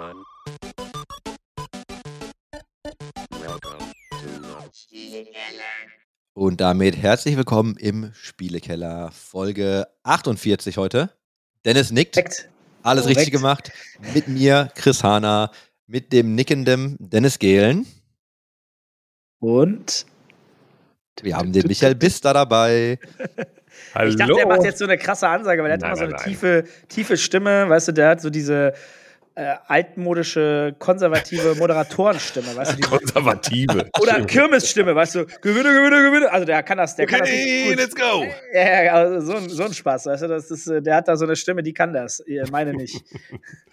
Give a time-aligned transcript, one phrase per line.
[0.00, 0.24] gentlemen.
[3.30, 5.28] Welcome to the
[6.34, 11.10] Und damit herzlich willkommen im Spielekeller, Folge 48 heute.
[11.64, 12.48] Dennis nickt, Perfekt.
[12.82, 13.18] alles Korrekt.
[13.18, 13.72] richtig gemacht.
[14.14, 15.50] Mit mir, Chris Hahner,
[15.86, 17.86] mit dem nickenden Dennis Gehlen.
[19.40, 20.06] Und
[21.22, 22.98] Wir haben den Michael Bister dabei.
[23.94, 24.10] Hallo.
[24.10, 26.04] ich dachte, er macht jetzt so eine krasse Ansage, weil er hat Nein, immer so
[26.04, 26.24] eine nein.
[26.24, 28.74] tiefe, tiefe Stimme, weißt du, der hat so diese
[29.36, 33.88] äh, altmodische, konservative Moderatorenstimme, weißt du, Konservative.
[34.00, 36.32] oder Kirmesstimme, weißt du, gewinne, gewinne, gewinne.
[36.32, 37.76] Also der kann das, der kann das gut.
[37.76, 38.24] let's go.
[38.52, 41.08] Ja, ja, also so, ein, so ein Spaß, weißt du, das ist, äh, der hat
[41.08, 42.20] da so eine Stimme, die kann das.
[42.26, 43.02] Ihr meine nicht.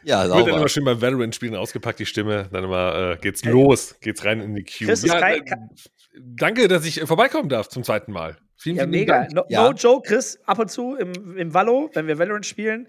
[0.04, 0.58] Ja, Wird dann sauber.
[0.60, 2.48] immer schön beim Valorant-Spielen ausgepackt, die Stimme.
[2.54, 4.88] Dann immer äh, geht's los, geht's rein in die Queue.
[4.88, 5.56] Chris ist Ja, kein- äh,
[6.16, 8.38] danke, dass ich äh, vorbeikommen darf zum zweiten Mal.
[8.56, 9.20] Vielen, Ja, vielen mega.
[9.24, 9.34] Dank.
[9.34, 9.64] No, Ja.
[9.66, 12.88] no joke, Chris, ab und zu im, im Vallo, wenn wir Valorant spielen.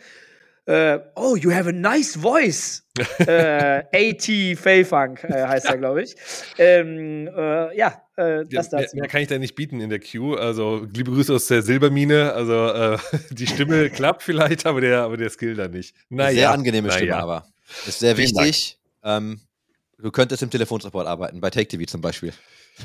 [0.68, 2.82] Äh, oh, you have a nice voice.
[3.20, 6.14] äh, AT Fayfunk äh, heißt er, glaube ich.
[6.58, 8.96] Ähm, äh, ja, äh, Ja, das mehr, dazu.
[8.96, 10.38] mehr kann ich da nicht bieten in der Queue.
[10.38, 12.34] Also, liebe Grüße aus der Silbermine.
[12.34, 12.98] Also, äh,
[13.30, 15.94] die Stimme klappt vielleicht, aber der, aber der Skill da nicht.
[16.10, 16.98] Naja, sehr angenehme naja.
[16.98, 17.46] Stimme, aber
[17.86, 18.78] ist sehr Vielen wichtig.
[19.02, 19.40] Ähm,
[19.98, 22.34] du könntest im Telefonsupport arbeiten, bei Take TV zum Beispiel.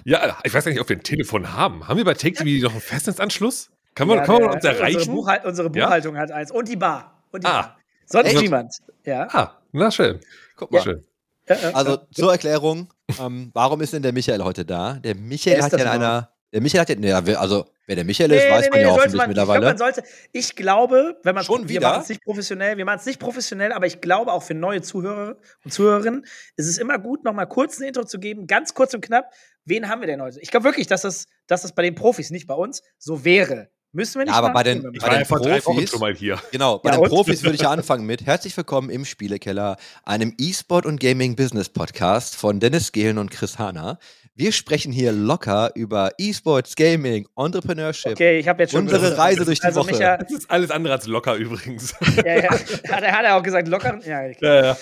[0.06, 1.86] Ja, ich weiß gar nicht, ob wir ein Telefon haben.
[1.88, 3.70] Haben wir bei Take TV noch einen Festnetzanschluss?
[3.94, 4.98] Kann man, Ja, kann man uns erreichen?
[5.00, 5.86] Unsere, Buchhal unsere Ja?
[5.86, 6.50] Buchhaltung hat eins.
[6.50, 7.10] Und die Bar.
[7.32, 7.62] Und die Ah.
[7.62, 7.78] Bar.
[8.14, 8.42] Sonst Echt?
[8.44, 8.76] niemand.
[9.06, 9.28] Ja.
[9.32, 10.20] Ah, na schön.
[10.56, 10.84] Guck mal.
[10.84, 11.04] Schön.
[11.48, 14.94] Äh, äh, Also zur Erklärung, ähm, warum ist denn der Michael heute da?
[15.04, 16.30] Der Michael hat ja in einer.
[16.54, 16.96] Der Michael hat ja.
[16.96, 19.66] Nee, also, wer der Michael ist, weiß man ja hoffentlich man, Ich, glaub, mittlerweile.
[19.66, 21.90] man sollte, ich glaube, wenn man Schon wir wieder?
[21.90, 24.84] machen es nicht professionell, wir machen es nicht professionell, aber ich glaube auch für neue
[24.84, 26.24] Zuhörer und Zuhörerinnen
[26.56, 29.32] ist es immer gut, noch mal kurz ein Intro zu geben, ganz kurz und knapp.
[29.66, 30.40] Wen haben wir denn heute?
[30.42, 33.70] Ich glaube wirklich, dass das, dass das bei den Profis, nicht bei uns, so wäre.
[33.96, 35.76] Müssen wir nicht Ja, aber bei den- Ich Bei war den ja vor drei Wochen
[35.78, 36.40] Profis- schon mal hier.
[36.52, 37.10] Genau, bei Ja, den und?
[37.10, 41.70] Profis würde ich ja anfangen mit Herzlich willkommen im Spielekeller, einem E-Sport und Gaming Business
[41.70, 44.00] Podcast von Dennis Gehlen und Chris Hanna.
[44.34, 48.14] Wir sprechen hier locker über E-Sports, Gaming, Entrepreneurship.
[48.14, 49.92] Okay, ich habe jetzt schon Unsere gewusst, Reise durch die also Woche.
[49.92, 51.94] Micha, Das ist alles andere als locker übrigens.
[52.26, 54.00] ja, ja, hat, er, hat er auch gesagt, locker?
[54.04, 54.78] Ja, ja, ja.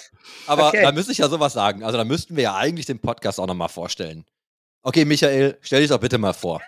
[0.47, 0.84] Aber Okay.
[0.84, 1.84] da müsste ich ja sowas sagen.
[1.84, 4.24] Also da müssten wir ja eigentlich den Podcast auch nochmal vorstellen.
[4.84, 6.62] Okay, Michael, stell dich doch bitte mal vor.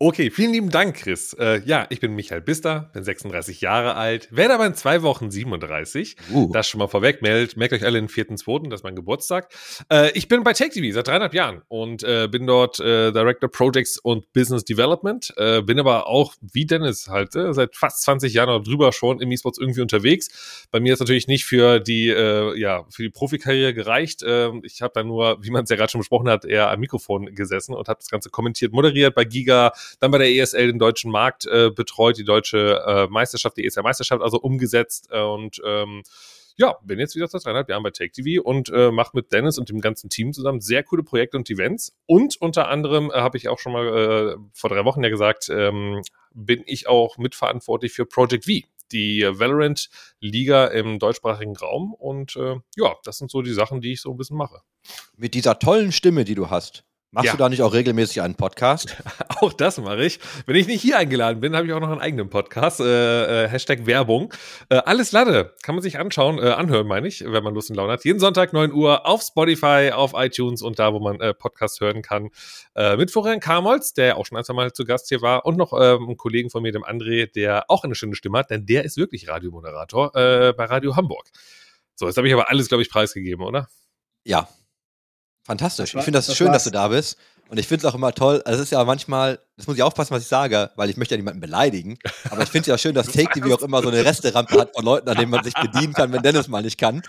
[0.00, 1.32] Okay, vielen lieben Dank, Chris.
[1.40, 5.28] Äh, ja, ich bin Michael Bister, bin 36 Jahre alt, werde aber in zwei Wochen
[5.28, 6.14] 37.
[6.32, 7.20] Uh, Das schon mal vorweg.
[7.20, 9.52] Meldet, merkt euch alle den 4.2., das ist mein Geburtstag.
[9.90, 13.98] Äh, ich bin bei TechTV seit dreieinhalb Jahren und äh, bin dort äh, Director Projects
[13.98, 15.34] und Business Development.
[15.36, 19.20] Äh, bin aber auch, wie Dennis halt, äh, seit fast 20 Jahren oder drüber schon
[19.20, 20.68] im E-Sports irgendwie unterwegs.
[20.70, 24.22] Bei mir ist natürlich nicht für die, ja, für die Profikarriere gereicht.
[24.24, 26.78] Ähm, ich habe da nur, wie man es ja gerade schon besprochen hat, eher am
[26.78, 30.78] Mikrofon gesessen und habe das Ganze kommentiert, moderiert bei Giga, dann bei der ESL den
[30.78, 36.02] deutschen Markt äh, betreut, die deutsche äh, Meisterschaft, die ESL-Meisterschaft also umgesetzt äh, und ähm,
[36.58, 39.58] ja, bin jetzt wieder seit dreieinhalb Jahren bei Take TV und äh, mache mit Dennis
[39.58, 41.96] und dem ganzen Team zusammen sehr coole Projekte und Events.
[42.06, 45.48] Und unter anderem äh, habe ich auch schon mal äh, vor drei Wochen ja gesagt,
[45.50, 46.02] ähm,
[46.34, 51.94] bin ich auch mitverantwortlich für Project V, die Valorant-Liga im deutschsprachigen Raum.
[51.94, 54.60] Und äh, ja, das sind so die Sachen, die ich so ein bisschen mache.
[55.16, 57.32] mit dieser tollen Stimme, die du hast, machst Ja.
[57.32, 58.96] du da nicht auch regelmäßig einen Podcast?
[59.40, 60.18] Auch das mache ich.
[60.46, 62.80] Wenn ich nicht hier eingeladen bin, habe ich auch noch einen eigenen Podcast.
[62.80, 64.34] Äh, äh, Hashtag Werbung.
[64.68, 65.54] Äh, alles Lade.
[65.62, 68.04] Kann man sich anschauen, äh, anhören, meine ich, wenn man Lust und Laune hat.
[68.04, 72.02] Jeden Sonntag 9 Uhr auf Spotify, auf iTunes und da, wo man äh, Podcast hören
[72.02, 72.30] kann.
[72.74, 75.46] Äh, mit Florian Kamolz, der auch schon ein, zwei Mal zu Gast hier war.
[75.46, 78.50] Und noch ähm, einen Kollegen von mir, dem André, der auch eine schöne Stimme hat,
[78.50, 81.28] denn der ist wirklich Radiomoderator äh, bei Radio Hamburg.
[81.94, 83.68] So, jetzt habe ich aber alles, glaube ich, preisgegeben, oder?
[84.24, 84.48] Ja.
[85.48, 85.94] Fantastisch.
[85.94, 86.64] War- ich finde das, das schön, dass war's.
[86.64, 87.16] du da bist.
[87.48, 88.42] Und ich finde es auch immer toll.
[88.44, 91.14] Also, es ist ja manchmal, das muss ich aufpassen, was ich sage, weil ich möchte
[91.14, 91.98] ja niemanden beleidigen.
[92.30, 94.74] Aber ich finde es ja schön, dass Take TV auch immer so eine Resterampe hat
[94.74, 97.02] von Leuten, an denen man sich bedienen kann, wenn Dennis mal nicht kann.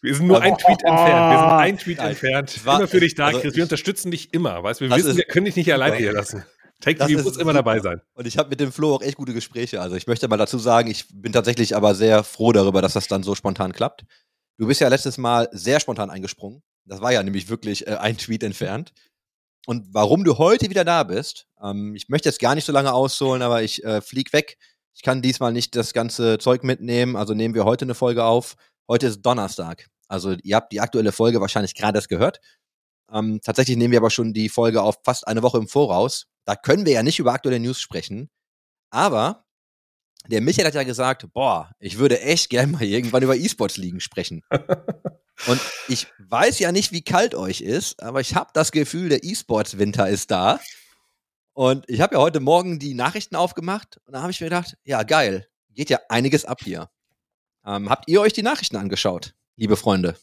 [0.00, 1.30] Wir sind nur Aber- ein Tweet entfernt.
[1.32, 2.08] Wir sind ein Tweet Nein.
[2.08, 2.64] entfernt.
[2.64, 3.50] War- immer für dich da, also Chris.
[3.52, 4.62] ich- Wir unterstützen dich immer.
[4.62, 6.42] Weißt du, wir wissen, ist wir können dich nicht alleine hier lassen.
[6.80, 8.00] Take TV ist muss immer dabei sein.
[8.14, 9.80] Und ich habe mit dem Flo auch echt gute Gespräche.
[9.82, 13.08] Also ich möchte mal dazu sagen, ich bin tatsächlich aber sehr froh darüber, dass das
[13.08, 14.04] dann so spontan klappt.
[14.58, 16.62] Du bist ja letztes Mal sehr spontan eingesprungen.
[16.86, 18.92] Das war ja nämlich wirklich äh, ein Tweet entfernt.
[19.66, 22.92] Und warum du heute wieder da bist, ähm, ich möchte jetzt gar nicht so lange
[22.92, 24.56] ausholen, aber ich äh, flieg weg.
[24.94, 28.56] Ich kann diesmal nicht das ganze Zeug mitnehmen, also nehmen wir heute eine Folge auf.
[28.88, 29.88] Heute ist Donnerstag.
[30.08, 32.40] Also ihr habt die aktuelle Folge wahrscheinlich gerade erst gehört.
[33.12, 36.26] Ähm, tatsächlich nehmen wir aber schon die Folge auf fast eine Woche im Voraus.
[36.44, 38.30] Da können wir ja nicht über aktuelle News sprechen.
[38.90, 39.45] Aber
[40.28, 44.42] der Michael hat ja gesagt, boah, ich würde echt gerne mal irgendwann über E-Sports-Ligen sprechen.
[45.46, 49.22] Und ich weiß ja nicht, wie kalt euch ist, aber ich habe das Gefühl, der
[49.22, 50.60] E-Sports-Winter ist da.
[51.52, 54.76] Und ich habe ja heute Morgen die Nachrichten aufgemacht und da habe ich mir gedacht,
[54.84, 56.90] ja geil, geht ja einiges ab hier.
[57.64, 59.34] Ähm, habt ihr euch die Nachrichten angeschaut?
[59.56, 60.16] liebe Freunde.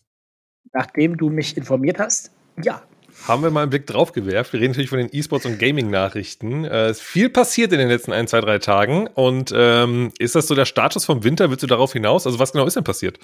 [0.72, 2.32] Nachdem du mich informiert hast,
[2.64, 2.84] ja.
[3.27, 4.54] Haben wir mal einen Blick drauf gewerft.
[4.54, 6.65] Wir reden natürlich von den E-Sports und Gaming-Nachrichten.
[6.65, 9.07] Äh, ist viel passiert in den letzten ein, zwei, drei Tagen.
[9.07, 11.50] Und ähm, ist das so der Status vom Winter?
[11.50, 12.25] Willst du darauf hinaus?
[12.25, 13.19] Also, was genau ist denn passiert?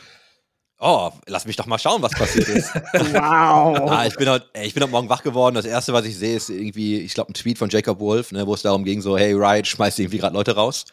[0.81, 2.71] Oh, lass mich doch mal schauen, was passiert ist.
[2.93, 3.91] Wow.
[3.91, 5.55] ah, ich bin heute, ich bin heute Morgen wach geworden.
[5.55, 8.47] Das erste, was ich sehe, ist irgendwie, ich glaube, ein Tweet von Jacob Wolf, ne,
[8.47, 10.85] wo es darum ging, so, hey, Riot, schmeißt irgendwie gerade Leute raus.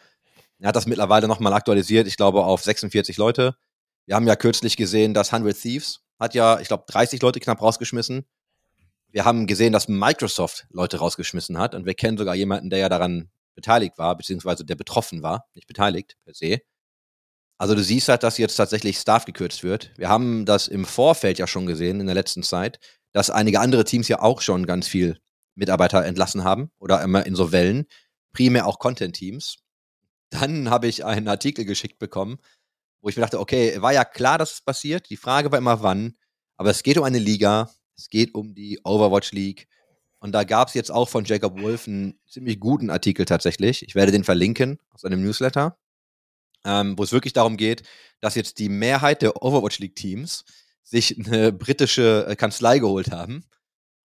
[0.59, 3.55] Er hat das mittlerweile nochmal aktualisiert, ich glaube, auf 46 Leute.
[4.05, 7.61] Wir haben ja kürzlich gesehen, dass 100 Thieves hat ja, ich glaube, 30 Leute knapp
[7.61, 8.25] rausgeschmissen.
[9.17, 12.87] Wir haben gesehen, dass Microsoft Leute rausgeschmissen hat und wir kennen sogar jemanden, der ja
[12.87, 16.59] daran beteiligt war, beziehungsweise der betroffen war, nicht beteiligt per se.
[17.57, 19.91] Also du siehst halt, dass jetzt tatsächlich Staff gekürzt wird.
[19.97, 22.79] Wir haben das im Vorfeld ja schon gesehen in der letzten Zeit,
[23.11, 25.19] dass einige andere Teams ja auch schon ganz viel
[25.55, 27.87] Mitarbeiter entlassen haben oder immer in so Wellen,
[28.33, 29.57] primär auch Content-Teams.
[30.29, 32.37] Dann habe ich einen Artikel geschickt bekommen,
[33.01, 35.09] wo ich mir dachte, okay, war ja klar, dass es passiert.
[35.09, 36.13] Die Frage war immer wann.
[36.55, 39.67] Aber es geht um eine Liga, es geht um die Overwatch League.
[40.19, 43.83] Und da gab es jetzt auch von Jacob Wolf einen ziemlich guten Artikel tatsächlich.
[43.83, 45.77] Ich werde den verlinken aus einem Newsletter
[46.67, 47.83] ähm, wo es wirklich darum geht,
[48.19, 50.43] dass jetzt die Mehrheit der Overwatch League Teams
[50.83, 53.45] sich eine britische äh, Kanzlei geholt haben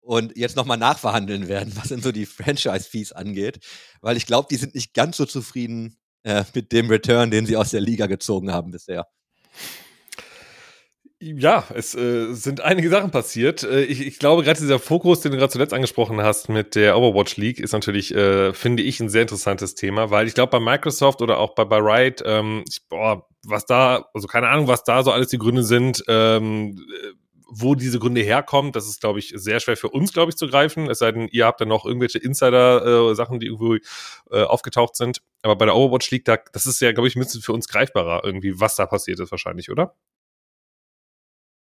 [0.01, 3.61] und jetzt nochmal nachverhandeln werden, was denn so die Franchise-Fees angeht,
[4.01, 7.57] weil ich glaube, die sind nicht ganz so zufrieden äh, mit dem Return, den sie
[7.57, 9.07] aus der Liga gezogen haben bisher.
[11.25, 13.63] Ja, es äh, sind einige Sachen passiert.
[13.63, 16.99] Äh, ich, ich glaube, gerade dieser Fokus, den du gerade zuletzt angesprochen hast mit der
[16.99, 20.59] Overwatch League, ist natürlich, äh, finde ich, ein sehr interessantes Thema, weil ich glaube, bei
[20.59, 24.83] Microsoft oder auch bei, bei Riot, ähm, ich, boah, was da, also keine Ahnung, was
[24.83, 26.85] da so alles die Gründe sind, ähm,
[27.49, 30.49] wo diese Gründe herkommen, das ist, glaube ich, sehr schwer für uns, glaube ich, zu
[30.49, 30.91] greifen.
[30.91, 33.77] Es sei denn, ihr habt dann noch irgendwelche Insider-Sachen, äh, die irgendwo
[34.33, 35.23] äh, aufgetaucht sind.
[35.43, 37.69] Aber bei der Overwatch League, da, das ist ja, glaube ich, ein bisschen für uns
[37.69, 39.95] greifbarer irgendwie, was da passiert ist wahrscheinlich, oder?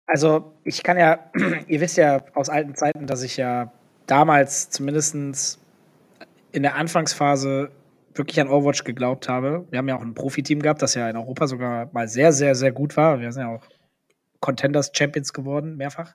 [0.06, 1.30] Also, ich kann ja,
[1.66, 3.72] ihr wisst ja aus alten Zeiten, dass ich ja
[4.06, 5.58] damals zumindest
[6.52, 7.70] in der Anfangsphase
[8.14, 9.66] wirklich an Overwatch geglaubt habe.
[9.70, 12.54] Wir haben ja auch ein Profiteam gehabt, das ja in Europa sogar mal sehr, sehr,
[12.54, 13.20] sehr gut war.
[13.20, 13.66] Wir sind ja auch
[14.40, 16.14] Contenders Champions geworden, mehrfach.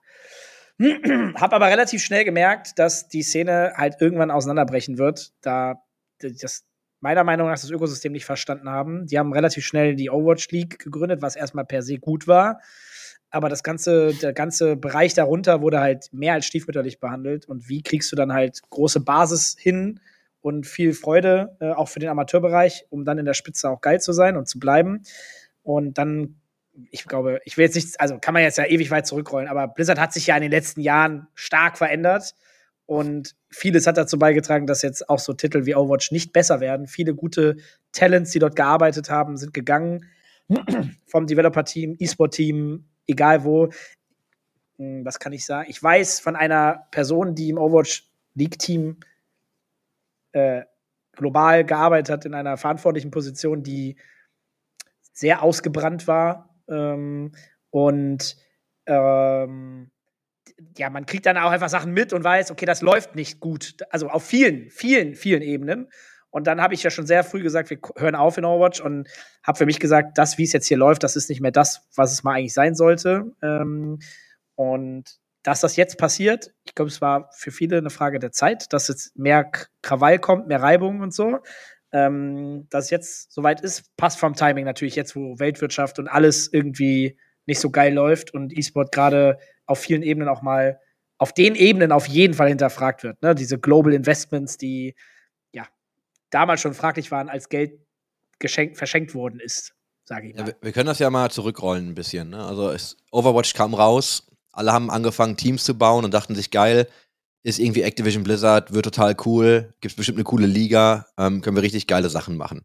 [1.36, 5.83] Hab aber relativ schnell gemerkt, dass die Szene halt irgendwann auseinanderbrechen wird, da
[6.21, 6.65] das
[7.01, 9.07] meiner Meinung nach das Ökosystem nicht verstanden haben.
[9.07, 12.59] Die haben relativ schnell die Overwatch League gegründet, was erstmal per se gut war
[13.31, 17.48] aber das ganze, der ganze Bereich darunter wurde halt mehr als stiefmütterlich behandelt.
[17.48, 20.00] Und wie kriegst du dann halt große Basis hin
[20.42, 24.00] und viel Freude, äh, auch für den Amateurbereich, um dann in der Spitze auch geil
[24.00, 25.04] zu sein und zu bleiben.
[25.64, 26.40] Und dann,
[26.92, 29.68] ich glaube, ich will jetzt nicht, also kann man jetzt ja ewig weit zurückrollen, aber
[29.68, 32.36] Blizzard hat sich ja in den letzten Jahren stark verändert.
[32.86, 36.88] Und vieles hat dazu beigetragen, dass jetzt auch so Titel wie Overwatch nicht besser werden.
[36.88, 37.58] Viele gute
[37.92, 40.06] Talents, die dort gearbeitet haben, sind gegangen.
[41.06, 43.70] Vom Developer-Team, E-Sport-Team, egal wo.
[44.78, 45.70] Hm, was kann ich sagen?
[45.70, 48.98] Ich weiß von einer Person, die im Overwatch League-Team
[50.32, 50.64] äh,
[51.14, 53.98] global gearbeitet hat, in einer verantwortlichen Position, die
[55.12, 56.56] sehr ausgebrannt war.
[56.70, 57.34] Ähm,
[57.72, 58.38] und
[58.86, 59.92] ähm,
[60.78, 63.78] ja, man kriegt dann auch einfach Sachen mit und weiß, okay, das läuft nicht gut.
[63.90, 65.90] Also auf vielen, vielen, vielen Ebenen.
[66.31, 69.08] Und dann habe ich ja schon sehr früh gesagt, wir hören auf in Overwatch und
[69.44, 71.88] habe für mich gesagt, das, wie es jetzt hier läuft, das ist nicht mehr das,
[71.96, 73.31] was es mal eigentlich sein sollte.
[73.42, 74.00] Ähm,
[74.56, 78.72] und dass das jetzt passiert, ich glaube, es war für viele eine Frage der Zeit,
[78.74, 79.50] dass jetzt mehr
[79.82, 81.39] Krawall kommt, mehr Reibung und so.
[81.92, 86.51] Ähm, dass es jetzt soweit ist, passt vom Timing natürlich jetzt, wo Weltwirtschaft und alles
[86.53, 90.80] irgendwie nicht so geil läuft und E-Sport gerade auf vielen Ebenen auch mal
[91.18, 93.22] auf den Ebenen auf jeden Fall hinterfragt wird.
[93.22, 93.34] Ne?
[93.34, 94.96] Diese Global Investments, die
[96.29, 97.79] damals schon fraglich waren, als Geld
[98.39, 99.74] geschenkt, verschenkt worden ist,
[100.05, 100.48] sage ich mal.
[100.48, 102.29] Ja, wir, können das ja mal zurückrollen ein bisschen.
[102.29, 102.43] Ne?
[102.43, 106.88] Also es, Overwatch kam raus, alle haben angefangen, Teams zu bauen und dachten sich, geil,
[107.43, 111.63] ist irgendwie Activision Blizzard, wird total cool, gibt bestimmt eine coole Liga, ähm, können wir
[111.63, 112.63] richtig geile Sachen machen.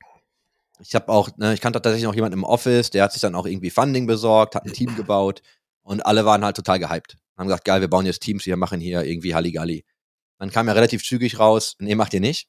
[0.81, 3.37] Ich habe auch, ne, ich kannte tatsächlich noch jemanden im Office, der hat sich dann
[3.37, 5.43] auch irgendwie Funding besorgt, hat ein Team gebaut
[5.83, 7.17] und alle waren halt total gehypt.
[7.37, 9.85] Haben gesagt, geil, wir bauen jetzt Teams, wir machen hier irgendwie Halligalli.
[10.39, 12.49] Dann kam ja relativ zügig raus, nee, macht ihr nicht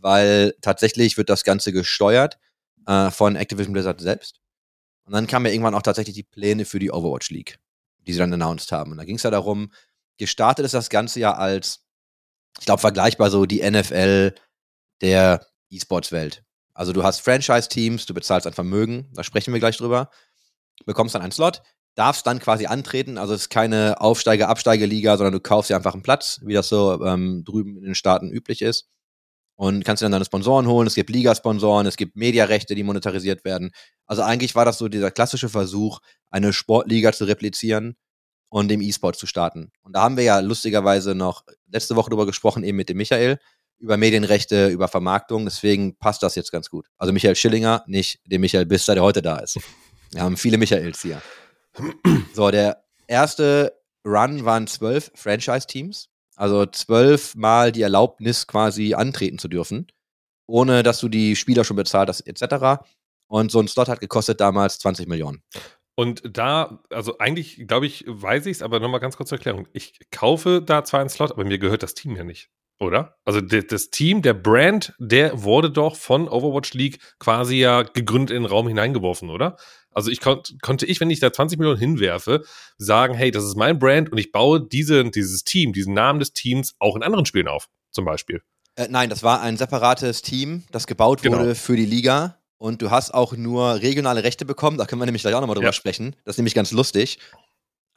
[0.00, 2.38] weil tatsächlich wird das Ganze gesteuert
[2.86, 4.40] äh, von Activision Blizzard selbst.
[5.04, 7.58] Und dann kamen ja irgendwann auch tatsächlich die Pläne für die Overwatch League,
[8.06, 8.92] die sie dann announced haben.
[8.92, 9.72] Und da ging es ja darum,
[10.18, 11.84] gestartet ist das Ganze ja als,
[12.58, 14.34] ich glaube, vergleichbar so die NFL
[15.00, 16.44] der E-Sports-Welt.
[16.74, 20.10] Also du hast Franchise-Teams, du bezahlst ein Vermögen, da sprechen wir gleich drüber,
[20.86, 21.62] bekommst dann einen Slot,
[21.94, 26.02] darfst dann quasi antreten, also es ist keine Aufsteiger-Absteiger-Liga, sondern du kaufst dir einfach einen
[26.02, 28.88] Platz, wie das so ähm, drüben in den Staaten üblich ist
[29.62, 30.88] und kannst dir dann deine Sponsoren holen.
[30.88, 33.70] Es gibt Ligasponsoren, es gibt Mediarechte, die monetarisiert werden.
[34.06, 36.00] Also eigentlich war das so dieser klassische Versuch,
[36.32, 37.94] eine Sportliga zu replizieren
[38.48, 39.70] und dem E-Sport zu starten.
[39.82, 43.38] Und da haben wir ja lustigerweise noch letzte Woche drüber gesprochen, eben mit dem Michael,
[43.78, 45.44] über Medienrechte, über Vermarktung.
[45.44, 46.88] Deswegen passt das jetzt ganz gut.
[46.98, 49.60] Also Michael Schillinger, nicht dem Michael Bister, der heute da ist.
[50.10, 51.22] Wir haben viele Michaels hier.
[52.34, 56.08] So, der erste Run waren zwölf Franchise-Teams.
[56.36, 59.86] Also zwölfmal die Erlaubnis quasi antreten zu dürfen,
[60.46, 62.82] ohne dass du die Spieler schon bezahlt hast, etc.
[63.26, 65.42] Und so ein Slot hat gekostet damals 20 Millionen.
[65.94, 69.68] Und da, also eigentlich, glaube ich, weiß ich es, aber nochmal ganz kurz zur Erklärung.
[69.72, 72.50] Ich kaufe da zwar einen Slot, aber mir gehört das Team ja nicht,
[72.82, 73.16] oder?
[73.24, 78.42] Also das Team, der Brand, der wurde doch von Overwatch League quasi ja gegründet in
[78.42, 79.56] den Raum hineingeworfen, oder?
[79.90, 82.42] Also ich kon konnte ich, wenn ich da 20 Millionen hinwerfe,
[82.78, 86.32] sagen, hey, das ist mein Brand und ich baue diese, dieses Team, diesen Namen des
[86.32, 88.42] Teams auch in anderen Spielen auf, zum Beispiel.
[88.74, 91.38] Äh, nein, das war ein separates Team, das gebaut Genau.
[91.38, 92.38] wurde für die Liga.
[92.56, 94.78] Und du hast auch nur regionale Rechte bekommen.
[94.78, 95.72] Da können wir nämlich gleich auch nochmal drüber Ja.
[95.72, 96.14] sprechen.
[96.24, 97.18] Das ist nämlich ganz lustig.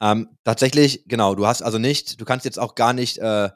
[0.02, 3.48] Ähm, tatsächlich, genau, du hast also nicht, du kannst jetzt auch gar nicht äh,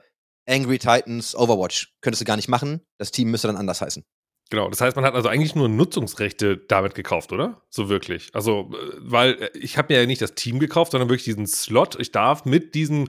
[0.48, 1.94] Angry Titans Overwatch.
[2.00, 2.80] Könntest du gar nicht machen.
[2.98, 4.04] Das Team müsste dann anders heißen.
[4.50, 7.62] Genau, das heißt, man hat also eigentlich nur Nutzungsrechte damit gekauft, oder?
[7.70, 8.30] So wirklich.
[8.32, 11.46] Also, äh, weil äh, ich habe mir ja nicht das Team gekauft, sondern wirklich diesen
[11.46, 11.96] Slot.
[12.00, 13.08] Ich darf mit diesem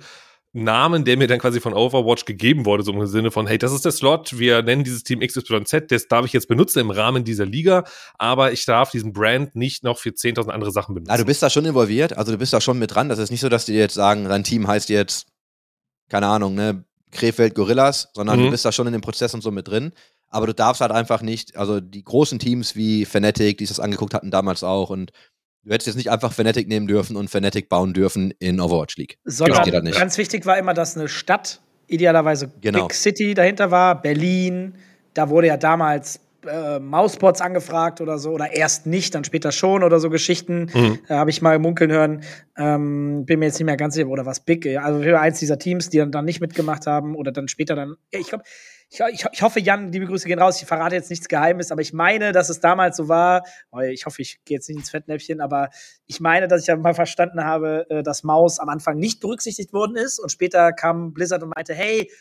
[0.53, 3.71] Namen, der mir dann quasi von Overwatch gegeben wurde, so im Sinne von, hey, das
[3.71, 7.23] ist der Slot, wir nennen dieses Team XYZ, das darf ich jetzt benutzen im Rahmen
[7.23, 7.85] dieser Liga,
[8.17, 11.11] aber ich darf diesen Brand nicht noch für 10.000 andere Sachen benutzen.
[11.11, 13.07] Ja, du bist da schon involviert, also du bist da schon mit dran.
[13.07, 15.27] Das ist nicht so, dass die jetzt sagen, dein Team heißt jetzt,
[16.09, 18.45] keine Ahnung, ne, Krefeld Gorillas, sondern Mhm.
[18.45, 19.91] du bist da schon in dem Prozess und so mit drin.
[20.29, 23.83] Aber du darfst halt einfach nicht, also die großen Teams wie Fnatic, die sich das
[23.83, 25.11] angeguckt hatten damals auch und
[25.63, 29.17] du hättest jetzt nicht einfach Fnatic nehmen dürfen und Fnatic bauen dürfen in Overwatch League.
[29.25, 29.97] Sondern geht nicht.
[29.99, 32.87] ganz wichtig war immer, dass eine Stadt, idealerweise Genau.
[32.87, 34.75] Big City dahinter war, Berlin.
[35.13, 39.83] Da wurde ja damals äh, Mauspots angefragt oder so, oder erst nicht, dann später schon
[39.83, 40.69] oder so Geschichten.
[40.73, 40.99] Mhm.
[41.07, 42.23] Äh, Habe ich mal munkeln hören.
[42.57, 44.65] Ähm, bin mir jetzt nicht mehr ganz sicher, oder was Big.
[44.77, 47.95] Also für eins dieser Teams, die dann, dann nicht mitgemacht haben oder dann später dann.
[48.11, 48.43] Ich glaube,
[48.91, 50.61] ich, ich, ich hoffe, Jan, liebe Grüße gehen raus.
[50.61, 53.43] Ich verrate jetzt nichts Geheimes, aber ich meine, dass es damals so war.
[53.89, 55.69] Ich hoffe, ich gehe jetzt nicht ins Fettnäpfchen, aber
[56.07, 59.71] ich meine, dass ich ja mal verstanden habe, äh, dass Maus am Anfang nicht berücksichtigt
[59.71, 62.11] worden ist und später kam Blizzard und meinte, hey,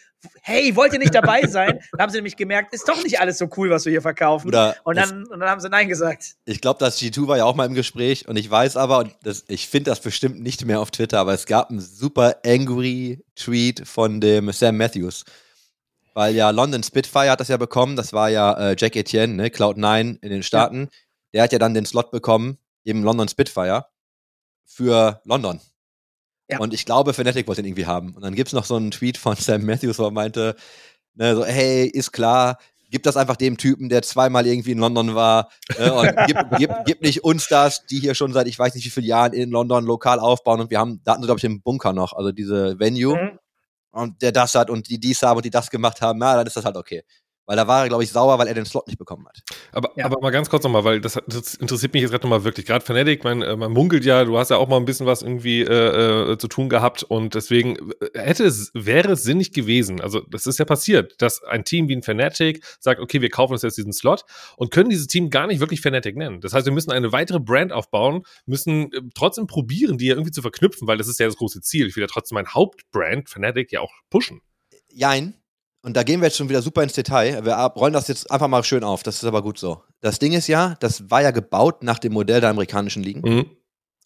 [0.42, 1.80] hey, wollt ihr nicht dabei sein?
[1.90, 4.46] Dann haben sie nämlich gemerkt, ist doch nicht alles so cool, was wir hier verkaufen.
[4.46, 6.36] Oder und, dann, und dann haben sie Nein gesagt.
[6.44, 9.16] Ich glaube, das G2 war ja auch mal im Gespräch und ich weiß aber, und
[9.24, 13.24] das, ich finde das bestimmt nicht mehr auf Twitter, aber es gab einen super angry
[13.34, 15.24] Tweet von dem Sam Matthews.
[16.14, 19.49] Weil ja London Spitfire hat das ja bekommen, das war ja äh, Jack Etienne, ne,
[19.49, 20.88] Cloud9 in den Staaten.
[21.33, 23.87] Der hat ja dann den Slot bekommen, eben London Spitfire,
[24.64, 25.61] für London.
[26.49, 26.59] Ja.
[26.59, 28.14] Und ich glaube, Fnatic wollte ihn irgendwie haben.
[28.14, 30.57] Und dann gibt's noch so einen Tweet von Sam Matthews, wo er meinte,
[31.14, 32.59] ne, so, hey, ist klar,
[32.90, 35.49] gib das einfach dem Typen, der zweimal irgendwie in London war.
[35.79, 38.85] Äh, und gib, gib, gib nicht uns das, die hier schon seit ich weiß nicht
[38.85, 40.61] wie vielen Jahren in London lokal aufbauen.
[40.61, 43.17] Und wir haben, da hatten sie, glaube ich, den Bunker noch, also diese Venue.
[43.17, 43.38] Mhm.
[43.94, 46.47] Und der das hat und die dies haben und die das gemacht haben, na, dann
[46.47, 47.02] ist das halt okay.
[47.50, 49.42] Weil da war er, glaube ich, sauer, weil er den Slot nicht bekommen hat.
[49.73, 50.04] Aber, Ja.
[50.04, 52.64] aber mal ganz kurz nochmal, weil das, das interessiert mich jetzt gerade nochmal wirklich.
[52.64, 55.23] Gerade Fnatic, man, äh, man munkelt ja, du hast ja auch mal ein bisschen was
[55.23, 60.00] irgendwie äh, äh, zu tun gehabt und deswegen äh, hätte es, wäre es sinnig gewesen,
[60.00, 63.54] also das ist ja passiert, dass ein Team wie ein Fnatic sagt, okay, wir kaufen
[63.54, 64.25] uns jetzt diesen Slot
[64.57, 66.40] und können dieses Team gar nicht wirklich Fnatic nennen.
[66.40, 70.42] Das heißt, wir müssen eine weitere Brand aufbauen, müssen trotzdem probieren, die ja irgendwie zu
[70.42, 71.88] verknüpfen, weil das ist ja das große Ziel.
[71.88, 74.40] Ich will ja trotzdem mein Hauptbrand, Fnatic, ja auch pushen.
[74.92, 75.35] Jein.
[75.82, 77.44] Und da gehen wir jetzt schon wieder super ins Detail.
[77.44, 79.02] Wir rollen das jetzt einfach mal schön auf.
[79.02, 79.82] Das ist aber gut so.
[80.00, 83.20] Das Ding ist ja, das war ja gebaut nach dem Modell der amerikanischen Ligen.
[83.20, 83.50] Mhm.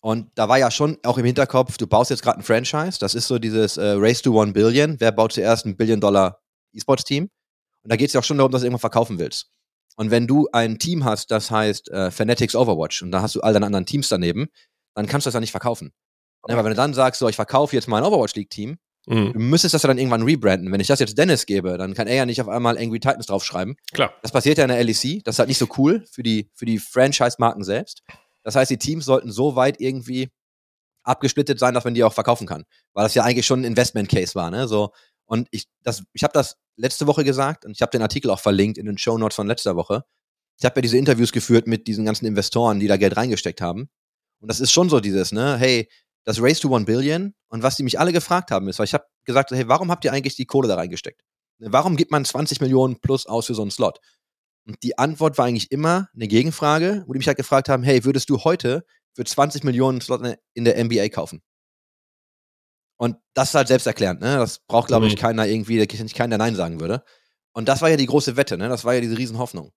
[0.00, 2.98] Und da war ja schon auch im Hinterkopf, du baust jetzt gerade ein Franchise.
[3.00, 5.00] Das ist so dieses äh, Race to One Billion.
[5.00, 6.40] Wer baut zuerst ein Billion-Dollar
[6.74, 7.24] E-Sports-Team?
[7.24, 9.50] Und da geht es ja auch schon darum, dass du irgendwann verkaufen willst.
[9.96, 13.40] Und wenn du ein Team hast, das heißt äh, Fanatics Overwatch, und da hast du
[13.40, 14.48] all deine anderen Teams daneben,
[14.94, 15.92] dann kannst du das ja nicht verkaufen.
[16.46, 18.76] Ne, weil wenn du dann sagst, so, ich verkaufe jetzt mein Overwatch League-Team,
[19.06, 19.32] Mhm.
[19.32, 20.72] du müsstest das ja dann irgendwann rebranden.
[20.72, 23.26] Wenn ich das jetzt Dennis gebe, dann kann er ja nicht auf einmal Angry Titans
[23.26, 23.76] draufschreiben.
[23.92, 24.14] Klar.
[24.22, 25.22] Das passiert ja in der LEC.
[25.24, 28.02] Das ist halt nicht so cool für die, für die Franchise-Marken selbst.
[28.42, 30.30] Das heißt, die Teams sollten so weit irgendwie
[31.02, 32.64] abgesplittet sein, dass man die auch verkaufen kann.
[32.92, 34.66] Weil das ja eigentlich schon ein Investment-Case war, ne?
[34.68, 34.92] So.
[35.26, 38.40] Und ich, das, ich habe das letzte Woche gesagt und ich habe den Artikel auch
[38.40, 40.04] verlinkt in den Show Notes von letzter Woche.
[40.58, 43.88] Ich habe ja diese Interviews geführt mit diesen ganzen Investoren, die da Geld reingesteckt haben.
[44.40, 45.88] Und das ist schon so dieses, ne, hey,
[46.24, 48.94] das Race to One Billion und was die mich alle gefragt haben ist, weil ich
[48.94, 51.22] habe gesagt, hey, warum habt ihr eigentlich die Kohle da reingesteckt?
[51.58, 54.00] Warum gibt man 20 Millionen plus aus für so einen Slot?
[54.66, 58.04] Und die Antwort war eigentlich immer eine Gegenfrage, wo die mich halt gefragt haben, hey,
[58.04, 60.22] würdest du heute für 20 Millionen Slot
[60.54, 61.42] in der NBA kaufen?
[62.96, 64.36] Und das ist halt selbsterklärend, ne?
[64.36, 67.04] Das braucht, glaube ich, keiner irgendwie, da kennt keiner, der Nein sagen würde.
[67.52, 68.68] Und das war ja die große Wette, ne?
[68.68, 69.72] Das war ja diese Riesenhoffnung.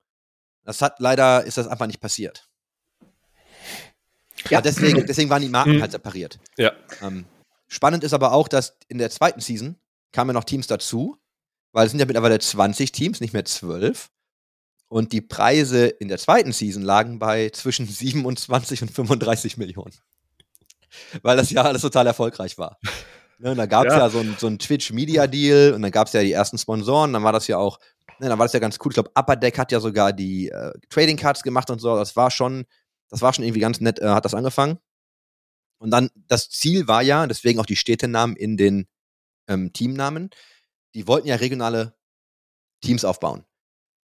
[0.64, 2.47] Das hat leider, ist das einfach nicht passiert.
[4.50, 5.82] Ja, deswegen, deswegen waren die Marken Mhm.
[5.82, 6.40] halt separiert.
[6.58, 6.72] Ja.
[7.02, 7.26] Ähm,
[7.68, 9.76] spannend ist aber auch, dass in der zweiten Season
[10.12, 11.18] kamen ja noch Teams dazu,
[11.74, 14.10] weil es sind ja mittlerweile 20 Teams, nicht mehr 12.
[14.90, 19.94] Und die Preise in der zweiten Season lagen bei zwischen 27 und 35 Millionen.
[21.22, 22.80] Weil das ja alles total erfolgreich war.
[23.40, 24.00] Ne, und da gab es ja.
[24.00, 24.10] Ja.
[24.10, 27.48] so einen so Twitch-Media-Deal und dann gab es ja die ersten Sponsoren, dann war das
[27.48, 27.78] ja auch,
[28.20, 28.92] ne, dann war das ja ganz cool.
[28.92, 31.96] Ich glaube, Upper Deck hat ja sogar die äh, Trading Cards gemacht und so.
[31.98, 32.66] Das war schon,
[33.10, 34.80] das war schon irgendwie ganz nett, äh, hat das angefangen.
[35.80, 38.88] Und dann, das Ziel war ja, deswegen auch die Städtenamen in den
[39.48, 40.30] ähm, Teamnamen,
[40.94, 41.96] die wollten ja regionale
[42.82, 43.46] Teams aufbauen.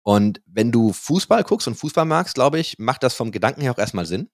[0.04, 3.72] Und wenn du Fußball guckst und Fußball magst, glaube ich, macht das vom Gedanken her
[3.72, 4.30] auch erstmal Sinn.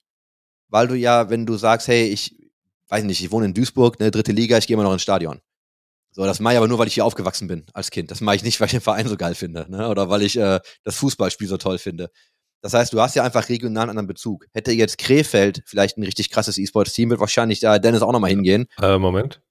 [0.68, 2.36] Weil du ja, wenn du sagst, hey, ich
[2.90, 5.42] weiß nicht, ich wohne in Duisburg, ne, dritte Liga, ich gehe immer noch ins Stadion.
[6.12, 8.10] So, das mache ich aber nur, weil ich hier aufgewachsen bin als Kind.
[8.10, 9.90] Das mache ich nicht, weil ich den Verein so geil finde, ne?
[9.90, 12.12] Oder weil ich äh, das Fußballspiel so toll finde.
[12.62, 14.46] Das heißt, du hast ja einfach regional einen anderen Bezug.
[14.54, 18.68] Hätte jetzt Krefeld vielleicht ein richtig krasses E-Sports-Team, wird wahrscheinlich da Dennis auch nochmal hingehen.
[18.82, 19.42] Äh, Moment.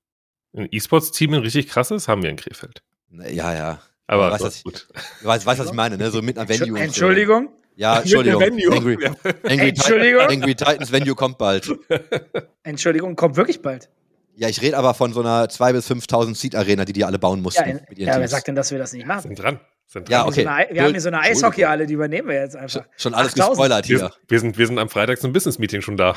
[0.54, 2.82] Ein E-Sports-Team, ein richtig krasses, haben wir in Krefeld.
[3.10, 3.80] Ja, ja.
[4.06, 4.88] Aber Weißt du, ist gut.
[5.20, 6.10] Du weißt, weißt, was ich meine, ne?
[6.10, 6.70] So mit einer Venue.
[6.70, 6.82] und so.
[6.82, 7.50] Entschuldigung.
[7.76, 8.40] Ja, Entschuldigung.
[8.40, 9.16] Mit dem Angry, Venue.
[9.44, 10.20] Angry, Entschuldigung.
[10.20, 11.70] Titan, Angry Titans Venue kommt bald.
[12.62, 13.88] Entschuldigung, kommt wirklich bald.
[14.34, 17.18] Ja, ich rede aber von so einer 2.000 bis 5.000 Seat Arena, die die alle
[17.18, 17.60] bauen mussten.
[17.62, 19.22] Ja, in, mit ihren ja wer sagt denn, dass wir das nicht machen?
[19.22, 19.60] Sind dran.
[19.90, 20.44] Sind Ja, okay.
[20.44, 21.20] Wir, haben so eine, wir haben hier so eine.
[21.20, 22.84] Eishockey-Halle, die übernehmen wir jetzt Schon, einfach.
[22.98, 23.50] schon alles 8000.
[23.50, 24.08] gespoilert Wir hier.
[24.08, 26.14] sind, wir, sind, wir sind am Freitag zum Business-Meeting schon da.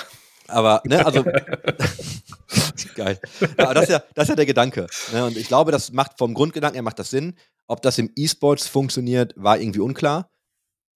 [0.48, 1.24] Aber, ne, also.
[2.96, 3.18] geil.
[3.40, 4.88] Ja, aber das, ist ja, das ist ja der Gedanke.
[5.14, 5.26] Ne?
[5.26, 7.38] Und ich glaube, das macht vom Grundgedanken her macht das Sinn.
[7.68, 10.30] Ob das im E-Sports funktioniert, war irgendwie unklar.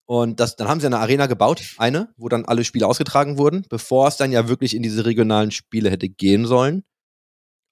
[0.08, 3.66] Und das, dann haben sie eine Arena gebaut, eine, wo dann alle Spiele ausgetragen wurden,
[3.70, 6.84] bevor es dann ja wirklich in diese regionalen Spiele hätte gehen sollen.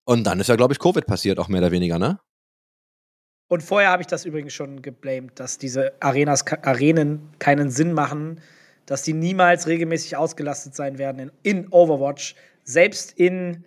[0.06, 2.20] Und dann ist ja, glaube ich, Covid passiert, auch mehr oder weniger, ne?
[3.54, 8.42] Und vorher habe ich das übrigens schon geblamed, dass diese Arenas, Arenen keinen Sinn machen,
[8.88, 12.34] dass die niemals regelmäßig ausgelastet sein werden in, in Overwatch.
[12.64, 13.64] Selbst in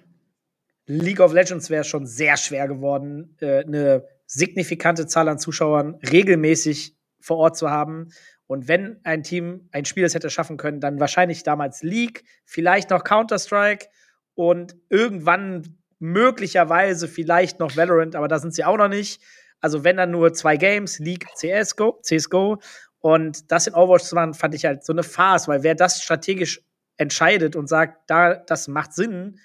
[0.87, 6.01] League of Legends wäre es schon sehr schwer geworden, äh, eine signifikante Zahl an Zuschauern
[6.11, 8.09] regelmäßig vor Ort zu haben.
[8.49, 12.91] Und wenn ein Team ein Spiel es hätte schaffen können, dann wahrscheinlich damals League, vielleicht
[12.91, 13.87] noch Counter-Strike
[14.35, 19.23] und irgendwann möglicherweise vielleicht noch Valorant, aber da sind sie auch noch nicht.
[19.61, 22.59] Also wenn dann nur zwei Games, League, CSGO, CSGO
[23.01, 26.03] und das in Overwatch zu machen, fand ich halt so eine Farce, weil wer das
[26.03, 26.61] strategisch
[26.97, 29.39] entscheidet und sagt, da, das macht Sinn,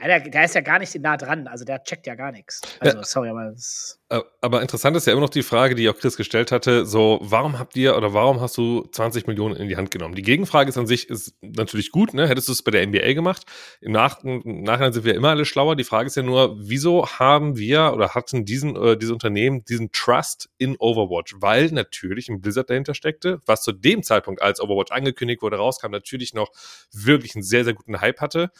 [0.00, 2.60] ja, der, ist ja gar nicht nah dran, also der checkt ja gar nichts.
[2.80, 3.04] Also, Ja.
[3.04, 6.16] sorry, aber das Äh, Aber interessant ist ja immer noch die Frage, die auch Chris
[6.16, 9.90] gestellt hatte, so, warum habt ihr oder warum hast du 20 Millionen in die Hand
[9.90, 10.14] genommen?
[10.14, 12.26] Die Gegenfrage ist an sich ist natürlich gut, ne?
[12.26, 13.44] Hättest du es bei der NBA gemacht?
[13.80, 15.76] Im, Nach im Nachhinein sind wir immer alle schlauer.
[15.76, 19.92] Die Frage ist ja nur, wieso haben wir oder hatten diesen, äh, diese Unternehmen diesen
[19.92, 21.34] Trust in Overwatch?
[21.38, 25.90] Weil natürlich ein Blizzard dahinter steckte, was zu dem Zeitpunkt, als Overwatch angekündigt wurde, rauskam,
[25.90, 26.50] natürlich noch
[26.92, 28.50] wirklich einen sehr, sehr guten Hype hatte.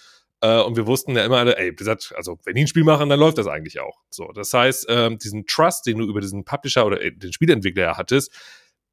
[0.42, 3.08] Äh, und wir wussten ja immer alle, ey, Blizzard, also wenn die ein Spiel machen,
[3.08, 4.00] dann läuft das eigentlich auch.
[4.10, 7.82] So, das heißt, ähm, diesen Trust, den du über diesen Publisher oder äh, den Spieleentwickler
[7.82, 8.32] ja hattest,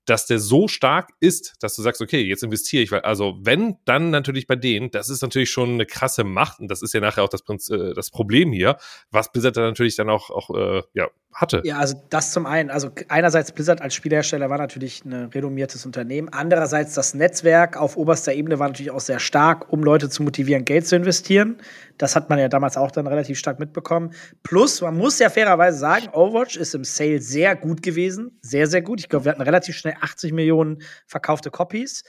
[0.08, 3.78] dass der so stark ist, dass du sagst, okay, jetzt investiere ich, weil, also wenn,
[3.86, 7.02] dann natürlich bei denen, das ist natürlich schon eine krasse Macht und das ist ja
[7.02, 8.78] nachher auch das, äh, das Problem hier,
[9.12, 11.62] was Blizzard dann natürlich dann auch, auch äh, ja, hatte.
[11.64, 12.72] Ja, also das zum einen.
[12.72, 16.30] Also einerseits Blizzard als Spielhersteller war natürlich ein renommiertes Unternehmen.
[16.32, 20.66] Andererseits das Netzwerk auf oberster Ebene war natürlich auch sehr stark, um Leute zu motivieren,
[20.66, 21.58] Geld zu investieren.
[21.98, 24.14] Das hat man ja damals auch dann relativ stark mitbekommen.
[24.44, 28.40] Plus, man muss ja fairerweise sagen, Overwatch ist im Sale sehr gut gewesen.
[28.42, 29.00] Sehr, sehr gut.
[29.00, 32.04] Ich glaube, wir hatten relativ schnell 80 Millionen verkaufte Copies.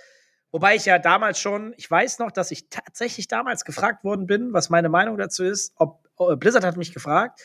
[0.51, 4.53] Wobei ich ja damals schon, ich weiß noch, dass ich tatsächlich damals gefragt worden bin,
[4.53, 5.73] was meine Meinung dazu ist.
[5.77, 7.41] Ob äh, Blizzard hat mich gefragt,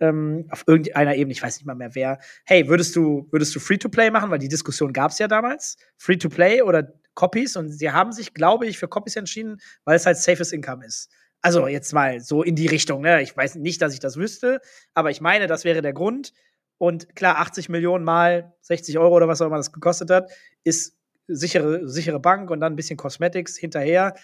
[0.00, 3.60] ähm, auf irgendeiner Ebene, ich weiß nicht mal mehr wer, hey, würdest du, würdest du
[3.60, 4.30] Free-to-Play machen?
[4.30, 5.76] Weil die Diskussion gab es ja damals.
[5.98, 10.16] Free-to-Play oder Copies und sie haben sich, glaube ich, für Copies entschieden, weil es halt
[10.16, 11.10] safest Income ist.
[11.42, 13.22] Also jetzt mal so in die Richtung, ne?
[13.22, 14.60] Ich weiß nicht, dass ich das wüsste,
[14.94, 16.32] aber ich meine, das wäre der Grund.
[16.80, 20.30] Und klar, 80 Millionen mal 60 Euro oder was auch immer das gekostet hat,
[20.64, 20.96] ist
[21.28, 24.14] sichere, sichere Bank und dann ein bisschen Cosmetics hinterher.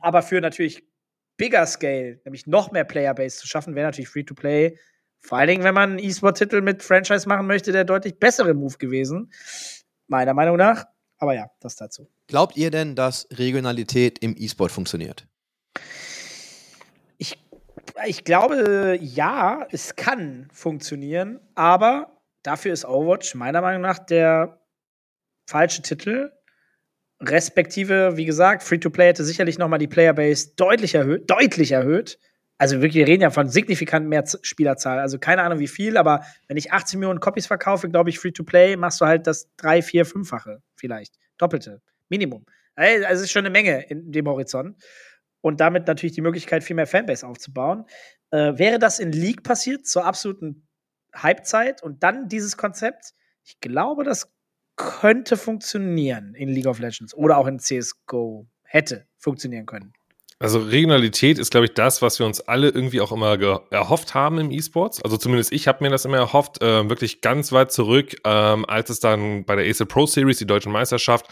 [0.00, 0.84] Aber für natürlich
[1.38, 4.78] bigger Scale, nämlich noch mehr Playerbase zu schaffen, wäre natürlich Free-to-Play.
[5.20, 8.76] Vor allen Dingen, wenn man einen E-Sport-Titel mit Franchise machen möchte, der deutlich bessere Move
[8.76, 9.32] gewesen.
[10.08, 10.84] Meiner Meinung nach.
[11.16, 12.06] Aber ja, das dazu.
[12.26, 15.26] Glaubt ihr denn, dass Regionalität im E-Sport funktioniert?
[17.16, 17.38] Ich,
[18.06, 24.60] ich glaube, ja, es kann funktionieren, aber dafür ist Overwatch meiner Meinung nach der
[25.46, 26.32] falsche Titel.
[27.20, 32.18] Respektive, wie gesagt, Free-to-Play hätte sicherlich noch mal die Playerbase deutlich erhöht, deutlich erhöht.
[32.58, 34.98] also wirklich, wir reden ja von signifikant mehr Spielerzahl.
[35.00, 38.76] Also keine Ahnung wie viel, aber wenn ich 18 Millionen Copies verkaufe, glaube ich, Free-to-Play,
[38.76, 41.16] machst du halt das drei, vier, fünffache vielleicht.
[41.38, 41.82] Doppelte.
[42.08, 42.44] Minimum.
[42.74, 44.76] Also es ist schon eine Menge in dem Horizont.
[45.42, 47.84] Und damit natürlich die Möglichkeit, viel mehr Fanbase aufzubauen.
[48.30, 50.66] Äh, wäre das in League passiert, zur absoluten
[51.14, 53.12] Hypezeit und dann dieses Konzept?
[53.44, 54.32] Ich glaube, das
[54.76, 58.46] könnte funktionieren in League of Legends oder auch in CSGO.
[58.62, 59.92] Hätte funktionieren können.
[60.38, 63.38] Also Regionalität ist, glaube ich, das, was wir uns alle irgendwie auch immer
[63.70, 65.00] erhofft haben im E-Sports.
[65.04, 68.90] Also zumindest ich habe mir das immer erhofft, äh, wirklich ganz weit zurück, ähm, als
[68.90, 71.28] es dann bei der Acer Pro Series, die deutschen Meisterschaft,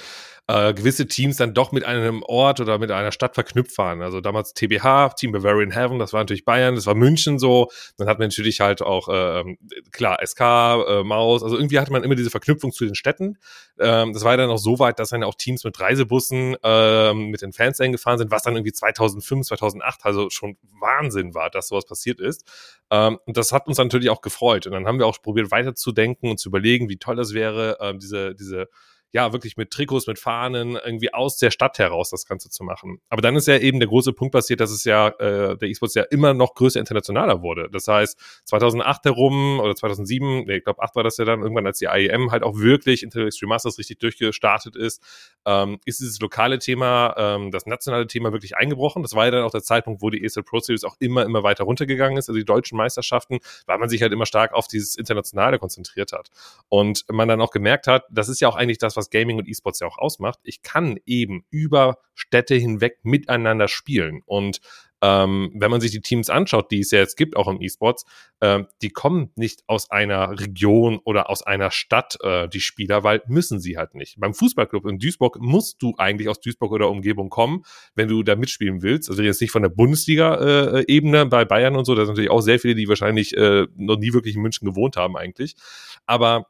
[0.47, 4.03] äh, gewisse Teams dann doch mit einem Ort oder mit einer Stadt verknüpft waren.
[4.03, 7.71] Also damals TBH, Team Bavarian Heaven, das war natürlich Bayern, das war München so.
[7.97, 9.57] Dann hat man natürlich halt auch, äh,
[9.93, 13.39] klar, SK, äh, Maus, also irgendwie hatte man immer diese Verknüpfung zu den Städten.
[13.79, 17.43] Ähm, das war dann auch so weit, dass dann auch Teams mit Reisebussen äh, mit
[17.43, 21.87] den Fans eingefahren sind, was dann irgendwie 2005, 2008 also schon Wahnsinn war, dass sowas
[21.87, 22.45] passiert ist.
[22.91, 24.67] Ähm, und das hat uns natürlich auch gefreut.
[24.67, 27.99] Und dann haben wir auch probiert weiterzudenken und zu überlegen, wie toll das wäre, ähm,
[27.99, 28.69] diese, diese
[29.13, 33.01] ja, wirklich mit Trikots, mit Fahnen, irgendwie aus der Stadt heraus das Ganze zu machen.
[33.09, 35.95] Aber dann ist ja eben der große Punkt passiert, dass es ja, äh, der E-Sports
[35.95, 37.69] ja immer noch größer internationaler wurde.
[37.73, 41.67] Das heißt, 2008 herum oder 2007, nee, ich glaube 8 war das ja dann, irgendwann
[41.67, 45.03] als die IEM halt auch wirklich Intel Extreme Masters richtig durchgestartet ist,
[45.45, 49.03] ähm, ist dieses lokale Thema, ähm, das nationale Thema wirklich eingebrochen.
[49.03, 51.43] Das war ja dann auch der Zeitpunkt, wo die ESL Pro Series auch immer, immer
[51.43, 54.97] weiter runtergegangen ist, also die deutschen Meisterschaften, weil man sich halt immer stark auf dieses
[54.97, 56.31] Internationale konzentriert hat.
[56.69, 59.49] Und man dann auch gemerkt hat, das ist ja auch eigentlich das, was Gaming und
[59.49, 60.41] E-Sports ja auch ausmacht.
[60.43, 64.21] Ich kann eben über Städte hinweg miteinander spielen.
[64.27, 64.61] Und
[65.03, 68.05] ähm, wenn man sich die Teams anschaut, die es ja jetzt gibt, auch im E-Sports,
[68.41, 73.23] äh, die kommen nicht aus einer Region oder aus einer Stadt, äh, die Spieler, weil
[73.27, 74.21] müssen sie halt nicht.
[74.21, 78.37] Beim Fußballclub in Duisburg musst du eigentlich aus Duisburg oder Umgebung kommen, wenn du da
[78.37, 79.09] mitspielen willst.
[79.09, 82.43] Also jetzt nicht von der Bundesliga-Ebene äh, bei Bayern und so, da sind natürlich auch
[82.43, 85.57] sehr viele, die wahrscheinlich äh, noch nie wirklich in München gewohnt haben eigentlich.
[86.05, 86.47] Aber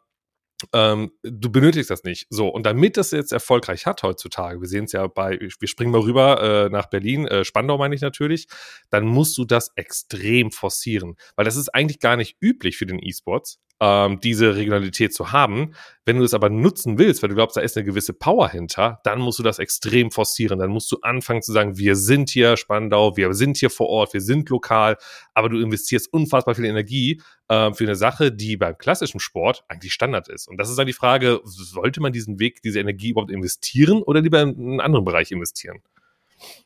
[0.73, 2.27] ähm, du benötigst das nicht.
[2.31, 5.93] So, und damit das jetzt erfolgreich hat heutzutage, wir sehen es ja bei, wir springen
[5.93, 8.47] mal rüber äh, nach Berlin, äh, Spandau meine ich natürlich,
[8.91, 11.17] dann musst du das extrem forcieren.
[11.37, 15.75] Weil das ist eigentlich gar nicht üblich für den E-Sports ähm, diese Regionalität zu haben.
[16.05, 19.01] Wenn du es aber nutzen willst, weil du glaubst, da ist eine gewisse Power hinter,
[19.05, 20.59] dann musst du das extrem forcieren.
[20.59, 24.13] Dann musst du anfangen zu sagen, wir sind hier Spandau, wir sind hier vor Ort,
[24.13, 24.97] wir sind lokal,
[25.35, 29.93] aber du investierst unfassbar viel Energie äh, für eine Sache, die beim klassischen Sport eigentlich
[29.93, 30.49] Standard ist.
[30.49, 34.21] Und das ist dann die Frage, sollte man diesen Weg, diese Energie überhaupt investieren oder
[34.21, 35.81] lieber in einen anderen Bereich investieren?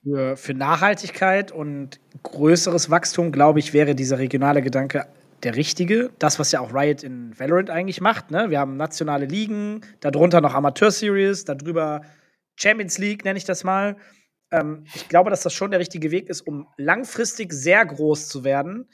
[0.05, 5.07] Für Nachhaltigkeit und größeres Wachstum, glaube ich, wäre dieser regionale Gedanke
[5.45, 6.11] der richtige.
[6.19, 8.31] Das, was ja auch Riot in Valorant eigentlich macht.
[8.31, 8.51] Ne?
[8.51, 12.03] Wir haben nationale Ligen, darunter noch Amateur-Series, darüber
[12.57, 13.97] Champions League, nenne ich das mal.
[14.51, 18.45] Ähm, ich glaube, dass das schon der richtige Weg ist, um langfristig sehr groß zu
[18.45, 18.89] werden.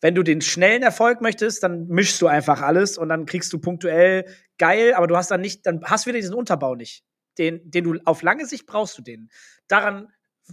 [0.00, 3.58] Wenn du den schnellen Erfolg möchtest, dann mischst du einfach alles und dann kriegst du
[3.58, 4.26] punktuell
[4.58, 7.02] geil, aber du hast dann nicht, dann hast du wieder diesen Unterbau nicht.
[7.38, 9.30] Den, den du auf lange Sicht brauchst du den.
[9.68, 10.08] Daran,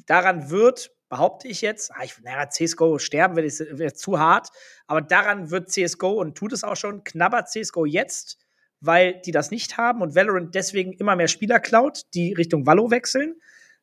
[0.05, 1.91] daran wird behaupte ich jetzt.
[1.93, 3.47] Ah, ich, naja, CSGO sterben wäre
[3.77, 4.49] wär zu hart,
[4.87, 8.39] aber daran wird CSGO und tut es auch schon, knabbert CSGO jetzt,
[8.79, 12.89] weil die das nicht haben und Valorant deswegen immer mehr Spieler klaut, die Richtung Valo
[12.89, 13.35] wechseln,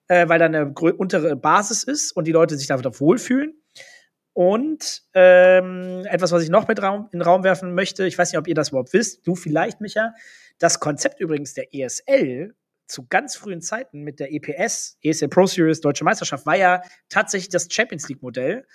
[0.08, 3.54] äh, weil da eine untere Basis ist und die Leute sich damit wohlfühlen.
[4.32, 8.32] Und ähm, etwas, was ich noch mit Raum, in den Raum werfen möchte, ich weiß
[8.32, 10.14] nicht, ob ihr das überhaupt wisst, du vielleicht, Micha,
[10.58, 12.56] das Konzept übrigens der ESL
[12.90, 17.48] zu ganz frühen Zeiten mit der EPS, ESL Pro Series, Deutsche Meisterschaft, war ja tatsächlich
[17.48, 18.66] das Champions League-Modell.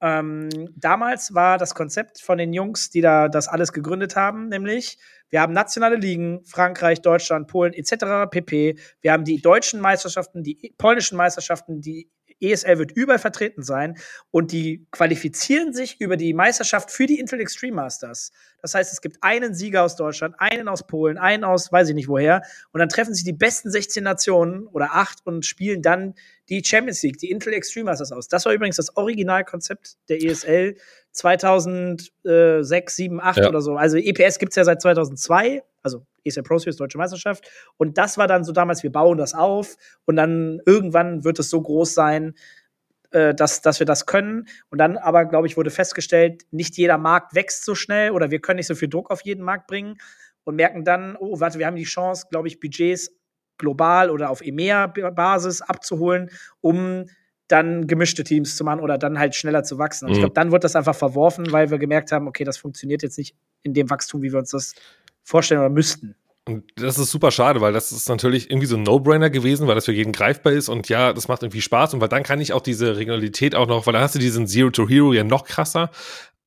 [0.00, 4.98] Ähm, damals war das Konzept von den Jungs, die da das alles gegründet haben, nämlich
[5.30, 8.30] wir haben nationale Ligen, Frankreich, Deutschland, Polen etc.
[8.30, 8.78] pp.
[9.00, 13.96] Wir haben die deutschen Meisterschaften, die polnischen Meisterschaften, die ESL wird überall vertreten sein
[14.30, 18.32] und die qualifizieren sich über die Meisterschaft für die Intel Extreme Masters.
[18.62, 21.94] Das heißt, es gibt einen Sieger aus Deutschland, einen aus Polen, einen aus weiß ich
[21.94, 26.14] nicht woher und dann treffen sich die besten 16 Nationen oder acht und spielen dann
[26.48, 28.28] die Champions League, die Intel Extreme Masters aus.
[28.28, 30.76] Das war übrigens das Originalkonzept der ESL
[31.12, 33.48] 2006, 7, 8 ja.
[33.48, 33.76] oder so.
[33.76, 37.50] Also EPS gibt es ja seit 2002, also ESL Pro Series Deutsche Meisterschaft.
[37.76, 41.50] Und das war dann so damals, wir bauen das auf und dann irgendwann wird es
[41.50, 42.34] so groß sein,
[43.10, 44.46] äh, dass, dass wir das können.
[44.70, 48.40] Und dann aber, glaube ich, wurde festgestellt, nicht jeder Markt wächst so schnell oder wir
[48.40, 49.96] können nicht so viel Druck auf jeden Markt bringen
[50.44, 53.10] und merken dann, oh, warte, wir haben die Chance, glaube ich, Budgets
[53.58, 57.06] global oder auf EMEA-Basis abzuholen, um
[57.48, 60.04] dann gemischte Teams zu machen oder dann halt schneller zu wachsen.
[60.04, 60.14] Und mhm.
[60.14, 63.18] ich glaube, dann wird das einfach verworfen, weil wir gemerkt haben, okay, das funktioniert jetzt
[63.18, 64.74] nicht in dem Wachstum, wie wir uns das
[65.22, 66.14] vorstellen oder müssten.
[66.48, 69.74] Und das ist super schade, weil das ist natürlich irgendwie so ein No-Brainer gewesen, weil
[69.74, 71.92] das für jeden greifbar ist und ja, das macht irgendwie Spaß.
[71.92, 74.46] Und weil dann kann ich auch diese Regionalität auch noch, weil dann hast du diesen
[74.46, 75.90] Zero to Hero ja noch krasser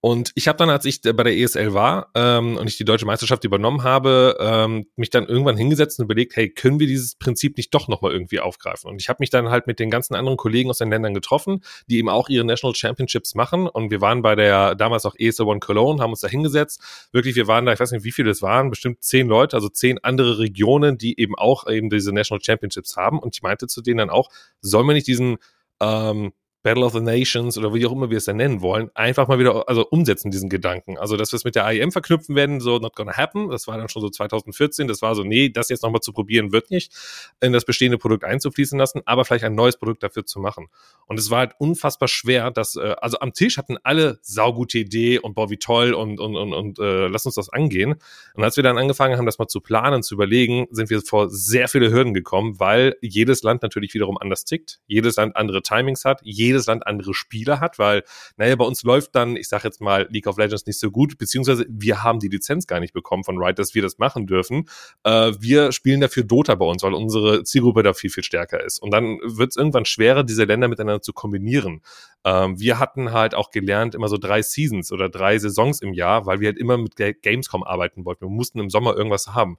[0.03, 3.05] und ich habe dann, als ich bei der ESL war ähm, und ich die deutsche
[3.05, 7.55] Meisterschaft übernommen habe, ähm, mich dann irgendwann hingesetzt und überlegt, hey, können wir dieses Prinzip
[7.55, 8.89] nicht doch nochmal irgendwie aufgreifen?
[8.89, 11.63] Und ich habe mich dann halt mit den ganzen anderen Kollegen aus den Ländern getroffen,
[11.85, 13.67] die eben auch ihre National Championships machen.
[13.67, 16.81] Und wir waren bei der damals auch ESL One Cologne, haben uns da hingesetzt.
[17.11, 19.69] Wirklich, wir waren da, ich weiß nicht, wie viele es waren, bestimmt zehn Leute, also
[19.69, 23.19] zehn andere Regionen, die eben auch eben diese National Championships haben.
[23.19, 24.29] Und ich meinte zu denen dann auch,
[24.61, 25.37] sollen wir nicht diesen
[25.79, 29.27] ähm, Battle of the Nations oder wie auch immer wir es dann nennen wollen, einfach
[29.27, 30.97] mal wieder also umsetzen, diesen Gedanken.
[30.97, 33.49] Also, dass wir es mit der IEM verknüpfen werden, so not gonna happen.
[33.49, 34.87] Das war dann schon so 2014.
[34.87, 36.93] Das war so, nee, das jetzt nochmal zu probieren, wird nicht
[37.41, 40.67] in das bestehende Produkt einzufließen lassen, aber vielleicht ein neues Produkt dafür zu machen.
[41.07, 45.19] Und es war halt unfassbar schwer, dass, äh, also am Tisch hatten alle saugute Idee
[45.19, 47.95] und boah, wie toll und, und, und, und äh, lass uns das angehen.
[48.35, 51.29] Und als wir dann angefangen haben, das mal zu planen, zu überlegen, sind wir vor
[51.29, 56.05] sehr viele Hürden gekommen, weil jedes Land natürlich wiederum anders tickt, jedes Land andere Timings
[56.05, 58.03] hat, jedes Land andere Spieler hat, weil,
[58.37, 61.17] naja, bei uns läuft dann, ich sage jetzt mal, League of Legends nicht so gut,
[61.17, 64.67] beziehungsweise wir haben die Lizenz gar nicht bekommen von Riot, dass wir das machen dürfen.
[65.03, 68.79] Äh, wir spielen dafür Dota bei uns, weil unsere Zielgruppe da viel, viel stärker ist.
[68.79, 71.81] Und dann wird es irgendwann schwerer, diese Länder miteinander zu kombinieren.
[72.23, 76.25] Ähm, wir hatten halt auch gelernt, immer so drei Seasons oder drei Saisons im Jahr,
[76.25, 78.25] weil wir halt immer mit Gamescom arbeiten wollten.
[78.25, 79.57] Wir mussten im Sommer irgendwas haben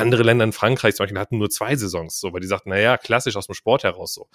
[0.00, 2.96] andere Länder in Frankreich zum Beispiel hatten nur zwei Saisons, so, weil die sagten, naja,
[2.98, 4.28] klassisch aus dem Sport heraus so,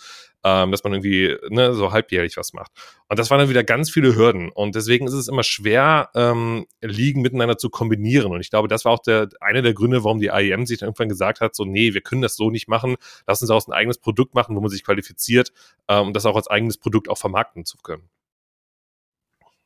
[0.43, 2.71] ähm, dass man irgendwie ne, so halbjährig was macht.
[3.09, 4.49] Und das waren dann wieder ganz viele Hürden.
[4.49, 8.31] Und deswegen ist es immer schwer, ähm, Ligen miteinander zu kombinieren.
[8.31, 10.87] Und ich glaube, das war auch der, einer der Gründe, warum die IEM sich dann
[10.87, 12.95] irgendwann gesagt hat, so, nee, wir können das so nicht machen,
[13.27, 15.51] lass uns daraus ein eigenes Produkt machen, wo man sich qualifiziert,
[15.87, 18.09] ähm, um das auch als eigenes Produkt auch vermarkten zu können.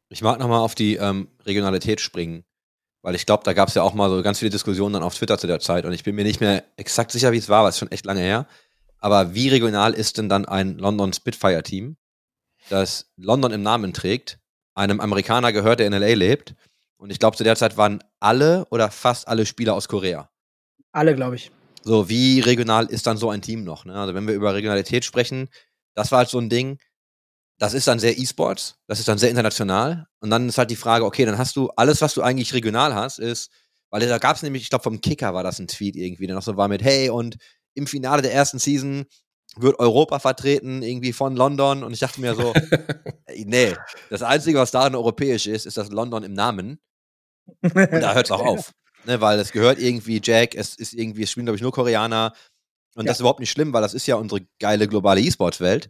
[0.09, 2.43] Ich mag nochmal auf die ähm, Regionalität springen.
[3.01, 5.15] Weil ich glaube, da gab es ja auch mal so ganz viele Diskussionen dann auf
[5.15, 7.63] Twitter zu der Zeit und ich bin mir nicht mehr exakt sicher, wie es war,
[7.63, 8.45] weil es schon echt lange her.
[8.99, 11.95] Aber wie regional ist denn dann ein London Spitfire-Team,
[12.69, 14.39] das London im Namen trägt,
[14.75, 16.55] einem Amerikaner gehört, der in LA lebt?
[16.97, 20.29] Und ich glaube, zu der Zeit waren alle oder fast alle Spieler aus Korea.
[20.91, 21.51] Alle, glaube ich.
[21.81, 23.85] So, wie regional ist dann so ein Team noch?
[23.85, 23.93] Ne?
[23.95, 25.47] Also, wenn wir über Regionalität sprechen,
[25.95, 26.77] das war halt so ein Ding
[27.59, 30.07] das ist dann sehr E-Sports, das ist dann sehr international.
[30.21, 32.95] Und dann ist halt die Frage, okay, dann hast du alles, was du eigentlich regional
[32.95, 33.51] hast, ist,
[33.89, 36.35] weil da gab es nämlich, ich glaube, vom Kicker war das ein Tweet irgendwie, der
[36.35, 37.37] noch so war mit, hey, und
[37.73, 39.05] im Finale der ersten Season
[39.57, 41.83] wird Europa vertreten, irgendwie von London.
[41.83, 42.53] Und ich dachte mir so,
[43.35, 43.75] nee,
[44.09, 46.79] das Einzige, was da europäisch ist, ist das London im Namen.
[47.61, 48.71] Und da hört es auch auf.
[49.05, 52.33] Ne, weil es gehört irgendwie Jack, es ist irgendwie, es spielen, glaube ich, nur Koreaner.
[52.95, 53.07] Und ja.
[53.09, 55.89] das ist überhaupt nicht schlimm, weil das ist ja unsere geile globale E-Sports-Welt.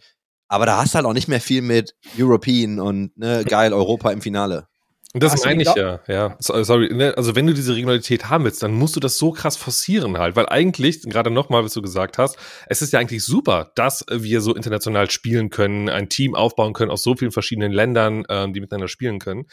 [0.49, 4.11] Aber da hast du halt auch nicht mehr viel mit European und ne, geil Europa
[4.11, 4.67] im Finale.
[5.13, 6.35] Und das meine ich ja, ja.
[6.39, 9.57] Sorry, ne, also wenn du diese Regionalität haben willst, dann musst du das so krass
[9.57, 13.71] forcieren halt, weil eigentlich, gerade nochmal, was du gesagt hast, es ist ja eigentlich super,
[13.73, 18.23] dass wir so international spielen können, ein Team aufbauen können aus so vielen verschiedenen Ländern,
[18.29, 19.45] ähm, die miteinander spielen können.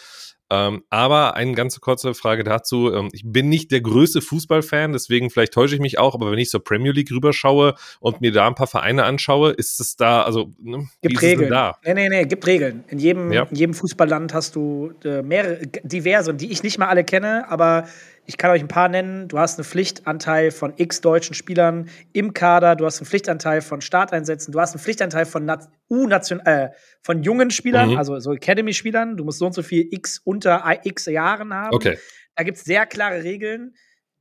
[0.49, 2.93] Ähm, aber eine ganz kurze Frage dazu.
[2.93, 6.39] Ähm, ich bin nicht der größte Fußballfan, deswegen vielleicht täusche ich mich auch, aber wenn
[6.39, 10.23] ich zur Premier League rüberschaue und mir da ein paar Vereine anschaue, ist es da,
[10.23, 11.51] also, ne, gibt Regeln.
[11.51, 11.79] Da?
[11.85, 12.85] Nee, nee, nee, gibt Regeln.
[12.89, 13.43] In jedem, ja.
[13.51, 17.87] in jedem Fußballland hast du äh, mehrere, diverse, die ich nicht mal alle kenne, aber
[18.27, 19.29] ich kann euch ein paar nennen.
[19.29, 22.77] Du hast einen Pflichtanteil von x deutschen Spielern im Kader.
[22.77, 24.53] Du hast einen Pflichtanteil von Starteinsätzen.
[24.53, 25.51] Du hast einen Pflichtanteil von
[25.89, 26.71] U-Nation, äh,
[27.03, 27.97] von jungen Spielern, mhm.
[27.99, 29.17] also so Academy-Spielern.
[29.17, 31.75] Du musst so und so viel x unter x Jahren haben.
[31.75, 31.99] Okay.
[32.35, 33.75] Da gibt es sehr klare Regeln.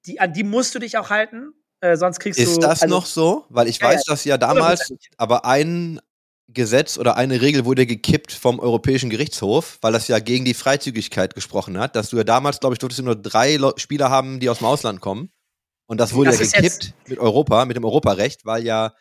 [0.05, 1.53] Die, an die musst du dich auch halten.
[1.81, 2.51] Äh, sonst kriegst ist du.
[2.59, 3.45] Ist das also, noch so?
[3.49, 5.99] Weil ich ja, weiß, dass ja damals, aber ein
[6.47, 11.33] Gesetz oder eine Regel wurde gekippt vom Europäischen Gerichtshof, weil das ja gegen die Freizügigkeit
[11.33, 14.49] gesprochen hat, dass du ja damals, glaube ich, durftest du nur drei Spieler haben, die
[14.49, 15.29] aus dem Ausland kommen.
[15.87, 18.93] Und das wurde das ja gekippt mit Europa, mit dem Europarecht, weil ja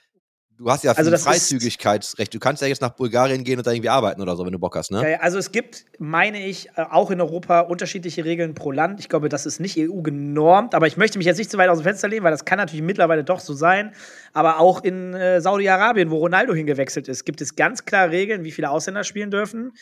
[0.57, 2.33] Du hast ja also ein Freizügigkeitsrecht.
[2.33, 4.61] Du kannst ja jetzt nach Bulgarien gehen und da irgendwie arbeiten oder so, wenn du
[4.61, 5.21] Bock hast, ne?
[5.21, 9.01] Also es gibt, meine ich, äh, auch in Europa unterschiedliche Regeln pro Land.
[9.01, 11.69] Ich glaube, das ist nicht EU genormt, aber ich möchte mich jetzt nicht zu weit
[11.71, 13.95] aus dem Fenster lehnen, weil das kann natürlich mittlerweile doch so sein.
[14.33, 18.53] Aber auch in äh, Saudi-Arabien, wo Ronaldo hingewechselt ist, gibt es ganz klar Regeln, wie
[18.53, 19.73] viele Ausländer spielen dürfen.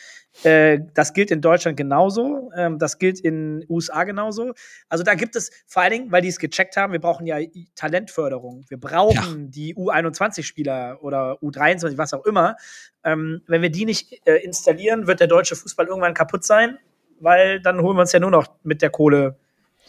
[0.41, 2.49] Äh, das gilt in Deutschland genauso.
[2.57, 4.53] Ähm, das gilt in USA genauso.
[4.89, 7.37] Also da gibt es vor allen Dingen, weil die es gecheckt haben, wir brauchen ja
[7.75, 8.65] Talentförderung.
[8.69, 9.49] Wir brauchen ja.
[9.49, 10.62] die U21-Spieler
[11.01, 12.55] oder U23, was auch immer.
[13.03, 16.77] Ähm, wenn wir die nicht äh, installieren, wird der deutsche Fußball irgendwann kaputt sein,
[17.19, 19.37] weil dann holen wir uns ja nur noch mit der Kohle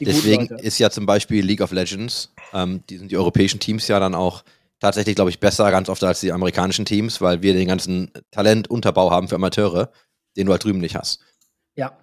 [0.01, 3.87] die Deswegen ist ja zum Beispiel League of Legends, ähm, die sind die europäischen Teams
[3.87, 4.43] ja dann auch
[4.81, 9.13] tatsächlich, glaube ich, besser ganz oft als die amerikanischen Teams, weil wir den ganzen Talentunterbau
[9.13, 9.91] haben für Amateure
[10.37, 11.21] den du halt drüben nicht hast.
[11.77, 11.97] Ja,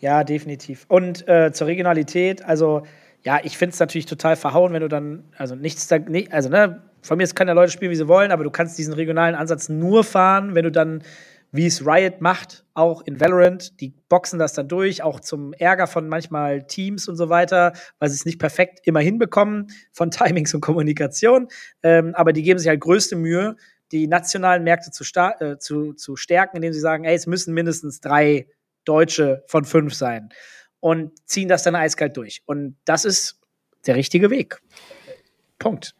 [0.00, 0.84] ja, definitiv.
[0.88, 2.82] Und äh, zur Regionalität, also
[3.24, 5.98] Ja, ich finde es natürlich total verhauen, wenn du dann, also nichts da,
[6.30, 8.94] also ne, von mir können ja Leute spielen, wie sie wollen, aber du kannst diesen
[8.94, 11.02] regionalen Ansatz nur fahren, wenn du dann,
[11.52, 15.86] wie es Riot macht, auch in Valorant, die boxen das dann durch, auch zum Ärger
[15.86, 20.54] von manchmal Teams und so weiter, weil sie es nicht perfekt immer hinbekommen von Timings
[20.54, 21.48] und Kommunikation.
[21.82, 23.56] Ähm, aber die geben sich halt größte Mühe,
[23.92, 25.04] die nationalen Märkte zu,
[25.40, 28.48] äh, zu, zu stärken, indem sie sagen, ey, es müssen mindestens drei
[28.86, 30.30] Deutsche von fünf sein
[30.80, 32.42] und ziehen das dann eiskalt durch.
[32.46, 33.40] Und das ist
[33.86, 34.60] der richtige Weg.
[35.58, 35.94] Punkt.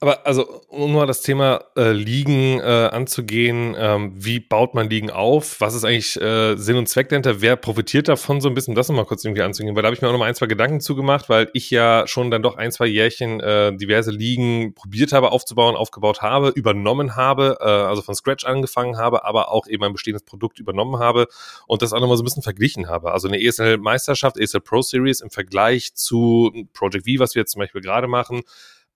[0.00, 5.10] Aber also, um mal das Thema äh, Ligen äh, anzugehen, ähm, wie baut man Ligen
[5.10, 5.60] auf?
[5.60, 7.40] Was ist eigentlich äh, Sinn und Zweck dahinter?
[7.40, 8.74] Wer profitiert davon so ein bisschen?
[8.74, 10.80] Das nochmal kurz irgendwie anzugehen, weil da habe ich mir auch nochmal ein, zwei Gedanken
[10.80, 15.30] zugemacht, weil ich ja schon dann doch ein, zwei Jährchen äh, diverse Ligen probiert habe
[15.30, 19.92] aufzubauen, aufgebaut habe, übernommen habe, äh, also von Scratch angefangen habe, aber auch eben ein
[19.92, 21.28] bestehendes Produkt übernommen habe
[21.66, 23.12] und das auch nochmal so ein bisschen verglichen habe.
[23.12, 27.60] Also eine ESL-Meisterschaft, ESL Pro Series im Vergleich zu Project V, was wir jetzt zum
[27.60, 28.42] Beispiel gerade machen,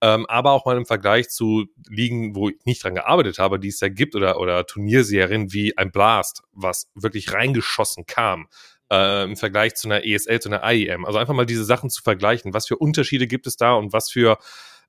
[0.01, 3.67] ähm, aber auch mal im Vergleich zu Ligen, wo ich nicht dran gearbeitet habe, die
[3.67, 8.47] es ja gibt, oder, oder Turnierserien wie ein Blast, was wirklich reingeschossen kam.
[8.91, 11.05] Äh, im Vergleich zu einer ESL, zu einer IEM.
[11.05, 12.55] Also einfach mal diese Sachen zu vergleichen.
[12.55, 14.39] Was für Unterschiede gibt es da und was für,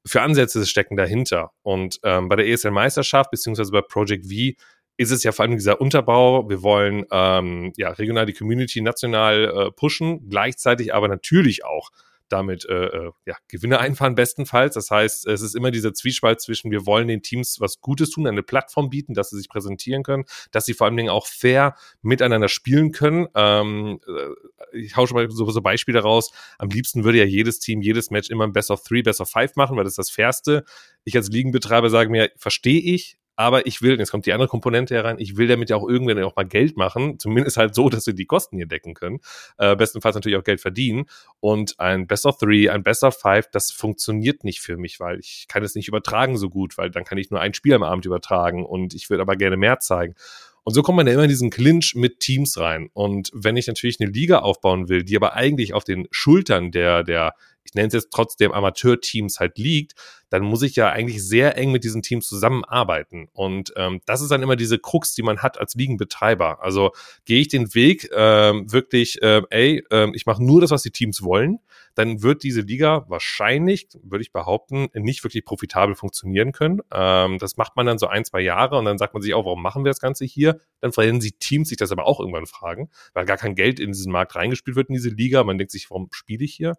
[0.06, 1.50] für Ansätze stecken dahinter?
[1.62, 4.56] Und ähm, bei der ESL-Meisterschaft, beziehungsweise bei Project V,
[4.96, 6.48] ist es ja vor allem dieser Unterbau.
[6.48, 11.90] Wir wollen ähm, ja regional die Community national äh, pushen, gleichzeitig aber natürlich auch
[12.32, 14.74] damit äh, äh, ja, Gewinne einfahren bestenfalls.
[14.74, 18.26] Das heißt, es ist immer dieser Zwiespalt zwischen, wir wollen den Teams was Gutes tun,
[18.26, 21.74] eine Plattform bieten, dass sie sich präsentieren können, dass sie vor allen Dingen auch fair
[22.02, 23.28] miteinander spielen können.
[23.34, 26.32] Ähm, äh, ich hau schon mal so, so Beispiele raus.
[26.58, 29.30] Am liebsten würde ja jedes Team, jedes Match immer ein Best of Three, Best of
[29.30, 30.64] Five machen, weil das ist das Fairste.
[31.04, 34.94] Ich als Ligenbetreiber sage mir, verstehe ich, aber ich will, jetzt kommt die andere Komponente
[34.94, 38.06] herein, ich will damit ja auch irgendwann auch mal Geld machen, zumindest halt so, dass
[38.06, 39.20] wir die Kosten hier decken können,
[39.56, 41.06] äh, bestenfalls natürlich auch Geld verdienen
[41.40, 45.20] und ein Best of Three, ein Best of Five, das funktioniert nicht für mich, weil
[45.20, 47.82] ich kann es nicht übertragen so gut, weil dann kann ich nur ein Spiel am
[47.82, 50.16] Abend übertragen und ich würde aber gerne mehr zeigen.
[50.62, 52.90] Und so kommt man ja immer in diesen Clinch mit Teams rein.
[52.92, 57.02] Und wenn ich natürlich eine Liga aufbauen will, die aber eigentlich auf den Schultern der,
[57.02, 57.32] der
[57.64, 59.94] ich nenne es jetzt trotzdem Amateurteams halt liegt,
[60.30, 63.28] dann muss ich ja eigentlich sehr eng mit diesen Teams zusammenarbeiten.
[63.32, 66.62] Und ähm, das ist dann immer diese Krux, die man hat als Ligenbetreiber.
[66.62, 66.92] Also
[67.24, 70.92] gehe ich den Weg ähm, wirklich, äh, ey, äh, ich mache nur das, was die
[70.92, 71.58] Teams wollen,
[71.94, 76.80] dann wird diese Liga wahrscheinlich, würde ich behaupten, nicht wirklich profitabel funktionieren können.
[76.92, 79.44] Ähm, das macht man dann so ein, zwei Jahre und dann sagt man sich auch,
[79.44, 80.60] warum machen wir das Ganze hier?
[80.80, 83.92] Dann werden sie Teams sich das aber auch irgendwann fragen, weil gar kein Geld in
[83.92, 85.42] diesen Markt reingespielt wird in diese Liga.
[85.42, 86.76] Man denkt sich, warum spiele ich hier?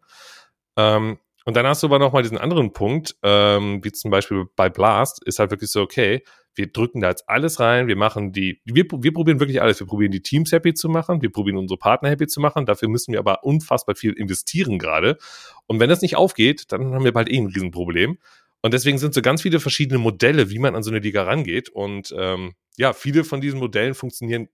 [0.78, 4.70] Ähm, und dann hast du aber nochmal diesen anderen Punkt, ähm, wie zum Beispiel bei
[4.70, 8.62] Blast, ist halt wirklich so, okay, wir drücken da jetzt alles rein, wir machen die,
[8.66, 9.80] wir, wir probieren wirklich alles.
[9.80, 12.90] Wir probieren die Teams happy zu machen, wir probieren unsere Partner happy zu machen, dafür
[12.90, 15.18] müssen wir aber unfassbar viel investieren gerade.
[15.68, 18.18] Und wenn das nicht aufgeht, dann haben wir bald eh ein Riesenproblem.
[18.62, 21.70] Und deswegen sind so ganz viele verschiedene Modelle, wie man an so eine Liga rangeht.
[21.70, 24.50] Und ähm, ja, viele von diesen Modellen funktionieren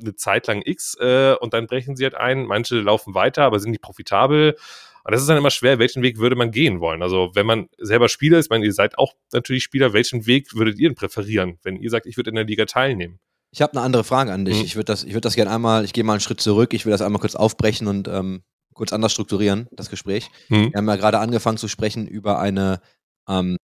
[0.00, 2.44] eine Zeit lang X äh, und dann brechen sie halt ein.
[2.46, 4.56] Manche laufen weiter, aber sind nicht profitabel.
[5.04, 7.02] Und das ist dann immer schwer, welchen Weg würde man gehen wollen?
[7.02, 10.54] Also wenn man selber Spieler ist, ich meine, ihr seid auch natürlich Spieler, welchen Weg
[10.54, 13.20] würdet ihr denn präferieren, wenn ihr sagt, ich würde in der Liga teilnehmen?
[13.50, 14.58] Ich habe eine andere Frage an dich.
[14.58, 14.64] Mhm.
[14.64, 16.86] Ich würde das, ich würde das gerne einmal, ich gehe mal einen Schritt zurück, ich
[16.86, 20.30] will das einmal kurz aufbrechen und ähm, kurz anders strukturieren, das Gespräch.
[20.48, 20.72] Mhm.
[20.72, 22.80] Wir haben ja gerade angefangen zu sprechen über eine
[23.28, 23.58] ähm,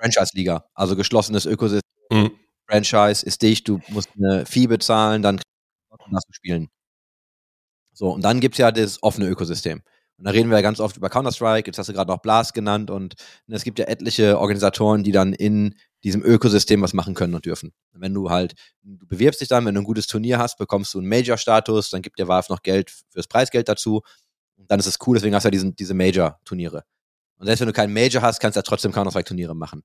[0.00, 1.82] Franchise-Liga, also geschlossenes Ökosystem.
[2.10, 2.30] Mhm.
[2.66, 5.36] Franchise ist dich, du musst eine Fee bezahlen, dann
[6.10, 6.68] darfst du spielen.
[7.92, 9.82] So, und dann gibt es ja das offene Ökosystem.
[10.18, 12.52] Und da reden wir ja ganz oft über Counter-Strike, jetzt hast du gerade noch Blast
[12.52, 13.14] genannt und
[13.46, 17.46] ne, es gibt ja etliche Organisatoren, die dann in diesem Ökosystem was machen können und
[17.46, 17.72] dürfen.
[17.92, 20.98] wenn du halt, du bewirbst dich dann, wenn du ein gutes Turnier hast, bekommst du
[20.98, 24.02] einen Major-Status, dann gibt dir Valve noch Geld fürs Preisgeld dazu.
[24.56, 26.84] Und dann ist es cool, deswegen hast du ja diesen, diese Major-Turniere.
[27.38, 29.82] Und selbst wenn du keinen Major hast, kannst du ja trotzdem Counter-Strike-Turniere machen.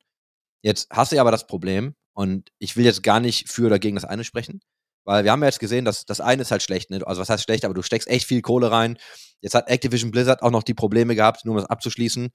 [0.63, 3.79] Jetzt hast du ja aber das Problem, und ich will jetzt gar nicht für oder
[3.79, 4.61] gegen das eine sprechen,
[5.05, 7.05] weil wir haben ja jetzt gesehen, dass das eine ist halt schlecht, ne?
[7.05, 8.97] Also was heißt schlecht, aber du steckst echt viel Kohle rein.
[9.41, 12.29] Jetzt hat Activision Blizzard auch noch die Probleme gehabt, nur um das abzuschließen.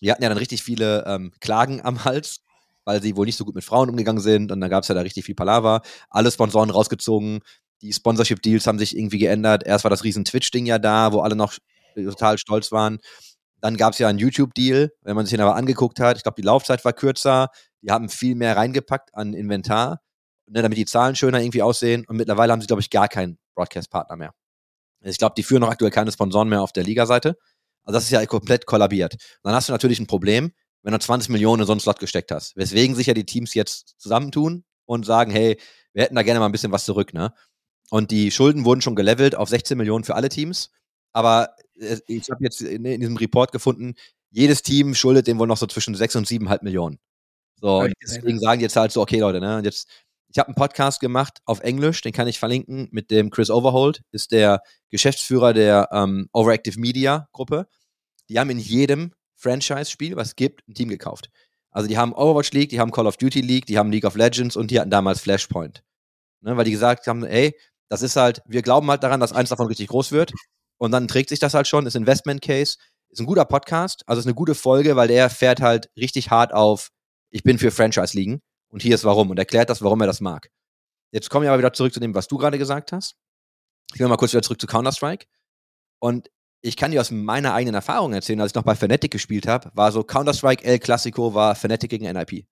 [0.00, 2.40] Die hatten ja dann richtig viele ähm, Klagen am Hals,
[2.84, 4.94] weil sie wohl nicht so gut mit Frauen umgegangen sind und dann gab es ja
[4.94, 5.82] da richtig viel Palaver.
[6.08, 7.40] Alle Sponsoren rausgezogen,
[7.82, 9.64] die Sponsorship-Deals haben sich irgendwie geändert.
[9.66, 11.54] Erst war das riesen Twitch-Ding ja da, wo alle noch
[11.94, 12.98] total stolz waren.
[13.60, 16.16] Dann gab es ja einen YouTube-Deal, wenn man sich den aber angeguckt hat.
[16.16, 17.48] Ich glaube, die Laufzeit war kürzer.
[17.82, 20.00] Die haben viel mehr reingepackt an Inventar
[20.50, 22.04] ne, damit die Zahlen schöner irgendwie aussehen.
[22.06, 24.34] Und mittlerweile haben sie, glaube ich, gar keinen Broadcast-Partner mehr.
[25.02, 27.36] Ich glaube, die führen noch aktuell keine Sponsoren mehr auf der Liga-Seite.
[27.84, 29.14] Also das ist ja komplett kollabiert.
[29.14, 32.00] Und dann hast du natürlich ein Problem, wenn du 20 Millionen in so einen Slot
[32.00, 32.56] gesteckt hast.
[32.56, 35.58] Weswegen sich ja die Teams jetzt zusammentun und sagen, hey,
[35.92, 37.32] wir hätten da gerne mal ein bisschen was zurück, ne?
[37.90, 40.70] Und die Schulden wurden schon gelevelt auf 16 Millionen für alle Teams.
[41.12, 43.94] aber äh, ich habe jetzt in, in diesem Report gefunden,
[44.30, 46.98] jedes Team schuldet dem wohl noch so zwischen 6 und 7,5 Millionen.
[47.60, 49.88] So, gesehen, deswegen sagen die jetzt halt so, okay, Leute, ne, und jetzt,
[50.30, 54.02] ich habe einen Podcast gemacht auf Englisch, den kann ich verlinken, mit dem Chris Overholt,
[54.12, 57.66] ist der Geschäftsführer der ähm, Overactive Media Gruppe.
[58.28, 61.30] Die haben in jedem Franchise-Spiel, was es gibt, ein Team gekauft.
[61.70, 64.16] Also die haben Overwatch League, die haben Call of Duty League, die haben League of
[64.16, 65.82] Legends und die hatten damals Flashpoint.
[66.40, 67.54] Ne, weil die gesagt haben, ey,
[67.88, 70.32] das ist halt, wir glauben halt daran, dass eins davon richtig groß wird.
[70.76, 72.76] Und dann trägt sich das halt schon, ist Investment Case,
[73.08, 76.52] ist ein guter Podcast, also ist eine gute Folge, weil der fährt halt richtig hart
[76.52, 76.90] auf,
[77.30, 80.50] ich bin für Franchise-Ligen und hier ist warum und erklärt das, warum er das mag.
[81.10, 83.16] Jetzt komme ich aber wieder zurück zu dem, was du gerade gesagt hast.
[83.94, 85.26] Ich will mal kurz wieder zurück zu Counter-Strike.
[86.00, 89.46] Und ich kann dir aus meiner eigenen Erfahrung erzählen, als ich noch bei Fnatic gespielt
[89.46, 92.46] habe, war so Counter-Strike El Clasico war Fnatic gegen NIP.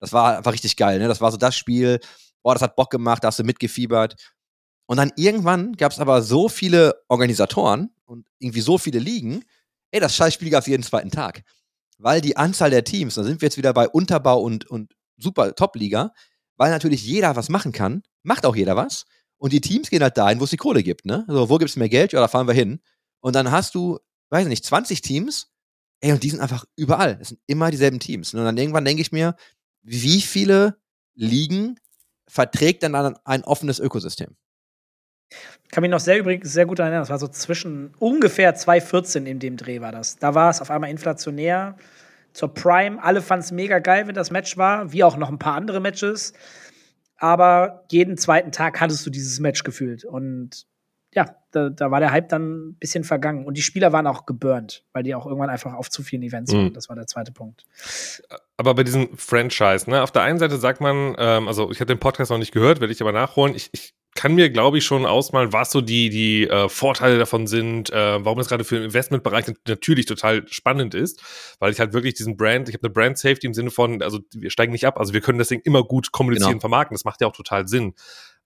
[0.00, 1.08] Das war einfach richtig geil, ne?
[1.08, 2.00] Das war so das Spiel,
[2.42, 4.16] boah, das hat Bock gemacht, da hast du mitgefiebert.
[4.86, 9.44] Und dann irgendwann gab es aber so viele Organisatoren und irgendwie so viele Ligen,
[9.92, 11.42] ey, das Scheißspiel gab es jeden zweiten Tag.
[11.98, 15.54] Weil die Anzahl der Teams, da sind wir jetzt wieder bei Unterbau und, und super
[15.54, 16.12] Top-Liga,
[16.56, 19.04] weil natürlich jeder was machen kann, macht auch jeder was.
[19.38, 21.24] Und die Teams gehen halt dahin, wo es die Kohle gibt, ne?
[21.28, 22.12] Also, wo gibt's mehr Geld?
[22.12, 22.80] Ja, da fahren wir hin.
[23.20, 23.98] Und dann hast du,
[24.30, 25.50] weiß nicht, 20 Teams,
[26.00, 27.18] ey, und die sind einfach überall.
[27.20, 28.34] Es sind immer dieselben Teams.
[28.34, 29.36] Und dann irgendwann denke ich mir,
[29.82, 30.78] wie viele
[31.14, 31.78] Ligen
[32.28, 34.36] verträgt denn dann ein offenes Ökosystem?
[35.70, 37.00] kann mich noch sehr übrigens sehr gut erinnern.
[37.00, 40.16] Das war so zwischen ungefähr 2014 in dem Dreh war das.
[40.16, 41.76] Da war es auf einmal inflationär.
[42.32, 45.38] Zur Prime, alle fanden es mega geil, wenn das Match war, wie auch noch ein
[45.38, 46.32] paar andere Matches.
[47.16, 50.04] Aber jeden zweiten Tag hattest du dieses Match gefühlt.
[50.04, 50.66] Und
[51.12, 53.44] ja, da, da war der Hype dann ein bisschen vergangen.
[53.44, 56.52] Und die Spieler waren auch geburnt, weil die auch irgendwann einfach auf zu vielen Events
[56.52, 56.56] Mhm.
[56.58, 56.72] waren.
[56.74, 57.64] Das war der zweite Punkt.
[58.56, 61.86] aber bei diesem Franchise, ne, auf der einen Seite sagt man, ähm, also ich habe
[61.86, 63.54] den Podcast noch nicht gehört, werde ich aber nachholen.
[63.54, 67.46] Ich, ich kann mir, glaube ich, schon ausmalen, was so die, die äh, Vorteile davon
[67.46, 71.22] sind, äh, warum das gerade für den Investmentbereich natürlich total spannend ist,
[71.60, 74.18] weil ich halt wirklich diesen Brand, ich habe eine Brand Safety im Sinne von, also
[74.34, 76.60] wir steigen nicht ab, also wir können das Ding immer gut kommunizieren, Genau.
[76.60, 77.94] vermarkten, das macht ja auch total Sinn.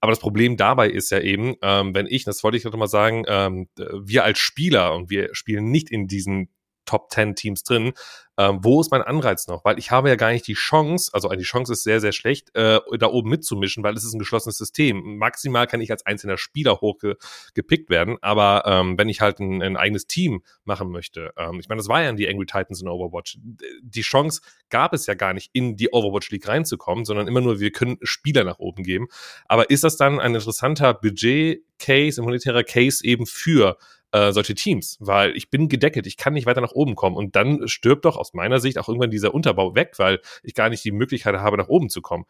[0.01, 2.87] Aber das Problem dabei ist ja eben, ähm, wenn ich, das wollte ich gerade mal
[2.89, 6.51] sagen, ähm, wir als Spieler und wir spielen nicht in diesen
[6.85, 7.93] Top 10 Teams drin,
[8.37, 9.65] ähm, wo ist mein Anreiz noch?
[9.65, 12.55] Weil ich habe ja gar nicht die Chance, also die Chance ist sehr, sehr schlecht,
[12.55, 15.19] äh, da oben mitzumischen, weil es ist ein geschlossenes System.
[15.19, 19.77] Maximal kann ich als einzelner Spieler hochgepickt werden, aber ähm, wenn ich halt ein, ein
[19.77, 22.89] eigenes Team machen möchte, ähm, ich meine, das war ja in die Angry Titans in
[22.89, 23.39] Overwatch,
[23.83, 27.61] die Chance gab es ja gar nicht, in die Overwatch League reinzukommen, sondern immer nur,
[27.61, 29.07] wir können Spieler nach oben geben.
[29.47, 33.77] Aber ist das dann ein interessanter Budget-Case, ein monetärer Case eben für
[34.15, 37.35] äh, solche Teams, weil ich bin gedeckelt, ich kann nicht weiter nach oben kommen und
[37.35, 40.85] dann stirbt doch aus meiner Sicht auch irgendwann dieser Unterbau weg, weil ich gar nicht
[40.85, 42.25] die Möglichkeit habe, nach oben zu kommen.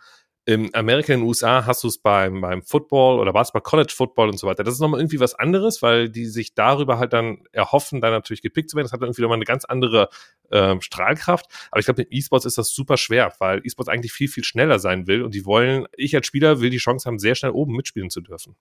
[0.46, 4.30] In Amerika, in den USA hast du es beim, beim Football oder Basketball, College Football
[4.30, 4.64] und so weiter.
[4.64, 8.40] Das ist nochmal irgendwie was anderes, weil die sich darüber halt dann erhoffen, dann natürlich
[8.40, 8.86] gepickt zu werden.
[8.86, 10.08] Das hat dann irgendwie nochmal eine ganz andere
[10.50, 11.46] ähm, Strahlkraft.
[11.70, 14.78] Aber ich glaube, mit E-Sports ist das super schwer, weil E-Sports eigentlich viel, viel schneller
[14.78, 17.74] sein will und die wollen, ich als Spieler will die Chance haben, sehr schnell oben
[17.74, 18.56] mitspielen zu dürfen.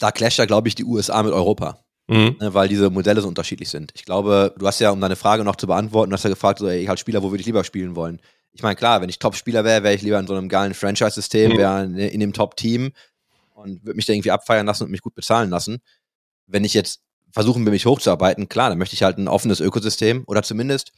[0.00, 1.85] Da clasht ja, glaube ich, die USA mit Europa.
[2.08, 2.36] Mhm.
[2.40, 3.90] ne, weil diese Modelle so unterschiedlich sind.
[3.94, 6.60] Ich glaube, du hast ja, um deine Frage noch zu beantworten, du hast ja gefragt,
[6.60, 8.20] so, ey, ich als Spieler, wo würde ich lieber spielen wollen?
[8.52, 11.52] Ich meine, klar, wenn ich Top-Spieler wäre, wäre ich lieber in so einem geilen Franchise-System,
[11.52, 11.56] Mhm.
[11.58, 12.92] wäre in, in dem Top-Team
[13.54, 15.78] und würde mich da irgendwie abfeiern lassen und mich gut bezahlen lassen.
[16.46, 17.00] Wenn ich jetzt
[17.32, 20.92] versuchen will, mich hochzuarbeiten, klar, dann möchte ich halt ein offenes Ökosystem oder zumindest,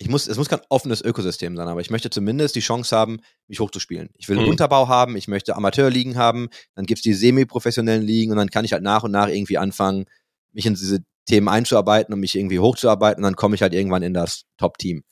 [0.00, 3.20] ich muss, es muss kein offenes Ökosystem sein, aber ich möchte zumindest die Chance haben,
[3.46, 4.08] mich hochzuspielen.
[4.16, 4.50] Ich will einen Mhm.
[4.52, 8.72] Unterbau haben, ich möchte Amateurligen haben, dann gibt's die semi-professionellen Ligen und dann kann ich
[8.72, 10.06] halt nach und nach irgendwie anfangen,
[10.54, 14.14] mich in diese Themen einzuarbeiten und mich irgendwie hochzuarbeiten dann komme ich halt irgendwann in
[14.14, 15.04] das Top-Team.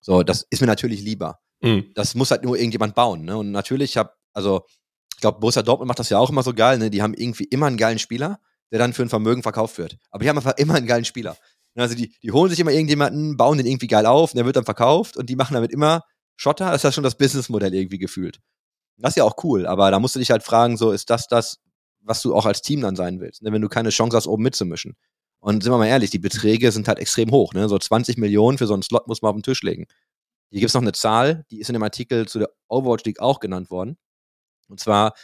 [0.00, 1.38] So, das ist mir natürlich lieber.
[1.62, 1.92] Mhm.
[1.94, 3.24] Das muss halt nur irgendjemand bauen.
[3.24, 3.36] Ne?
[3.36, 4.64] Und natürlich habe, also
[5.14, 6.78] ich glaube, Borussia Dortmund macht das ja auch immer so geil.
[6.78, 6.90] Ne?
[6.90, 8.40] Die haben irgendwie immer einen geilen Spieler,
[8.72, 9.98] der dann für ein Vermögen verkauft wird.
[10.10, 11.36] Aber die haben einfach immer einen geilen Spieler.
[11.76, 14.56] Also die, die holen sich immer irgendjemanden, bauen den irgendwie geil auf und der wird
[14.56, 16.02] dann verkauft und die machen damit immer
[16.36, 16.66] Schotter.
[16.66, 18.40] Das ist ja schon das Businessmodell irgendwie gefühlt.
[18.96, 21.26] Das ist ja auch cool, aber da musst du dich halt fragen, so ist das
[21.26, 21.58] das,
[22.10, 23.52] was du auch als Team dann sein willst, ne?
[23.52, 24.96] wenn du keine Chance hast, oben mitzumischen.
[25.38, 27.54] Und sind wir mal ehrlich, die Beträge sind halt extrem hoch.
[27.54, 27.68] Ne?
[27.68, 29.86] So 20 Millionen für so einen Slot muss man auf den Tisch legen.
[30.50, 33.38] Hier gibt's noch eine Zahl, die ist in dem Artikel zu der Overwatch League auch
[33.38, 33.96] genannt worden.
[34.68, 35.14] Und zwar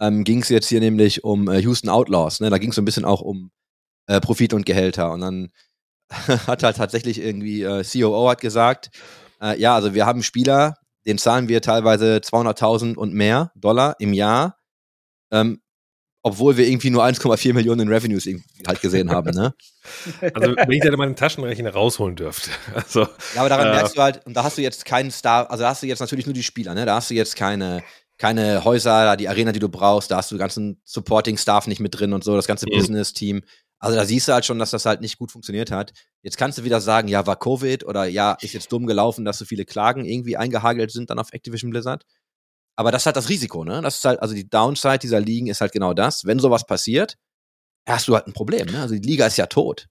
[0.00, 2.40] ähm, ging es jetzt hier nämlich um äh, Houston Outlaws.
[2.40, 2.50] Ne?
[2.50, 3.52] Da ging es so ein bisschen auch um
[4.08, 5.12] äh, Profit und Gehälter.
[5.12, 5.52] Und dann
[6.10, 8.90] hat halt tatsächlich irgendwie äh, COO hat gesagt,
[9.40, 10.74] äh, ja, also wir haben Spieler,
[11.06, 14.58] den zahlen wir teilweise 200.000 und mehr Dollar im Jahr,
[15.30, 15.61] ähm,
[16.22, 18.26] obwohl wir irgendwie nur 1,4 Millionen in Revenues
[18.66, 19.30] halt gesehen haben.
[19.34, 19.54] Ne?
[20.34, 22.50] Also, wenn ich da mal den Taschenrechner rausholen dürfte.
[22.74, 23.00] Also,
[23.34, 23.70] Ja, aber daran Äh.
[23.72, 26.00] merkst du halt, und da hast du jetzt keinen Star, also da hast du jetzt
[26.00, 26.86] natürlich nur die Spieler, ne?
[26.86, 27.82] Da hast du jetzt keine,
[28.18, 31.98] keine Häuser, die Arena, die du brauchst, da hast du den ganzen Supporting-Staff nicht mit
[31.98, 32.76] drin und so, das ganze Mhm.
[32.76, 33.42] Business-Team.
[33.80, 35.92] Also da siehst du halt schon, dass das halt nicht gut funktioniert hat.
[36.22, 39.38] Jetzt kannst du wieder sagen, ja, war Covid oder ja, ist jetzt dumm gelaufen, dass
[39.38, 42.04] so viele Klagen irgendwie eingehagelt sind dann auf Activision Blizzard.
[42.76, 43.82] Aber das ist halt das Risiko, ne?
[43.82, 46.24] Das ist halt, also die Downside dieser Ligen ist halt genau das.
[46.24, 47.16] Wenn sowas passiert,
[47.88, 48.80] hast du halt ein Problem, ne?
[48.80, 49.88] Also die Liga ist ja tot.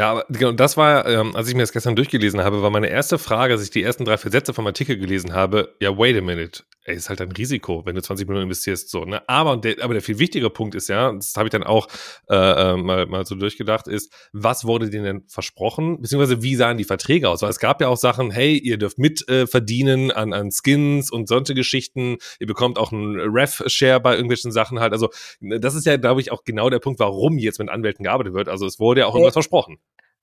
[0.00, 2.88] Ja, aber genau, das war, ähm, als ich mir das gestern durchgelesen habe, war meine
[2.88, 6.16] erste Frage, als ich die ersten drei, vier Sätze vom Artikel gelesen habe, ja, wait
[6.16, 9.20] a minute, ey, ist halt ein Risiko, wenn du 20 Millionen investierst, so, ne?
[9.28, 11.86] Aber der, aber der viel wichtigere Punkt ist ja, das habe ich dann auch
[12.30, 16.78] äh, äh, mal, mal so durchgedacht, ist, was wurde denen denn versprochen, beziehungsweise wie sahen
[16.78, 17.42] die Verträge aus?
[17.42, 21.10] Weil es gab ja auch Sachen, hey, ihr dürft mit äh, verdienen an, an Skins
[21.10, 24.94] und solche Geschichten, ihr bekommt auch einen Ref-Share bei irgendwelchen Sachen halt.
[24.94, 25.10] Also,
[25.42, 28.48] das ist ja, glaube ich, auch genau der Punkt, warum jetzt mit Anwälten gearbeitet wird.
[28.48, 29.78] Also es wurde ja auch irgendwas versprochen.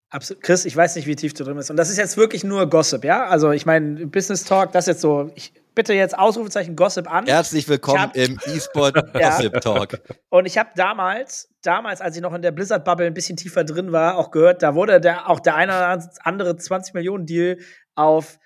[0.09, 0.41] Absolut.
[0.41, 1.69] Chris, ich weiß nicht, wie tief du drin bist.
[1.69, 3.25] Und das ist jetzt wirklich nur Gossip, ja?
[3.25, 7.25] Also, ich meine, Business Talk, das ist jetzt so, ich bitte jetzt Ausrufezeichen Gossip an.
[7.25, 8.95] Herzlich willkommen hab- im E-Sport.
[9.13, 9.99] Gossip Talk.
[10.29, 13.91] Und ich habe damals, damals, als ich noch in der Blizzard-Bubble ein bisschen tiefer drin
[13.91, 17.57] war, auch gehört, da wurde der, auch der eine oder andere 20-Millionen-Deal
[17.95, 18.39] auf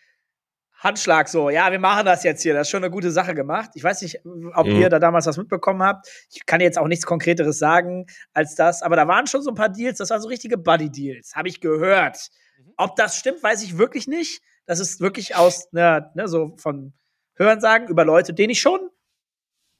[0.82, 3.70] Handschlag so, ja, wir machen das jetzt hier, das ist schon eine gute Sache gemacht.
[3.76, 4.20] Ich weiß nicht,
[4.56, 4.76] ob Mhm.
[4.78, 6.08] ihr da damals was mitbekommen habt.
[6.32, 9.56] Ich kann jetzt auch nichts Konkreteres sagen als das, aber da waren schon so ein
[9.56, 12.30] paar Deals, das waren so richtige Buddy-Deals, habe ich gehört.
[12.78, 14.42] Ob das stimmt, weiß ich wirklich nicht.
[14.66, 16.94] Das ist wirklich aus, ne, ne, so von
[17.36, 18.90] Hörensagen über Leute, denen ich schon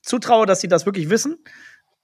[0.04, 1.44] zutraue, dass sie das wirklich wissen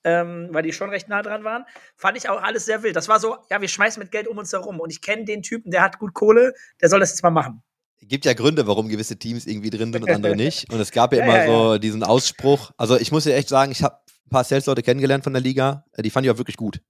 [0.03, 1.65] ähm, weil die schon recht nah dran waren.
[1.97, 2.95] Fand ich auch alles sehr wild.
[2.95, 4.79] Das war so, ja, wir schmeißen mit Geld um uns herum.
[4.79, 7.61] Und ich kenne den Typen, der hat gut Kohle, der soll das jetzt mal machen.
[8.01, 10.71] Gibt ja Gründe, warum gewisse Teams irgendwie drin sind und andere nicht.
[10.71, 12.71] Und es gab ja Ja, immer ja, so diesen Ausspruch.
[12.77, 13.95] Also ich muss dir echt sagen, ich habe
[14.25, 15.85] ein paar Sales-Leute kennengelernt von der Liga.
[15.97, 16.81] Die fand ich auch wirklich gut.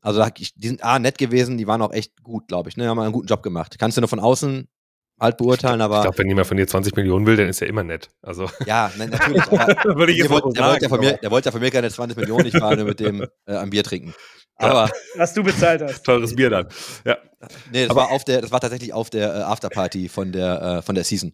[0.00, 2.76] Also ich- die sind A, nett gewesen, die waren auch echt gut, glaube ich.
[2.76, 2.84] Ne?
[2.84, 3.76] Die haben einen guten Job gemacht.
[3.78, 4.68] Kannst du nur von außen
[5.20, 7.68] halt beurteilen, Ich aber glaube, wenn jemand von dir 20 Millionen will, dann ist er
[7.68, 8.10] immer nett.
[8.22, 9.42] Also, ja, ne, natürlich.
[9.42, 10.88] Aber würde ich der, jetzt so der, wollte ja sagen.
[10.88, 13.24] von mir, der wollte ja von mir keine 20 Millionen, ich war nur mit dem
[13.46, 14.14] äh, am Bier trinken.
[14.62, 16.02] Aber Was du bezahlt hast.
[16.04, 16.68] Teures Bier dann.
[17.04, 17.18] Ja.
[17.72, 20.82] nee, das war auf der, das war tatsächlich auf der äh, Afterparty von der äh,
[20.82, 21.32] von der Season.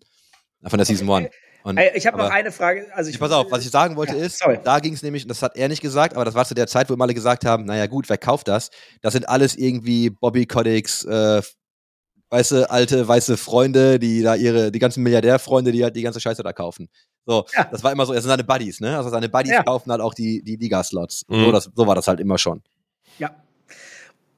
[0.66, 1.30] Von der Season One.
[1.64, 2.86] Und, Ey, ich habe noch aber- eine Frage.
[2.94, 4.58] Also ich pass auf, was ich sagen wollte Ja, ist, sorry.
[4.64, 6.66] da ging es nämlich, und das hat er nicht gesagt, aber das war zu der
[6.66, 8.70] Zeit, wo immer alle gesagt haben, naja gut, wer kauft das?
[9.02, 11.42] Das sind alles irgendwie Bobby Coddicks, äh,
[12.30, 16.42] weiße, alte, weiße Freunde, die da ihre, die ganzen Milliardärfreunde, die halt die ganze Scheiße
[16.42, 16.88] da kaufen.
[17.26, 17.64] So, Ja.
[17.64, 18.96] das war immer so, es sind seine Buddies, ne?
[18.96, 19.62] Also seine Buddies Ja.
[19.62, 21.24] kaufen halt auch die, die Liga-Slots.
[21.28, 21.44] Mhm.
[21.44, 22.62] So, das, so war das halt immer schon.
[23.18, 23.30] Ja.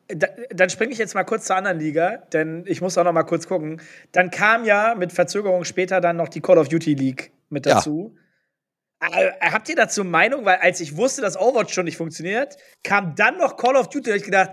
[0.08, 3.12] Da, dann springe ich jetzt mal kurz zur anderen Liga, denn ich muss auch noch
[3.12, 3.80] mal kurz gucken.
[4.10, 7.74] Dann kam ja mit Verzögerung später dann noch die Call of Duty League mit Ja.
[7.76, 8.16] dazu.
[9.00, 10.44] Äh, habt ihr dazu Meinung?
[10.44, 14.10] Weil als ich wusste, dass Overwatch schon nicht funktioniert, kam dann noch Call of Duty.
[14.10, 14.50] Da ich gedacht,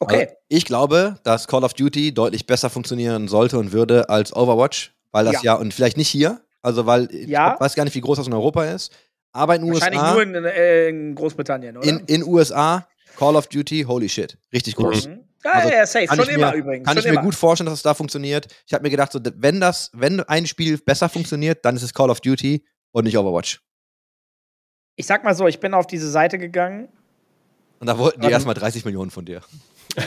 [0.00, 4.34] okay, Also, ich glaube, dass Call of Duty deutlich besser funktionieren sollte und würde als
[4.34, 5.54] Overwatch, weil das ja, Ja.
[5.54, 7.56] und vielleicht nicht hier, also weil ich Ja.
[7.60, 8.92] weiß gar nicht, wie groß das in Europa ist,
[9.34, 11.86] aber in den wahrscheinlich USA, nur in, äh, in Großbritannien, oder?
[11.86, 15.06] in, in USA, Call of Duty, holy shit, richtig gut.
[15.06, 15.20] Mhm.
[15.44, 16.06] Ja, Also, ja, ja, safe.
[16.06, 16.86] Kann Schon ich immer mir, übrigens.
[16.86, 17.22] Kann schon ich mir immer.
[17.22, 18.46] gut vorstellen, dass es da funktioniert.
[18.66, 21.92] Ich habe mir gedacht, so, wenn das, wenn ein Spiel besser funktioniert, dann ist es
[21.92, 23.60] Call of Duty und nicht Overwatch.
[24.96, 26.88] Ich sag mal so, ich bin auf diese Seite gegangen.
[27.80, 28.32] Und da wollten die Warte.
[28.34, 29.42] erstmal 30 Millionen von dir.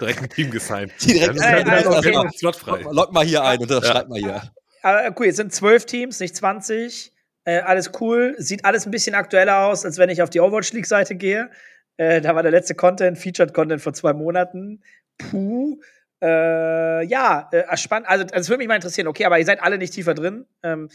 [0.00, 0.92] Direkt ein Team gesigned.
[1.04, 2.10] Direkt- ist Ey, also, dann okay.
[2.12, 2.82] noch Slot frei.
[2.90, 4.42] Log mal hier ein und unterschreib mal hier.
[4.82, 7.12] Aber cool, jetzt sind zwölf Teams, nicht 20.
[7.44, 8.34] Äh, alles cool.
[8.38, 11.50] Sieht alles ein bisschen aktueller aus, als wenn ich auf die Overwatch League-Seite gehe.
[11.96, 14.82] Äh, da war der letzte Content, Featured Content vor zwei Monaten.
[15.18, 15.80] Puh.
[16.22, 18.08] Äh, ja, äh, spannend.
[18.08, 19.08] Also, das würde mich mal interessieren.
[19.08, 20.46] Okay, aber ihr seid alle nicht tiefer drin.
[20.62, 20.88] Ähm,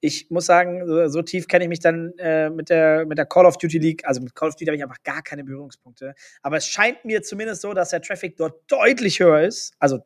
[0.00, 3.26] ich muss sagen, so, so tief kenne ich mich dann äh, mit, der, mit der
[3.26, 4.02] Call of Duty League.
[4.04, 6.14] Also mit Call of Duty habe ich einfach gar keine Berührungspunkte.
[6.42, 9.74] Aber es scheint mir zumindest so, dass der Traffic dort deutlich höher ist.
[9.78, 10.00] Also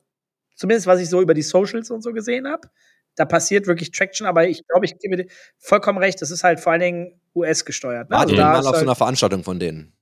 [0.54, 2.68] zumindest was ich so über die Socials und so gesehen habe.
[3.16, 5.26] Da passiert wirklich Traction, aber ich glaube, ich gebe dir
[5.58, 8.10] vollkommen recht, das ist halt vor allen Dingen US gesteuert.
[8.10, 8.16] Ne?
[8.16, 9.92] Wart Also da mal auf so halt, einer Veranstaltung von denen?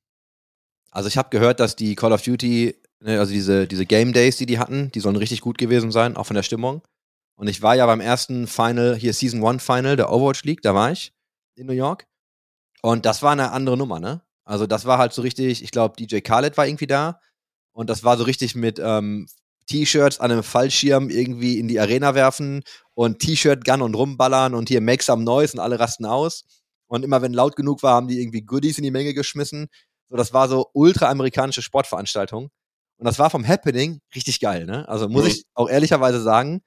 [0.90, 4.36] Also ich habe gehört, dass die Call of Duty, ne, also diese, diese Game Days,
[4.36, 6.82] die die hatten, die sollen richtig gut gewesen sein, auch von der Stimmung.
[7.36, 10.74] Und ich war ja beim ersten Final, hier Season 1 Final der Overwatch League, da
[10.74, 11.12] war ich
[11.56, 12.06] in New York.
[12.82, 14.22] Und das war eine andere Nummer, ne?
[14.44, 17.20] Also das war halt so richtig, ich glaube, DJ Khaled war irgendwie da.
[17.72, 19.26] Und das war so richtig mit ähm,
[19.66, 22.62] T-Shirts an einem Fallschirm irgendwie in die Arena werfen
[22.94, 26.44] und T-Shirt-Gun und rumballern und hier Make some Noise und alle rasten aus.
[26.86, 29.68] Und immer wenn laut genug war, haben die irgendwie Goodies in die Menge geschmissen.
[30.08, 32.50] So, das war so ultra-amerikanische Sportveranstaltung.
[32.96, 34.88] Und das war vom Happening richtig geil, ne?
[34.88, 35.30] Also muss Mhm.
[35.30, 36.62] ich auch ehrlicherweise sagen,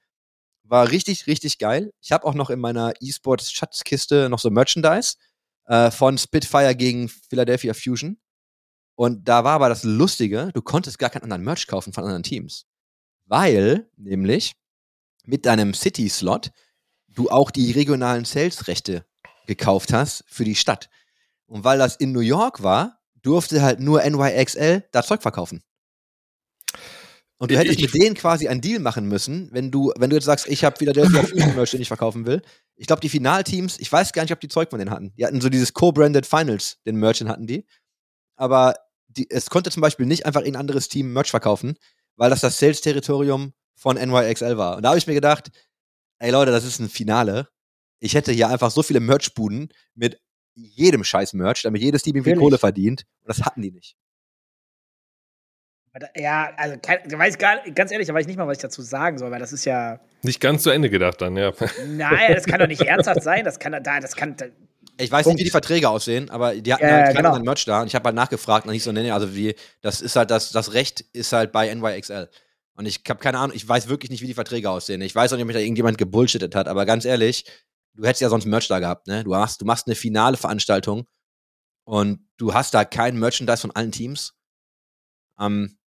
[0.64, 1.92] war richtig, richtig geil.
[2.02, 5.14] Ich habe auch noch in meiner E-Sports-Schatzkiste noch so Merchandise
[5.66, 8.18] äh, von Spitfire gegen Philadelphia Fusion.
[8.96, 12.22] Und da war aber das Lustige, du konntest gar keinen anderen Merch kaufen von anderen
[12.24, 12.66] Teams.
[13.28, 14.54] Weil, nämlich,
[15.24, 16.50] mit deinem City-Slot
[17.08, 19.04] du auch die regionalen Sales-Rechte
[19.46, 20.88] gekauft hast für die Stadt.
[21.46, 25.62] Und weil das in New York war, durfte halt nur NYXL da Zeug verkaufen.
[27.38, 30.16] Und du hättest Ich- mit denen quasi einen Deal machen müssen, wenn du, wenn du
[30.16, 32.42] jetzt sagst, ich habe Philadelphia Fusion Merch, den ich verkaufen will.
[32.76, 35.12] Ich glaube, die Finalteams, ich weiß gar nicht, ob die Zeug von denen hatten.
[35.16, 37.64] Die hatten so dieses Co-branded Finals, den Merchant hatten die.
[38.36, 38.74] Aber
[39.08, 41.76] die, es konnte zum Beispiel nicht einfach ein anderes Team Merch verkaufen,
[42.18, 44.76] weil das das Sales-Territorium von NYXL war.
[44.76, 45.50] Und da habe ich mir gedacht,
[46.18, 47.48] ey Leute, das ist ein Finale.
[48.00, 50.20] Ich hätte hier einfach so viele Merch-Buden mit
[50.54, 52.34] jedem scheiß Merch, damit jedes Team irgendwie.
[52.34, 53.04] Kohle verdient.
[53.22, 53.96] Und das hatten die nicht.
[56.16, 58.82] Ja, also kein, weiß gar, ganz ehrlich, da weiß ich nicht mal, was ich dazu
[58.82, 59.98] sagen soll, weil das ist ja.
[60.22, 61.52] Nicht ganz zu Ende gedacht dann, ja.
[61.86, 63.44] Nein, das kann doch nicht ernsthaft sein.
[63.44, 64.36] Das kann da, das kann.
[65.00, 65.36] Ich weiß Punkt.
[65.36, 67.38] nicht, wie die Verträge aussehen, aber die hatten Ja, halt keinen genau.
[67.44, 70.00] Merch da und ich habe halt nachgefragt und hieß so, nee, nee, also wie, das
[70.00, 72.28] ist halt, das, das Recht ist halt bei NYXL.
[72.74, 75.00] Und ich habe keine Ahnung, ich weiß wirklich nicht, wie die Verträge aussehen.
[75.00, 77.44] Ich weiß auch nicht, ob mich da irgendjemand gebullshittet hat, aber ganz ehrlich,
[77.94, 79.24] du hättest ja sonst Merch da gehabt, ne?
[79.24, 81.06] Du machst, du machst eine finale Veranstaltung
[81.84, 84.34] und du hast da kein Merchandise von allen Teams.
[85.40, 85.78] Ähm,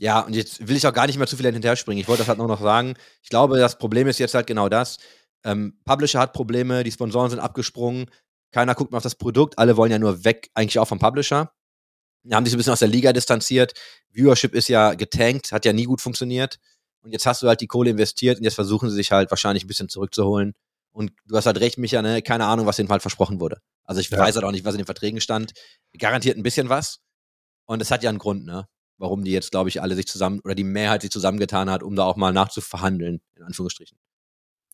[0.00, 2.00] ja, und jetzt will ich auch gar nicht mehr zu viel hinterher springen.
[2.00, 2.94] Ich wollte das halt nur noch sagen.
[3.22, 4.98] Ich glaube, das Problem ist jetzt halt genau das.
[5.44, 8.06] Ähm, Publisher hat Probleme, die Sponsoren sind abgesprungen,
[8.56, 11.52] keiner guckt mehr auf das Produkt, alle wollen ja nur weg, eigentlich auch vom Publisher.
[12.22, 13.74] Die haben sich ein bisschen aus der Liga distanziert.
[14.10, 16.58] Viewership ist ja getankt, hat ja nie gut funktioniert.
[17.02, 19.64] Und jetzt hast du halt die Kohle investiert und jetzt versuchen sie sich halt wahrscheinlich
[19.64, 20.54] ein bisschen zurückzuholen.
[20.90, 22.22] Und du hast halt recht, Micha, ne?
[22.22, 23.58] keine Ahnung, was denen halt versprochen wurde.
[23.84, 24.16] Also ich Ja.
[24.16, 25.52] weiß halt auch nicht, was in den Verträgen stand.
[25.98, 27.00] Garantiert ein bisschen was.
[27.66, 28.66] Und es hat ja einen Grund, ne?
[28.96, 31.94] Warum die jetzt, glaube ich, alle sich zusammen, oder die Mehrheit sich zusammengetan hat, um
[31.94, 33.98] da auch mal nachzuverhandeln, in Anführungsstrichen.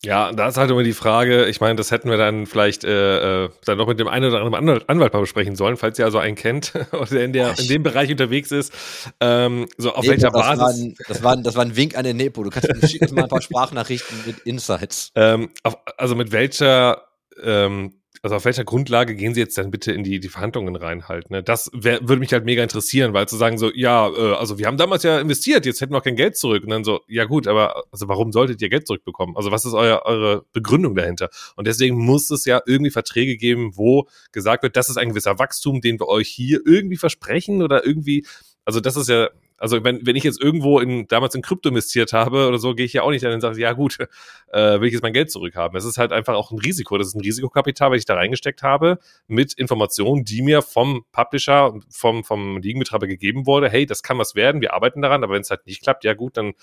[0.05, 3.45] Ja, da ist halt immer die Frage, ich meine, das hätten wir dann vielleicht äh,
[3.45, 6.17] äh, dann noch mit dem einen oder anderen Anwalt, mal besprechen sollen, falls ihr also
[6.17, 8.73] einen kennt oder der in, der, in dem Bereich unterwegs ist.
[9.21, 10.83] Ähm, so auf Nepo, welcher das War Basis.
[10.83, 12.43] ein, das, war ein, das war ein Wink an den Nepo.
[12.43, 15.11] Du kannst schick uns mal ein paar Sprachnachrichten mit Insights.
[15.15, 17.03] Ähm, auf, also mit welcher,
[17.41, 21.07] ähm, also auf welcher Grundlage gehen Sie jetzt dann bitte in die, die Verhandlungen rein
[21.07, 21.29] halt?
[21.29, 21.43] Ne?
[21.43, 24.67] Das wär, würde mich halt mega interessieren, weil zu sagen so, ja, äh, also wir
[24.67, 26.63] haben damals ja investiert, jetzt hätten wir auch kein Geld zurück.
[26.63, 29.35] Und dann so, ja gut, aber also warum solltet ihr Geld zurückbekommen?
[29.35, 31.29] Also was ist euer, eure Begründung dahinter?
[31.55, 35.39] Und deswegen muss es ja irgendwie Verträge geben, wo gesagt wird, das ist ein gewisser
[35.39, 38.25] Wachstum, den wir euch hier irgendwie versprechen oder irgendwie,
[38.63, 42.13] also das ist ja, also wenn, wenn ich jetzt irgendwo in, damals in Krypto investiert
[42.13, 43.97] habe oder so, gehe ich ja auch nicht dann und sage, ja gut,
[44.51, 45.77] äh, will ich jetzt mein Geld zurückhaben.
[45.77, 46.97] Es ist halt einfach auch ein Risiko.
[46.97, 51.73] Das ist ein Risikokapital, was ich da reingesteckt habe, mit Informationen, die mir vom Publisher,
[51.89, 53.69] vom, vom Ligenbetreiber gegeben wurde.
[53.69, 56.13] Hey, das kann was werden, wir arbeiten daran, aber wenn es halt nicht klappt, ja
[56.13, 56.53] gut, dann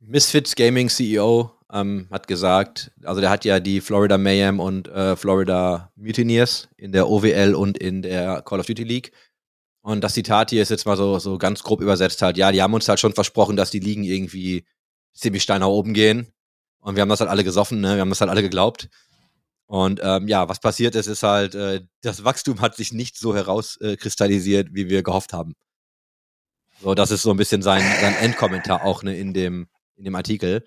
[0.00, 5.16] Misfits Gaming CEO ähm, hat gesagt, also der hat ja die Florida Mayhem und äh,
[5.16, 9.12] Florida Mutineers in der OWL und in der Call of Duty League.
[9.84, 12.62] Und das Zitat hier ist jetzt mal so, so ganz grob übersetzt halt, ja, die
[12.62, 14.64] haben uns halt schon versprochen, dass die Ligen irgendwie
[15.12, 16.32] ziemlich steil nach oben gehen.
[16.80, 17.96] Und wir haben das halt alle gesoffen, ne?
[17.96, 18.88] Wir haben das halt alle geglaubt.
[19.66, 23.36] Und ähm, ja, was passiert ist, ist halt, äh, das Wachstum hat sich nicht so
[23.36, 25.54] herauskristallisiert, wie wir gehofft haben.
[26.80, 30.14] So, das ist so ein bisschen sein, sein Endkommentar auch ne, in, dem, in dem
[30.14, 30.64] Artikel.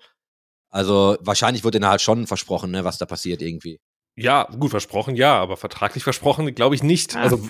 [0.70, 3.80] Also wahrscheinlich wurde ihnen halt schon versprochen, ne, was da passiert irgendwie.
[4.20, 7.14] Ja, gut, versprochen, ja, aber vertraglich versprochen, glaube ich nicht.
[7.14, 7.22] Ah.
[7.22, 7.40] Also,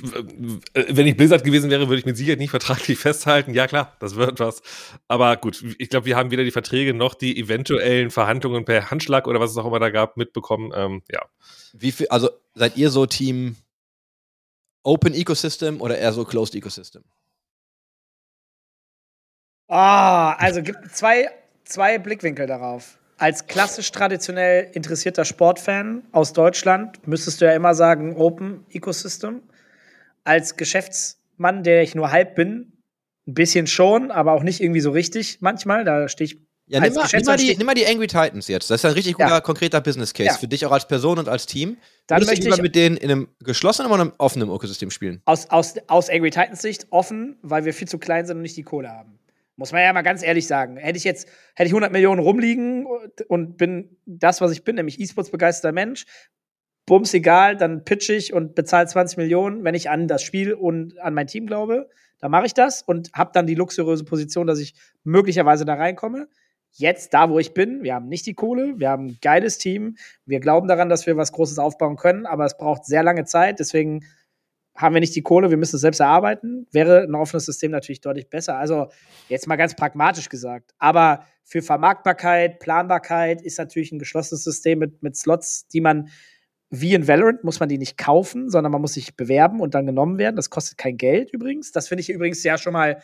[0.75, 3.55] wenn ich Blizzard gewesen wäre, würde ich mit Sicherheit nicht vertraglich festhalten.
[3.55, 4.61] Ja, klar, das wird was.
[5.09, 9.27] Aber gut, ich glaube, wir haben weder die Verträge noch die eventuellen Verhandlungen per Handschlag
[9.27, 10.73] oder was es auch immer da gab, mitbekommen.
[10.75, 11.23] Ähm, ja.
[11.73, 13.57] Wie viel, also seid ihr so Team
[14.83, 17.03] Open Ecosystem oder eher so Closed Ecosystem?
[19.69, 21.31] Ah, also gibt zwei,
[21.65, 22.98] zwei Blickwinkel darauf.
[23.19, 29.43] Als klassisch traditionell interessierter Sportfan aus Deutschland müsstest du ja immer sagen Open Ecosystem.
[30.23, 32.73] Als Geschäftsmann, der ich nur halb bin,
[33.27, 35.85] ein bisschen schon, aber auch nicht irgendwie so richtig manchmal.
[35.85, 36.39] Da stehe ich.
[36.71, 38.71] Ja, Als nimm mal, nimm, mal die, nimm mal die Angry Titans jetzt.
[38.71, 39.41] Das ist ein richtig guter, Ja.
[39.41, 40.35] konkreter Business Case Ja.
[40.35, 41.79] für dich auch als Person und als Team.
[42.07, 44.91] Dann Würdest du möchte lieber ich mit denen in einem geschlossenen oder einem offenen Ökosystem
[44.91, 45.23] spielen?
[45.25, 48.57] aus, aus, aus Angry Titans Sicht offen, weil wir viel zu klein sind und nicht
[48.57, 49.19] die Kohle haben.
[49.59, 50.77] Muss man ja mal ganz ehrlich sagen.
[50.77, 52.87] Hätte ich jetzt, hätte ich 100 Millionen rumliegen
[53.27, 56.07] und- bin das, was ich bin, nämlich E-Sports begeisterter Mensch,
[56.87, 60.97] bums egal, dann pitch ich und bezahle 20 Millionen, wenn ich an das Spiel und
[61.01, 61.91] an mein Team glaube.
[62.21, 66.29] Dann mache ich das und habe dann die luxuriöse Position, dass ich möglicherweise da reinkomme.
[66.73, 69.97] Jetzt, da wo ich bin, wir haben nicht die Kohle, wir haben ein geiles Team,
[70.25, 73.59] wir glauben daran, dass wir was Großes aufbauen können, aber es braucht sehr lange Zeit,
[73.59, 74.05] deswegen
[74.79, 76.67] haben wir nicht die Kohle, wir müssen es selbst erarbeiten.
[76.71, 78.57] Wäre ein offenes System natürlich deutlich besser.
[78.57, 78.87] Also
[79.29, 80.73] jetzt mal ganz pragmatisch gesagt.
[80.79, 86.09] Aber für Vermarktbarkeit, Planbarkeit ist natürlich ein geschlossenes System mit, mit Slots, die man
[86.71, 89.87] wie in Valorant muss man die nicht kaufen, sondern man muss sich bewerben und dann
[89.87, 90.37] genommen werden.
[90.37, 91.73] Das kostet kein Geld übrigens.
[91.73, 93.03] Das finde ich übrigens ja schon mal.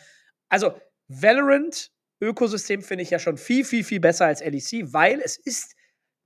[0.49, 0.73] Also
[1.07, 5.75] Valorant Ökosystem finde ich ja schon viel, viel, viel besser als LEC, weil es ist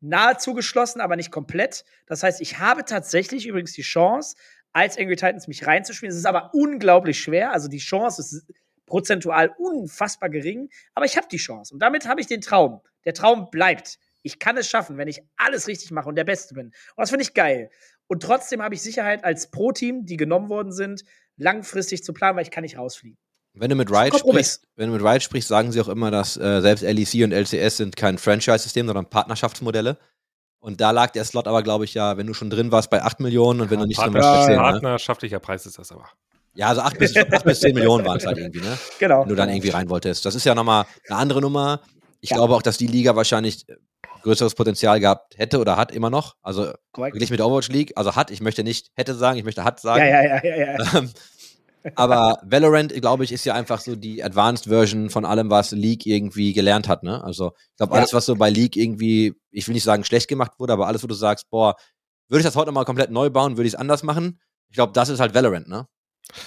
[0.01, 1.83] nahezu geschlossen, aber nicht komplett.
[2.05, 4.35] Das heißt, ich habe tatsächlich übrigens die Chance,
[4.73, 6.11] als Angry Titans mich reinzuspielen.
[6.11, 7.51] Es ist aber unglaublich schwer.
[7.51, 8.45] Also die Chance ist
[8.85, 11.73] prozentual unfassbar gering, aber ich habe die Chance.
[11.73, 12.81] Und damit habe ich den Traum.
[13.05, 13.99] Der Traum bleibt.
[14.23, 16.67] Ich kann es schaffen, wenn ich alles richtig mache und der Beste bin.
[16.67, 17.69] Und das finde ich geil.
[18.07, 21.03] Und trotzdem habe ich Sicherheit als Pro-Team, die genommen worden sind,
[21.37, 23.17] langfristig zu planen, weil ich kann nicht rausfliegen.
[23.53, 26.37] Wenn du mit Riot sprichst, wenn du mit Riot sprichst, sagen sie auch immer, dass
[26.37, 29.97] äh, selbst LEC und LCS sind kein Franchise-System, sondern Partnerschaftsmodelle.
[30.61, 33.01] Und da lag der Slot aber, glaube ich, ja, wenn du schon drin warst, bei
[33.01, 34.61] 8 Millionen und wenn du nicht Partner, Beispiel 10, ne?
[34.61, 36.05] Partnerschaftlicher Preis ist das aber.
[36.53, 38.77] Ja, also 8 bis, 8 bis 10 Millionen waren es halt irgendwie, ne?
[38.99, 39.21] Genau.
[39.21, 40.25] Wenn du dann irgendwie rein wolltest.
[40.25, 41.79] Das ist ja nochmal eine andere Nummer.
[42.19, 42.35] Ich Ja.
[42.37, 43.75] glaube auch, dass die Liga wahrscheinlich äh,
[44.23, 46.35] größeres Potenzial gehabt hätte oder hat immer noch.
[46.41, 47.15] Also Korrekt.
[47.15, 47.93] wirklich mit der Overwatch League.
[47.95, 50.03] Also hat, ich möchte nicht hätte sagen, ich möchte hat sagen.
[50.03, 51.01] Ja, ja, ja, ja, ja.
[51.95, 56.05] Aber Valorant, glaube ich, ist ja einfach so die Advanced Version von allem, was League
[56.05, 57.23] irgendwie gelernt hat, ne?
[57.23, 57.99] Also, ich glaube, Ja.
[57.99, 61.03] alles, was so bei League irgendwie, ich will nicht sagen schlecht gemacht wurde, aber alles,
[61.03, 61.75] wo du sagst, boah,
[62.27, 64.39] würde ich das heute nochmal komplett neu bauen, würde ich es anders machen?
[64.69, 65.87] Ich glaube, das ist halt Valorant, ne?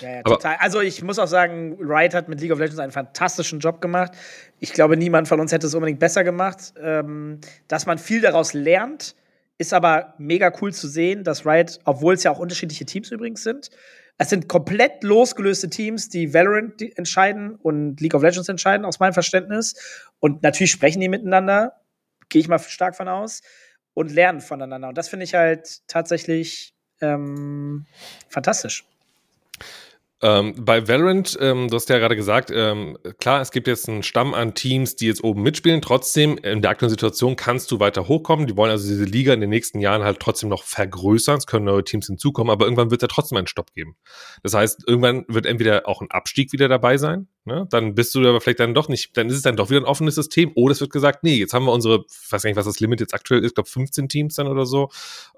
[0.01, 0.57] Ja, ja, total.
[0.61, 4.13] Also ich muss auch sagen, Riot hat mit League of Legends einen fantastischen Job gemacht.
[4.61, 6.73] Ich glaube, niemand von uns hätte es unbedingt besser gemacht.
[6.81, 9.17] Ähm, dass man viel daraus lernt,
[9.59, 13.43] ist aber mega cool zu sehen, dass Riot, obwohl es ja auch unterschiedliche Teams übrigens
[13.43, 13.71] sind,
[14.19, 19.15] es sind komplett losgelöste Teams, die Valorant entscheiden und League of Legends entscheiden, aus meinem
[19.15, 19.75] Verständnis.
[20.21, 21.81] Und natürlich sprechen die miteinander,
[22.29, 23.43] gehe ich mal stark von aus,
[23.95, 24.89] und lernen voneinander.
[24.89, 27.87] Und das finde ich halt tatsächlich ähm,
[28.29, 28.85] fantastisch.
[30.25, 34.05] Ähm, bei Valorant, ähm, du hast ja gerade gesagt, ähm, klar, es gibt jetzt einen
[34.05, 35.83] Stamm an Teams, die jetzt oben mitspielen.
[35.83, 38.47] Trotzdem, in der aktuellen Situation kannst du weiter hochkommen.
[38.47, 41.39] Die wollen also diese Liga in den nächsten Jahren halt trotzdem noch vergrößern.
[41.39, 43.97] Es können neue Teams hinzukommen, aber irgendwann wird da trotzdem einen Stopp geben.
[44.45, 47.27] Das heißt, irgendwann wird entweder auch ein Abstieg wieder dabei sein.
[47.45, 47.67] Ne?
[47.71, 49.87] Dann bist du aber vielleicht dann doch nicht, dann ist es dann doch wieder ein
[49.87, 50.53] offenes System.
[50.55, 52.79] Oder es wird gesagt, nee, jetzt haben wir unsere, ich weiß gar nicht, was das
[52.79, 54.91] Limit jetzt aktuell ist, glaube 15 Teams dann oder so.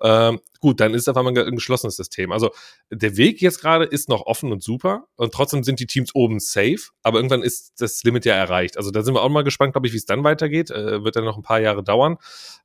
[0.02, 2.30] Ähm, gut, dann ist auf einmal ein geschlossenes System.
[2.30, 2.50] Also
[2.90, 6.40] der Weg jetzt gerade ist noch offen und super und trotzdem sind die Teams oben
[6.40, 8.76] safe, aber irgendwann ist das Limit ja erreicht.
[8.76, 10.70] Also da sind wir auch mal gespannt, glaube ich, wie es dann weitergeht.
[10.70, 12.18] Äh, wird dann noch ein paar Jahre dauern.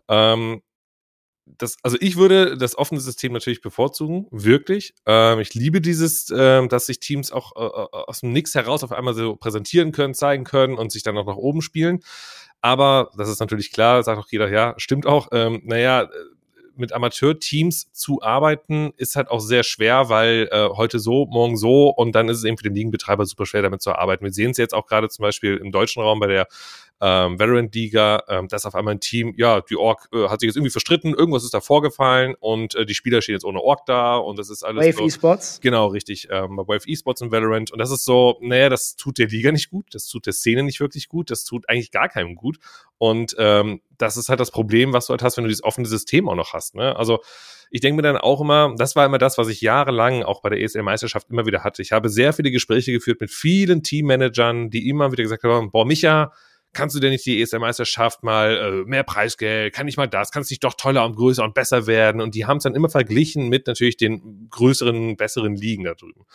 [0.09, 0.61] Ähm,
[1.57, 4.93] das, also ich würde das offene System natürlich bevorzugen, wirklich.
[5.05, 8.83] Ähm, ich liebe dieses, ähm, dass sich Teams auch äh, äh, aus dem Nix heraus
[8.83, 12.01] auf einmal so präsentieren können, zeigen können und sich dann auch nach oben spielen.
[12.61, 15.29] Aber das ist natürlich klar, sagt auch jeder, ja, stimmt auch.
[15.31, 16.07] Ähm, naja, äh,
[16.75, 21.89] mit Amateurteams zu arbeiten ist halt auch sehr schwer, weil äh, heute so, morgen so
[21.89, 24.23] und dann ist es eben für den Ligenbetreiber super schwer, damit zu arbeiten.
[24.23, 26.47] Wir sehen es jetzt auch gerade zum Beispiel im deutschen Raum bei der
[27.01, 30.57] ähm, Valorant-Liga, ähm, dass auf einmal ein Team, ja, die Org äh, hat sich jetzt
[30.57, 34.17] irgendwie verstritten, irgendwas ist da vorgefallen und äh, die Spieler stehen jetzt ohne Org da
[34.17, 35.59] und das ist alles Wave Esports.
[35.61, 36.27] Genau, richtig.
[36.29, 37.71] Ähm, bei Wave Esports und Valorant.
[37.71, 40.63] Und das ist so, naja, das tut der Liga nicht gut, das tut der Szene
[40.63, 42.57] nicht wirklich gut, das tut eigentlich gar keinem gut.
[42.97, 45.87] Und ähm, das ist halt das Problem, was du halt hast, wenn du dieses offene
[45.87, 46.75] System auch noch hast.
[46.75, 46.95] Ne?
[46.95, 47.19] Also
[47.71, 50.49] ich denke mir dann auch immer, das war immer das, was ich jahrelang auch bei
[50.49, 51.81] der ESL-Meisterschaft immer wieder hatte.
[51.81, 55.85] Ich habe sehr viele Gespräche geführt mit vielen Teammanagern, die immer wieder gesagt haben, boah,
[55.85, 56.33] Micha,
[56.73, 60.43] kannst du denn nicht die ESL-Meisterschaft mal äh, mehr Preisgeld, kann ich mal das, kann
[60.43, 62.21] es nicht doch toller und größer und besser werden?
[62.21, 66.25] Und die haben es dann immer verglichen mit natürlich den größeren, besseren Ligen da drüben.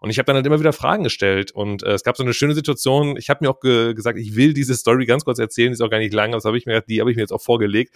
[0.00, 2.34] Und ich habe dann halt immer wieder Fragen gestellt und äh, es gab so eine
[2.34, 3.16] schöne Situation.
[3.16, 5.80] Ich habe mir auch ge gesagt, ich will diese Story ganz kurz erzählen, die ist
[5.80, 7.42] auch gar nicht lang, aber das habe ich mir die habe ich mir jetzt auch
[7.42, 7.94] vorgelegt.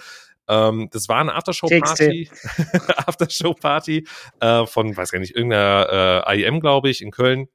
[0.49, 2.31] Ähm, das war eine Aftershow-Party,
[3.07, 4.07] Aftershow-Party
[4.41, 7.49] äh, von, weiß gar nicht, irgendeiner äh, IEM, glaube ich, in Köln.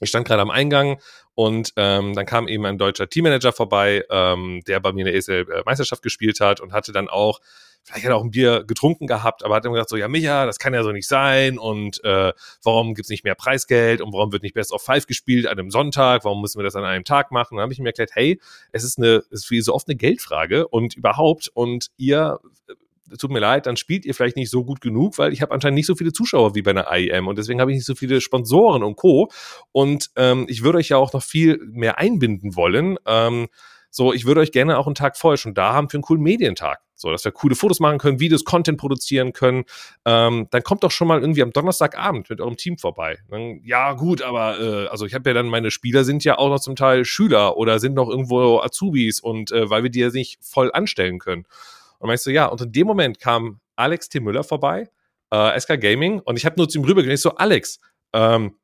[0.00, 1.00] Ich stand gerade am Eingang
[1.34, 5.14] und ähm, dann kam eben ein deutscher Teammanager vorbei, ähm, der bei mir in der
[5.16, 7.40] ESL-Meisterschaft gespielt hat und hatte dann auch,
[7.82, 10.46] vielleicht hat er auch ein Bier getrunken gehabt, aber hat dann gesagt so, ja Micha,
[10.46, 12.32] das kann ja so nicht sein und äh,
[12.62, 15.70] warum gibt's nicht mehr Preisgeld und warum wird nicht Best of Five gespielt an einem
[15.70, 17.56] Sonntag, warum müssen wir das an einem Tag machen?
[17.56, 19.96] Dann habe ich mir erklärt, hey, es ist eine, es ist wie so oft eine
[19.96, 22.74] Geldfrage und überhaupt und ihr äh,
[23.18, 25.76] tut mir leid, dann spielt ihr vielleicht nicht so gut genug, weil ich habe anscheinend
[25.76, 28.20] nicht so viele Zuschauer wie bei einer IEM und deswegen habe ich nicht so viele
[28.20, 29.30] Sponsoren und Co.
[29.72, 32.98] Und ähm, ich würde euch ja auch noch viel mehr einbinden wollen.
[33.06, 33.48] Ähm,
[33.90, 36.22] so, ich würde euch gerne auch einen Tag vorher schon da haben für einen coolen
[36.22, 36.80] Medientag.
[36.96, 39.64] So, dass wir coole Fotos machen können, Videos, Content produzieren können.
[40.04, 43.18] Ähm, dann kommt doch schon mal irgendwie am Donnerstagabend mit eurem Team vorbei.
[43.30, 46.48] Dann, ja, gut, aber äh, also ich habe ja dann, meine Spieler sind ja auch
[46.48, 50.08] noch zum Teil Schüler oder sind noch irgendwo Azubis und äh, weil wir die ja
[50.08, 51.44] nicht voll anstellen können.
[51.98, 54.20] Und meinst du, ja, und in dem Moment kam Alex T.
[54.20, 54.90] Müller vorbei,
[55.30, 57.80] äh, SK Gaming, und ich habe nur zu ihm rübergegangen, ich so, Alex,
[58.12, 58.56] ähm,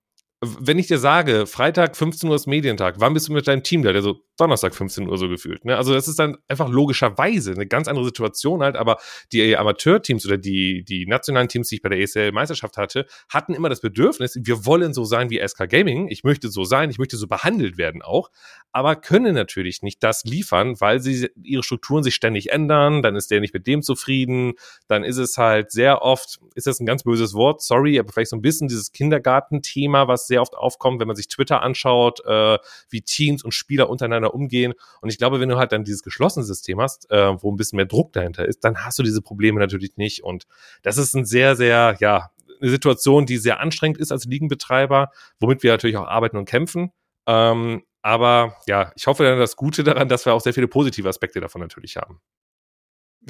[0.43, 3.83] wenn ich dir sage, Freitag 15 Uhr ist Medientag, wann bist du mit deinem Team
[3.83, 3.93] da?
[3.93, 5.67] Der so, Donnerstag 15 Uhr so gefühlt.
[5.67, 5.77] Ne?
[5.77, 8.97] Also das ist dann einfach logischerweise eine ganz andere Situation halt, aber
[9.33, 13.69] die Amateurteams oder die, die nationalen Teams, die ich bei der ESL-Meisterschaft hatte, hatten immer
[13.69, 17.19] das Bedürfnis, wir wollen so sein wie SK Gaming, ich möchte so sein, ich möchte
[17.19, 18.31] so behandelt werden auch,
[18.73, 23.31] aber können natürlich nicht das liefern, weil sie ihre Strukturen sich ständig ändern, dann ist
[23.31, 24.55] der nicht mit dem zufrieden,
[24.89, 28.31] dann ist es halt sehr oft, ist das ein ganz böses Wort, sorry, aber vielleicht
[28.31, 32.59] so ein bisschen dieses Kindergartenthema, was sehr oft aufkommt, wenn man sich Twitter anschaut, äh,
[32.89, 34.73] wie Teams und Spieler untereinander umgehen.
[35.03, 37.77] Und ich glaube, wenn du halt dann dieses geschlossene System hast, äh, wo ein bisschen
[37.77, 40.25] mehr Druck dahinter ist, dann hast du diese Probleme natürlich nicht.
[40.25, 40.47] Und
[40.83, 45.63] das ist ein sehr, sehr, ja, eine Situation, die sehr anstrengend ist als Ligenbetreiber, womit
[45.63, 46.93] wir natürlich auch arbeiten und kämpfen.
[47.27, 51.09] Ähm, aber ja, ich hoffe dann das Gute daran, dass wir auch sehr viele positive
[51.09, 52.21] Aspekte davon natürlich haben.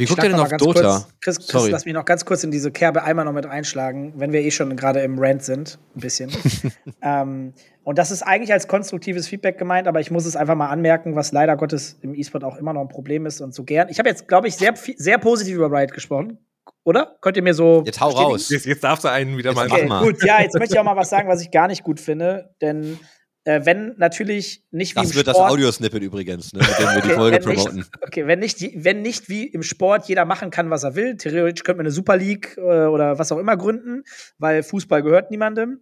[0.01, 0.81] Wie guckt ihr denn auf Dota?
[0.81, 1.71] Kurz, Chris, Chris Sorry.
[1.71, 4.51] lass mich noch ganz kurz in diese Kerbe einmal noch mit einschlagen, wenn wir eh
[4.51, 6.31] schon gerade im Rant sind, ein bisschen.
[7.03, 7.53] ähm,
[7.85, 11.17] und das ist eigentlich als konstruktives Feedback gemeint, aber ich muss es einfach mal anmerken,
[11.17, 13.89] was leider Gottes im E-Sport auch immer noch ein Problem ist und so gern.
[13.89, 16.39] Ich habe jetzt, glaube ich, sehr, sehr positiv über Riot gesprochen.
[16.85, 17.17] Oder?
[17.21, 17.83] Könnt ihr mir so.
[17.85, 18.49] Jetzt hau raus.
[18.49, 20.07] Jetzt, jetzt darfst du einen wieder jetzt mal machen.
[20.07, 22.55] Gut, ja, jetzt möchte ich auch mal was sagen, was ich gar nicht gut finde.
[22.61, 22.99] Denn
[23.45, 26.95] äh, wenn natürlich nicht wie das im wird Sport, das Audiosnippet übrigens, ne, mit dem
[26.95, 27.77] wir die Folge okay, promoten.
[27.77, 31.17] Nicht, okay, wenn nicht, wenn nicht wie im Sport jeder machen kann, was er will,
[31.17, 34.05] theoretisch könnte man eine Super League äh, oder was auch immer gründen,
[34.39, 35.81] weil Fußball gehört niemandem,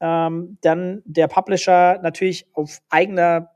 [0.00, 3.50] ähm, dann der Publisher natürlich auf eigener,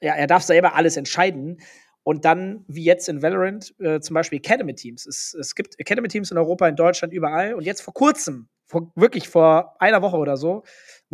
[0.00, 1.60] ja, er darf selber alles entscheiden.
[2.04, 5.06] Und dann, wie jetzt in Valorant, äh, zum Beispiel Academy Teams.
[5.06, 7.54] Es, es gibt Academy Teams in Europa, in Deutschland, überall.
[7.54, 10.64] Und jetzt vor kurzem, vor, wirklich vor einer Woche oder so,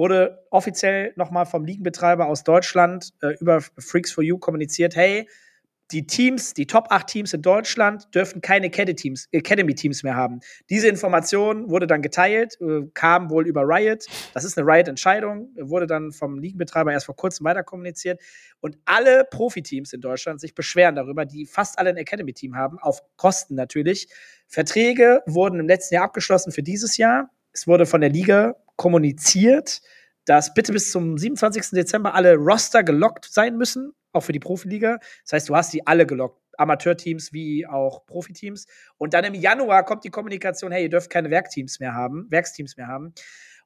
[0.01, 5.29] wurde offiziell nochmal vom Ligenbetreiber aus Deutschland äh, über Freaks for You kommuniziert, hey,
[5.93, 10.41] die Teams, die Top 8 Teams in Deutschland dürfen keine Academy-Teams mehr haben.
[10.71, 14.07] Diese Information wurde dann geteilt, äh, kam wohl über Riot.
[14.33, 18.23] Das ist eine Riot-Entscheidung, wurde dann vom Ligenbetreiber erst vor kurzem weiter kommuniziert.
[18.61, 23.03] Und alle Profiteams in Deutschland sich beschweren darüber, die fast alle ein Academy-Team haben, auf
[23.17, 24.09] Kosten natürlich.
[24.47, 27.29] Verträge wurden im letzten Jahr abgeschlossen für dieses Jahr.
[27.53, 29.83] Es wurde von der Liga kommuniziert,
[30.25, 31.73] dass bitte bis zum 27.
[31.73, 34.99] Dezember alle Roster gelockt sein müssen, auch für die Profiliga.
[35.25, 36.41] Das heißt, du hast die alle gelockt.
[36.57, 38.67] Amateurteams wie auch Profiteams.
[38.97, 42.79] Und dann im Januar kommt die Kommunikation, hey, ihr dürft keine Werkteams mehr haben, Werksteams
[42.79, 43.13] mehr haben.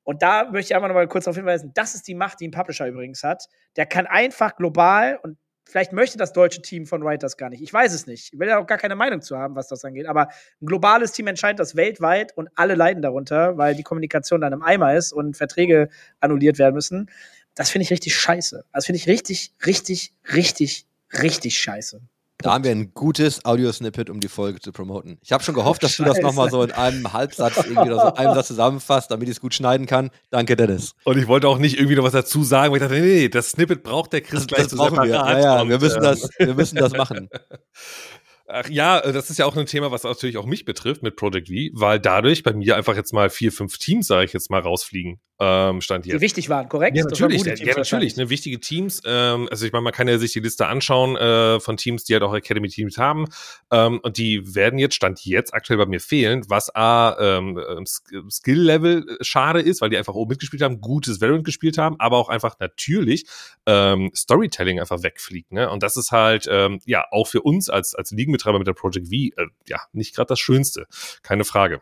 [0.02, 2.48] Und da möchte ich einfach noch mal kurz darauf hinweisen, das ist die Macht, die
[2.48, 3.46] ein Publisher übrigens hat.
[3.76, 7.62] Der kann einfach global, und Vielleicht möchte das deutsche Team von Wright das gar nicht.
[7.62, 8.32] Ich weiß es nicht.
[8.32, 10.06] Ich will ja auch gar keine Meinung zu haben, was das angeht.
[10.06, 10.28] Aber
[10.60, 14.62] ein globales Team entscheidet das weltweit und alle leiden darunter, weil die Kommunikation dann im
[14.62, 15.88] Eimer ist und Verträge
[16.20, 17.10] annulliert werden müssen.
[17.54, 18.64] Das finde ich richtig scheiße.
[18.72, 22.00] Das finde ich richtig, richtig, richtig, richtig scheiße.
[22.44, 25.16] Da haben wir ein gutes Audio-Snippet, um die Folge zu promoten.
[25.22, 26.02] Ich habe schon gehofft, dass Scheiße.
[26.02, 29.36] du das nochmal so in einem Halbsatz irgendwie oder so einem Satz zusammenfasst, damit ich
[29.36, 30.10] es gut schneiden kann.
[30.28, 30.94] Danke, Dennis.
[31.04, 33.28] Und ich wollte auch nicht irgendwie noch was dazu sagen, weil ich dachte, nee, nee,
[33.30, 35.06] das Snippet braucht der Chris das, gleich das brauchen wir.
[35.06, 37.30] Ja, ja, wir müssen, ähm, das, wir müssen das machen.
[38.46, 41.16] Ach ja, äh, das ist ja auch ein Thema, was natürlich auch mich betrifft mit
[41.16, 44.50] Project V, weil dadurch bei mir einfach jetzt mal vier, fünf Teams, sage ich jetzt
[44.50, 45.18] mal, rausfliegen.
[45.40, 46.14] Ähm, stand hier.
[46.14, 46.96] Die wichtig waren, korrekt?
[46.96, 47.44] Ja, natürlich.
[47.44, 48.16] Ja, ja, natürlich.
[48.16, 49.02] Ne, wichtige Teams.
[49.04, 52.12] Ähm, also ich meine, man kann ja sich die Liste anschauen äh, von Teams, die
[52.12, 53.26] halt auch Academy-Teams haben.
[53.72, 57.84] Ähm, und die werden jetzt, stand jetzt aktuell bei mir fehlen, was A, ähm, ähm
[58.30, 62.18] Skill-Level äh, schade ist, weil die einfach oben mitgespielt haben, gutes Valorant gespielt haben, aber
[62.18, 63.26] auch einfach natürlich
[63.66, 65.50] ähm, Storytelling einfach wegfliegt.
[65.50, 65.68] Ne?
[65.68, 68.74] Und das ist halt, ähm, ja, auch für uns als, als Ligen Betreiber mit der
[68.74, 70.86] Project V, äh, ja, nicht gerade das Schönste.
[71.22, 71.80] Keine Frage.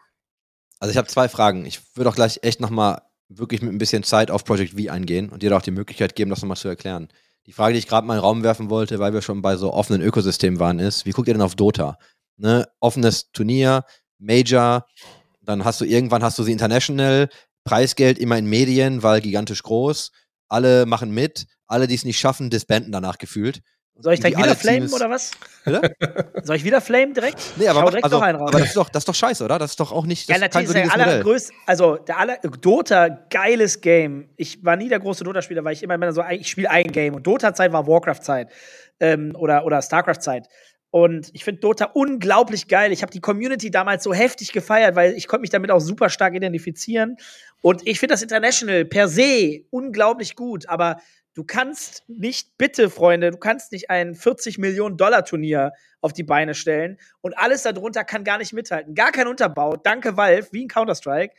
[0.81, 1.67] Also ich habe zwei Fragen.
[1.67, 3.03] Ich würde auch gleich echt nochmal
[3.39, 6.15] wirklich mit ein bisschen Zeit auf Project V eingehen und dir da auch die Möglichkeit
[6.15, 7.09] geben, das nochmal zu erklären.
[7.47, 9.57] Die Frage, die ich gerade mal in den Raum werfen wollte, weil wir schon bei
[9.57, 11.99] so offenen Ökosystemen waren, ist, wie guckt ihr denn auf Dota?
[12.37, 12.69] Ne?
[12.81, 13.85] Offenes Turnier,
[14.19, 14.87] Major,
[15.41, 17.29] dann hast du irgendwann hast du sie international,
[17.65, 20.13] Preisgeld immer in Medien, weil gigantisch groß,
[20.49, 23.63] alle machen mit, alle, die es nicht schaffen, disbanden danach gefühlt.
[23.99, 25.31] Soll ich direkt wieder flamen oder was?
[25.65, 25.95] Bitte?
[26.43, 27.39] Soll ich wieder flamen direkt?
[27.57, 29.59] Nee, aber, mach, also, aber das, ist doch, das ist doch scheiße, oder?
[29.59, 33.09] Das ist doch auch nicht das ja, natürlich ist der allergrößte, also der aller, Dota,
[33.09, 34.31] geiles Game.
[34.37, 37.15] Ich war nie der große Dota-Spieler, weil ich immer so, ich spiele ein Game.
[37.15, 38.51] Und Dota-Zeit war Warcraft-Zeit
[39.01, 40.49] ähm, oder, oder Starcraft-Zeit.
[40.91, 42.93] Und ich finde Dota unglaublich geil.
[42.93, 46.11] Ich habe die Community damals so heftig gefeiert, weil ich konnte mich damit auch super
[46.11, 47.17] stark identifizieren.
[47.63, 50.69] Und ich finde das International per se unglaublich gut.
[50.69, 50.99] Aber
[51.35, 55.73] Du kannst nicht, bitte, Freunde, du kannst nicht ein 40 Millionen Dollar Turnier
[56.03, 58.95] auf die Beine stellen und alles darunter kann gar nicht mithalten.
[58.95, 59.77] Gar kein Unterbau.
[59.77, 61.35] Danke, Valve, wie ein Counter-Strike.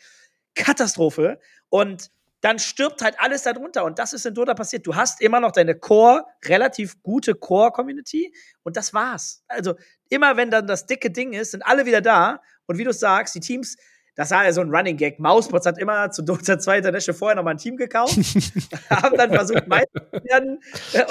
[0.55, 1.39] Katastrophe.
[1.69, 2.09] Und
[2.41, 3.85] dann stirbt halt alles darunter.
[3.85, 4.85] Und das ist in Dota passiert.
[4.85, 8.33] Du hast immer noch deine Core, relativ gute Core-Community.
[8.63, 9.43] Und das war's.
[9.47, 9.75] Also,
[10.09, 12.41] immer wenn dann das dicke Ding ist, sind alle wieder da.
[12.65, 13.77] Und wie du sagst, die Teams,
[14.16, 15.20] das war ja so ein Running Gag.
[15.20, 18.16] Mausbots hat immer zu Dota 2 International vorher nochmal ein Team gekauft,
[18.89, 20.59] haben dann versucht, Meister zu werden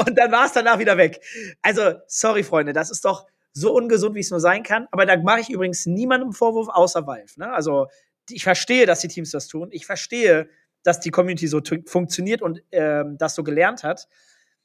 [0.07, 1.21] und dann war es danach wieder weg.
[1.63, 4.87] Also, sorry, Freunde, das ist doch so ungesund, wie es nur sein kann.
[4.91, 7.33] Aber da mache ich übrigens niemandem Vorwurf außer Valve.
[7.37, 7.53] Ne?
[7.53, 7.89] Also,
[8.31, 9.69] ich verstehe, dass die Teams das tun.
[9.73, 10.49] Ich verstehe,
[10.83, 14.09] dass die Community so funktioniert und ähm, das so gelernt hat.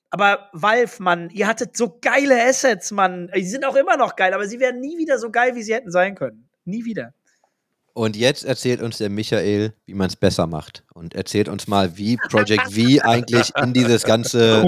[0.10, 3.30] Aber Valve, Mann, ihr hattet so geile Assets, Mann.
[3.36, 5.74] Die sind auch immer noch geil, aber sie werden nie wieder so geil, wie sie
[5.74, 6.50] hätten sein können.
[6.64, 7.14] Nie wieder.
[7.98, 10.84] Und jetzt erzählt uns der Michael, wie man es besser macht.
[10.94, 14.62] Und erzählt uns mal, wie Project V eigentlich in dieses ganze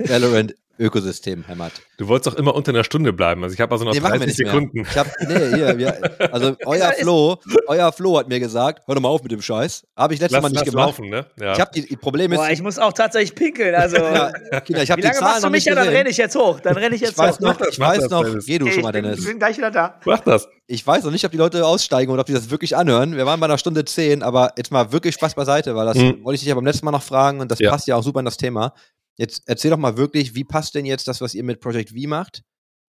[0.00, 1.72] Valorant Ökosystem hämmert.
[1.98, 3.42] Du wolltest doch immer unter einer Stunde bleiben.
[3.42, 4.80] Also ich habe also noch nee, 30 Sekunden.
[4.80, 9.02] Ich hab, nee, hier, wir, also euer Flo, euer Flo hat mir gesagt, hör doch
[9.02, 9.86] mal auf mit dem Scheiß.
[9.96, 10.86] Habe ich letztes lass, Mal nicht gemacht.
[10.88, 11.26] Laufen, ne?
[11.40, 11.52] ja.
[11.54, 12.36] Ich habe die, die Probleme.
[12.36, 13.74] Boah, ich muss auch tatsächlich pinkeln.
[13.74, 13.96] Also
[14.52, 15.76] ja, Kinder, ich habe die Zahlen noch nicht gesehen.
[15.76, 16.60] Dann renne ich jetzt hoch.
[16.60, 17.40] Dann renne ich jetzt ich weiß hoch.
[17.40, 18.24] Noch, ich weiß das, noch.
[18.24, 18.46] Dennis.
[18.46, 19.18] Geh du schon mal, Dennis.
[19.20, 19.98] Ich bin gleich wieder da.
[20.04, 20.48] Mach das.
[20.68, 23.16] Ich weiß noch nicht, ob die Leute aussteigen oder ob die das wirklich anhören.
[23.16, 26.24] Wir waren bei einer Stunde zehn, aber jetzt mal wirklich Spaß beiseite, weil das mhm.
[26.24, 27.70] wollte ich dich ja beim letzten Mal noch fragen und das ja.
[27.70, 28.74] passt ja auch super in das Thema.
[29.16, 32.08] Jetzt erzähl doch mal wirklich, wie passt denn jetzt das, was ihr mit Project V
[32.08, 32.42] macht,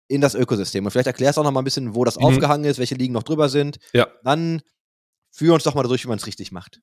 [0.09, 0.85] in das Ökosystem?
[0.85, 2.25] Und vielleicht erklärst du auch noch mal ein bisschen, wo das mhm.
[2.25, 3.79] aufgehangen ist, welche Ligen noch drüber sind.
[3.93, 4.09] Ja.
[4.23, 4.63] Dann
[5.31, 6.81] führ uns doch mal durch, wie man es richtig macht.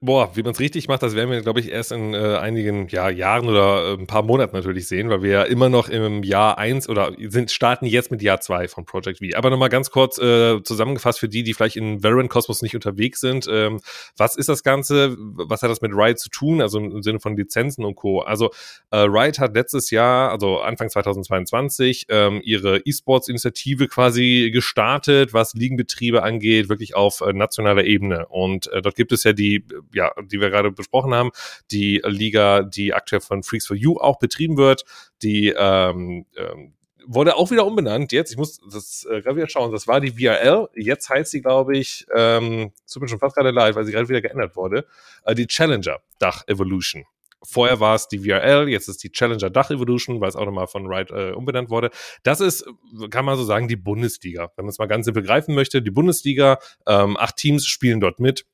[0.00, 2.88] Boah, wie man es richtig macht, das werden wir, glaube ich, erst in äh, einigen
[2.88, 6.22] ja, Jahren oder äh, ein paar Monaten natürlich sehen, weil wir ja immer noch im
[6.22, 9.36] Jahr 1 oder sind, starten jetzt mit Jahr 2 von Project V.
[9.36, 13.20] Aber nochmal ganz kurz äh, zusammengefasst für die, die vielleicht in Variant Cosmos nicht unterwegs
[13.20, 13.48] sind.
[13.50, 13.80] Ähm,
[14.16, 15.16] was ist das Ganze?
[15.18, 16.60] Was hat das mit Riot zu tun?
[16.60, 18.20] Also im Sinne von Lizenzen und Co.
[18.20, 18.50] Also
[18.90, 26.22] äh, Riot hat letztes Jahr, also Anfang 2022, ähm, ihre E-Sports-Initiative quasi gestartet, was Ligenbetriebe
[26.22, 28.26] angeht, wirklich auf äh, nationaler Ebene.
[28.28, 29.64] Und äh, dort gibt es ja die,
[29.94, 31.30] ja, die wir gerade besprochen haben,
[31.70, 34.84] die Liga, die aktuell von Freaks for You auch betrieben wird,
[35.22, 36.74] die ähm, ähm,
[37.06, 38.12] wurde auch wieder umbenannt.
[38.12, 40.68] Jetzt, ich muss das äh, gerade wieder schauen, das war die VRL.
[40.74, 44.08] Jetzt heißt sie, glaube ich, ähm, tut mir schon fast gerade leid, weil sie gerade
[44.08, 44.86] wieder geändert wurde,
[45.24, 47.04] äh, die Challenger Dach Evolution.
[47.42, 50.66] Vorher war es die VRL, jetzt ist die Challenger Dach Evolution, weil es auch nochmal
[50.66, 51.90] von Wright äh, umbenannt wurde.
[52.22, 52.66] Das ist,
[53.10, 54.52] kann man so sagen, die Bundesliga.
[54.56, 58.20] Wenn man es mal ganz simpel greifen möchte, die Bundesliga, ähm, acht Teams spielen dort
[58.20, 58.44] mit.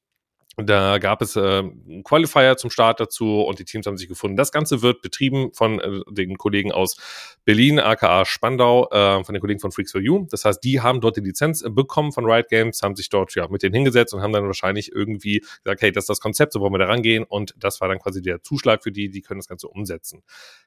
[0.56, 4.38] Da gab es äh, einen Qualifier zum Start dazu und die Teams haben sich gefunden.
[4.38, 6.96] Das Ganze wird betrieben von äh, den Kollegen aus
[7.44, 10.26] Berlin, aka Spandau, äh, von den Kollegen von Freaks for You.
[10.30, 13.34] Das heißt, die haben dort die Lizenz äh, bekommen von Riot Games, haben sich dort
[13.34, 16.54] ja mit denen hingesetzt und haben dann wahrscheinlich irgendwie gesagt, hey, das ist das Konzept,
[16.54, 17.24] so wollen wir da rangehen.
[17.24, 20.22] Und das war dann quasi der Zuschlag für die, die können das Ganze umsetzen.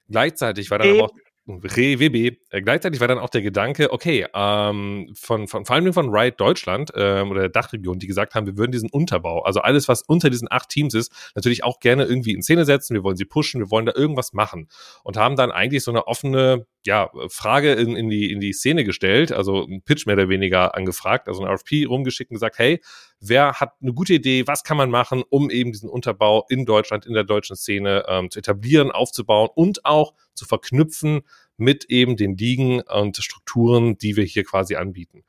[0.07, 1.13] Gleichzeitig war dann aber auch
[1.57, 2.37] RWB.
[2.49, 6.39] Äh, gleichzeitig war dann auch der Gedanke, okay, ähm, von, von, vor allem von Riot
[6.39, 10.03] Deutschland ähm, oder der Dachregion, die gesagt haben, wir würden diesen Unterbau, also alles, was
[10.03, 13.25] unter diesen acht Teams ist, natürlich auch gerne irgendwie in Szene setzen, wir wollen sie
[13.25, 14.67] pushen, wir wollen da irgendwas machen.
[15.03, 18.83] Und haben dann eigentlich so eine offene ja, Frage in, in, die, in die Szene
[18.83, 22.81] gestellt, also ein Pitch mehr oder weniger angefragt, also ein RFP rumgeschickt und gesagt, hey,
[23.19, 27.05] wer hat eine gute Idee, was kann man machen, um eben diesen Unterbau in Deutschland,
[27.05, 31.21] in der deutschen Szene ähm, zu etablieren, aufzubauen und auch zu verknüpfen
[31.57, 35.23] mit eben den Ligen und Strukturen, die wir hier quasi anbieten.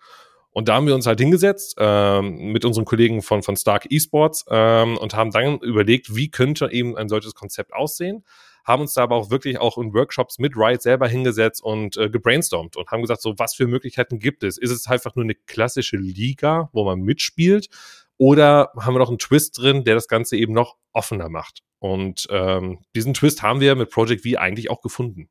[0.52, 4.44] Und da haben wir uns halt hingesetzt ähm, mit unseren Kollegen von, von Stark Esports
[4.50, 8.24] ähm, und haben dann überlegt, wie könnte eben ein solches Konzept aussehen
[8.70, 12.08] haben uns da aber auch wirklich auch in Workshops mit Riot selber hingesetzt und äh,
[12.08, 14.58] gebrainstormt und haben gesagt, so was für Möglichkeiten gibt es?
[14.58, 17.68] Ist es einfach nur eine klassische Liga, wo man mitspielt?
[18.16, 21.62] Oder haben wir noch einen Twist drin, der das Ganze eben noch offener macht?
[21.78, 25.28] Und ähm, diesen Twist haben wir mit Project V eigentlich auch gefunden.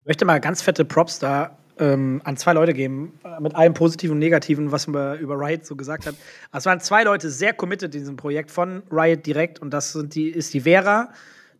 [0.00, 3.72] Ich möchte mal ganz fette Props da ähm, an zwei Leute geben, äh, mit allem
[3.72, 6.16] Positiven und Negativen, was man über Riot so gesagt hat.
[6.52, 10.14] Es waren zwei Leute sehr committed in diesem Projekt von Riot direkt und das sind
[10.14, 11.12] die, ist die Vera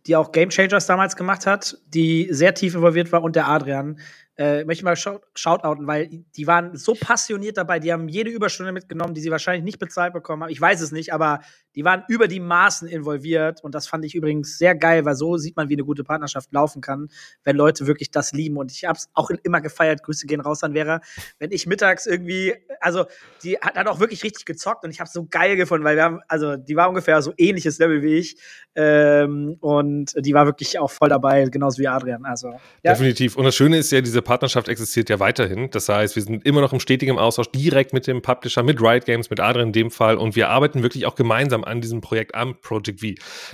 [0.05, 3.99] die auch Game Changers damals gemacht hat, die sehr tief involviert war, und der Adrian,
[4.37, 8.71] äh, möchte ich mal shoutouten, weil die waren so passioniert dabei, die haben jede Überstunde
[8.71, 10.49] mitgenommen, die sie wahrscheinlich nicht bezahlt bekommen haben.
[10.49, 11.41] Ich weiß es nicht, aber
[11.75, 15.37] die waren über die Maßen involviert und das fand ich übrigens sehr geil, weil so
[15.37, 17.09] sieht man, wie eine gute Partnerschaft laufen kann,
[17.43, 20.73] wenn Leute wirklich das lieben und ich hab's auch immer gefeiert, Grüße gehen raus an
[20.73, 21.01] Vera,
[21.37, 23.05] wenn ich mittags irgendwie, also
[23.43, 26.03] die hat dann auch wirklich richtig gezockt und ich hab's so geil gefunden, weil wir
[26.03, 28.37] haben, also die war ungefähr so ähnliches Level wie ich
[28.73, 32.49] ähm, und die war wirklich auch voll dabei, genauso wie Adrian, also.
[32.81, 32.93] Ja.
[32.93, 35.69] Definitiv und das Schöne ist ja, diese Partnerschaft existiert ja weiterhin.
[35.69, 39.05] Das heißt, wir sind immer noch im stetigen Austausch direkt mit dem Publisher, mit Riot
[39.05, 42.35] Games, mit Adrian in dem Fall und wir arbeiten wirklich auch gemeinsam an diesem Projekt,
[42.35, 43.07] am Project V.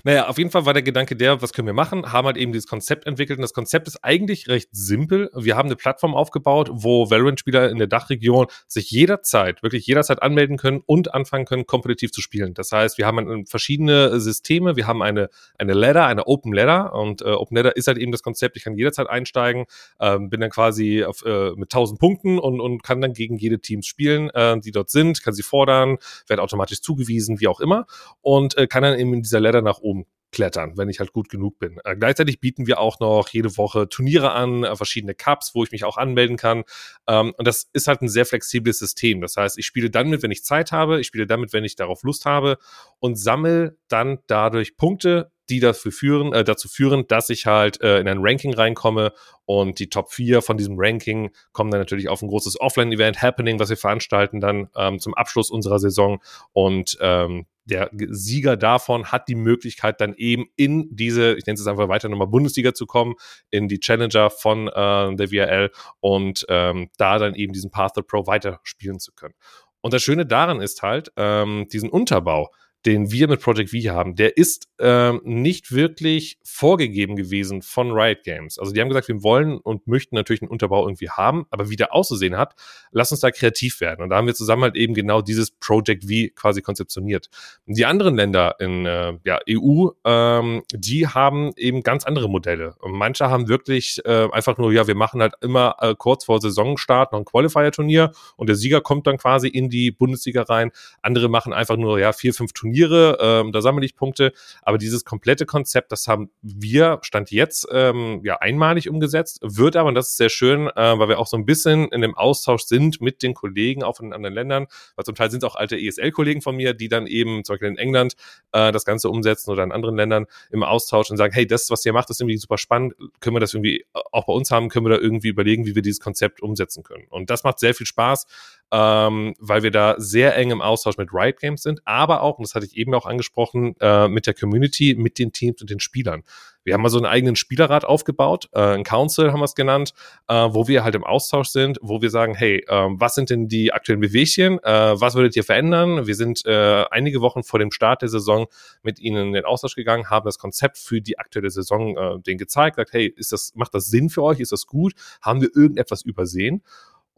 [0.04, 2.12] Naja, auf jeden Fall war der Gedanke der, was können wir machen?
[2.12, 5.30] Haben halt eben dieses Konzept entwickelt und das Konzept ist eigentlich recht simpel.
[5.36, 10.58] Wir haben eine Plattform aufgebaut, wo Valorant-Spieler in der Dachregion sich jederzeit, wirklich jederzeit anmelden
[10.58, 12.54] können und anfangen können, kompetitiv zu spielen.
[12.54, 17.22] Das heißt, wir haben verschiedene Systeme, wir haben eine, eine Ladder, eine Open Ladder und
[17.22, 19.66] äh, Open Ladder ist halt eben das Konzept, ich kann jederzeit einsteigen,
[20.00, 23.38] ähm, bin dann quasi quasi auf, äh, mit 1000 Punkten und, und kann dann gegen
[23.38, 25.98] jede Teams spielen, äh, die dort sind, kann sie fordern,
[26.28, 27.86] wird automatisch zugewiesen, wie auch immer
[28.20, 31.30] und äh, kann dann eben in dieser Ladder nach oben klettern, wenn ich halt gut
[31.30, 31.80] genug bin.
[31.86, 35.72] Äh, gleichzeitig bieten wir auch noch jede Woche Turniere an, äh, verschiedene Cups, wo ich
[35.72, 36.66] mich auch anmelden kann.
[37.08, 39.22] Ähm, und das ist halt ein sehr flexibles System.
[39.22, 41.78] Das heißt, ich spiele dann mit, wenn ich Zeit habe, ich spiele damit, wenn ich
[41.78, 42.58] darauf Lust habe
[43.00, 48.00] und sammle dann dadurch Punkte, die dafür führen, äh, dazu führen, dass ich halt äh,
[48.00, 49.14] in ein Ranking reinkomme
[49.46, 53.60] und die Top 4 von diesem Ranking kommen dann natürlich auf ein großes Offline-Event, Happening,
[53.60, 56.22] was wir veranstalten dann ähm, zum Abschluss unserer Saison
[56.54, 61.68] und ähm, der Sieger davon hat die Möglichkeit, dann eben in diese, ich nenne es
[61.68, 63.16] einfach weiter nochmal Bundesliga zu kommen,
[63.52, 68.26] in die Challenger von äh, der VRL und ähm, da dann eben diesen Path Pro
[68.26, 69.36] weiterspielen zu können.
[69.82, 72.52] Und das Schöne daran ist halt, ähm, diesen Unterbau,
[72.86, 78.24] den wir mit Project V haben, der ist ähm, nicht wirklich vorgegeben gewesen von Riot
[78.24, 78.58] Games.
[78.58, 81.76] Also die haben gesagt, wir wollen und möchten natürlich einen Unterbau irgendwie haben, aber wie
[81.76, 82.56] der auszusehen hat,
[82.92, 84.02] lass uns da kreativ werden.
[84.02, 87.30] Und da haben wir zusammen halt eben genau dieses Project V quasi konzeptioniert.
[87.66, 92.76] Die anderen Länder in äh, ja, EU, ähm, die haben eben ganz andere Modelle.
[92.80, 96.40] Und manche haben wirklich äh, einfach nur, ja, wir machen halt immer äh, kurz vor
[96.40, 100.72] Saisonstart noch ein Qualifier-Turnier und der Sieger kommt dann quasi in die Bundesliga rein.
[101.02, 104.32] Andere machen einfach nur, ja, vier, fünf Turniere Turniere, ähm, da sammle ich Punkte.
[104.62, 109.90] Aber dieses komplette Konzept, das haben wir, Stand jetzt, ähm, ja, einmalig umgesetzt, wird aber,
[109.90, 112.64] und das ist sehr schön, äh, weil wir auch so ein bisschen in dem Austausch
[112.64, 115.78] sind mit den Kollegen auch in anderen Ländern, weil zum Teil sind es auch alte
[115.78, 118.14] ESL-Kollegen von mir, die dann eben zum Beispiel in England
[118.52, 121.86] äh, das Ganze umsetzen oder in anderen Ländern im Austausch und sagen, hey, das, was
[121.86, 124.86] ihr macht, ist irgendwie super spannend, können wir das irgendwie auch bei uns haben, können
[124.86, 127.06] wir da irgendwie überlegen, wie wir dieses Konzept umsetzen können.
[127.10, 128.26] Und das macht sehr viel Spaß,
[128.72, 132.48] ähm, weil wir da sehr eng im Austausch mit Riot Games sind, aber auch, und
[132.48, 135.80] das hatte ich eben auch angesprochen, äh, mit der Community, mit den Teams und den
[135.80, 136.24] Spielern.
[136.64, 139.94] Wir haben mal so einen eigenen Spielerrat aufgebaut, äh, ein Council haben wir es genannt,
[140.28, 143.48] äh, wo wir halt im Austausch sind, wo wir sagen, hey, äh, was sind denn
[143.48, 146.06] die aktuellen Bewegchen, äh, was würdet ihr verändern?
[146.06, 148.48] Wir sind äh, einige Wochen vor dem Start der Saison
[148.84, 152.38] mit ihnen in den Austausch gegangen, haben das Konzept für die aktuelle Saison äh, denen
[152.38, 154.40] gezeigt, gesagt, hey, ist das, macht das Sinn für euch?
[154.40, 154.94] Ist das gut?
[155.22, 156.62] Haben wir irgendetwas übersehen?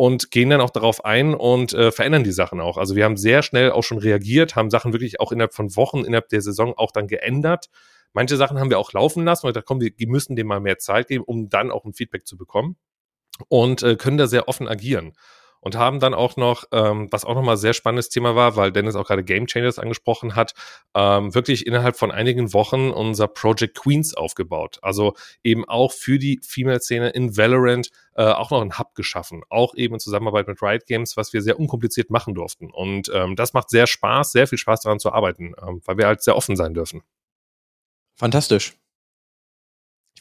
[0.02, 2.80] Und gehen dann auch darauf ein und äh, verändern die Sachen auch.
[2.80, 6.04] Also wir haben sehr schnell auch schon reagiert, haben Sachen wirklich auch innerhalb von Wochen,
[6.04, 7.70] innerhalb der Saison auch dann geändert.
[8.12, 10.60] Manche Sachen haben wir auch laufen lassen, weil da kommen wir, die müssen dem mal
[10.60, 12.78] mehr Zeit geben, um dann auch ein Feedback zu bekommen
[13.48, 15.14] und äh, können da sehr offen agieren
[15.62, 18.96] und haben dann auch noch, ähm, was auch nochmal sehr spannendes Thema war, weil Dennis
[18.96, 20.54] auch gerade Game Changers angesprochen hat,
[20.94, 24.80] ähm, wirklich innerhalb von einigen Wochen unser Project Queens aufgebaut.
[24.82, 29.44] Also eben auch für die Female-Szene in Valorant äh, auch noch einen Hub geschaffen.
[29.50, 32.70] Auch eben in Zusammenarbeit mit Riot Games, was wir sehr unkompliziert machen durften.
[32.72, 36.08] Und ähm, das macht sehr Spaß, sehr viel Spaß daran zu arbeiten, ähm, weil wir
[36.08, 37.04] halt sehr offen sein dürfen.
[38.16, 38.81] Fantastisch.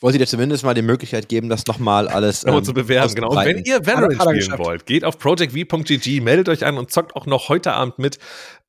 [0.01, 3.15] Ich wollte dir zumindest mal die Möglichkeit geben, das nochmal alles ähm, zu bewerben.
[3.15, 3.33] Genau.
[3.33, 7.27] Und wenn ihr Valorant spielen wollt, geht auf projectv.gg, meldet euch an und zockt auch
[7.27, 8.19] noch heute Abend mit.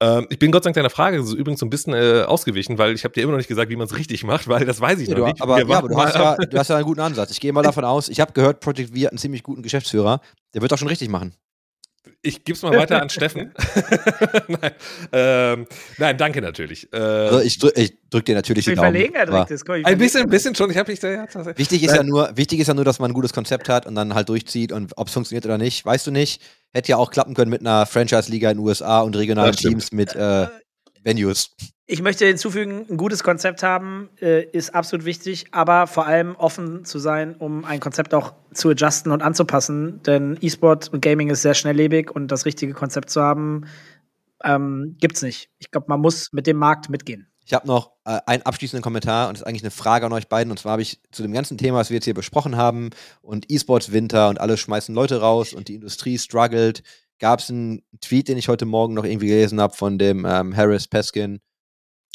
[0.02, 2.78] Ähm, ich bin Gott sei Dank deiner Frage ist übrigens so ein bisschen äh, ausgewichen,
[2.78, 4.82] weil ich habe dir immer noch nicht gesagt, wie man es richtig macht, weil das
[4.82, 5.42] weiß ich ja, noch du, nicht.
[5.42, 7.32] Aber, ja, aber du, hast ja, du hast ja einen guten Ansatz.
[7.32, 10.20] Ich gehe mal davon aus, ich habe gehört, Project V hat einen ziemlich guten Geschäftsführer.
[10.54, 11.34] Der wird doch schon richtig machen.
[12.24, 13.54] Ich gebe es mal weiter an Steffen.
[14.48, 14.72] nein,
[15.12, 16.92] ähm, nein, danke natürlich.
[16.94, 19.12] Äh, also ich, drück, ich drück dir natürlich die Daumen.
[19.14, 20.72] Das, ein bisschen, ein bisschen schon.
[20.72, 21.10] Ich habe mich da.
[21.10, 21.28] Ja,
[21.58, 23.96] wichtig ist ja nur, wichtig ist ja nur, dass man ein gutes Konzept hat und
[23.96, 26.42] dann halt durchzieht und ob es funktioniert oder nicht, weißt du nicht.
[26.74, 30.16] Hätte ja auch klappen können mit einer Franchise-Liga in den USA und regionalen Teams mit
[30.16, 30.48] äh,
[31.04, 31.56] Venues.
[31.88, 36.86] Ich möchte hinzufügen, ein gutes Konzept haben äh, ist absolut wichtig, aber vor allem offen
[36.86, 40.02] zu sein, um ein Konzept auch zu adjusten und anzupassen.
[40.04, 43.66] Denn E-Sport und Gaming ist sehr schnelllebig und das richtige Konzept zu haben,
[44.44, 45.50] ähm, gibt's nicht.
[45.60, 47.28] Ich glaube, man muss mit dem Markt mitgehen.
[47.46, 50.30] Ich habe noch äh, einen abschließenden Kommentar und das ist eigentlich eine Frage an euch
[50.30, 50.52] beiden.
[50.52, 53.52] Und zwar habe ich zu dem ganzen Thema, was wir jetzt hier besprochen haben, und
[53.52, 56.84] E-Sports Winter und alle schmeißen Leute raus und die Industrie struggelt,
[57.20, 60.56] gab es einen Tweet, den ich heute Morgen noch irgendwie gelesen habe von dem ähm,
[60.56, 61.40] Harris Peskin,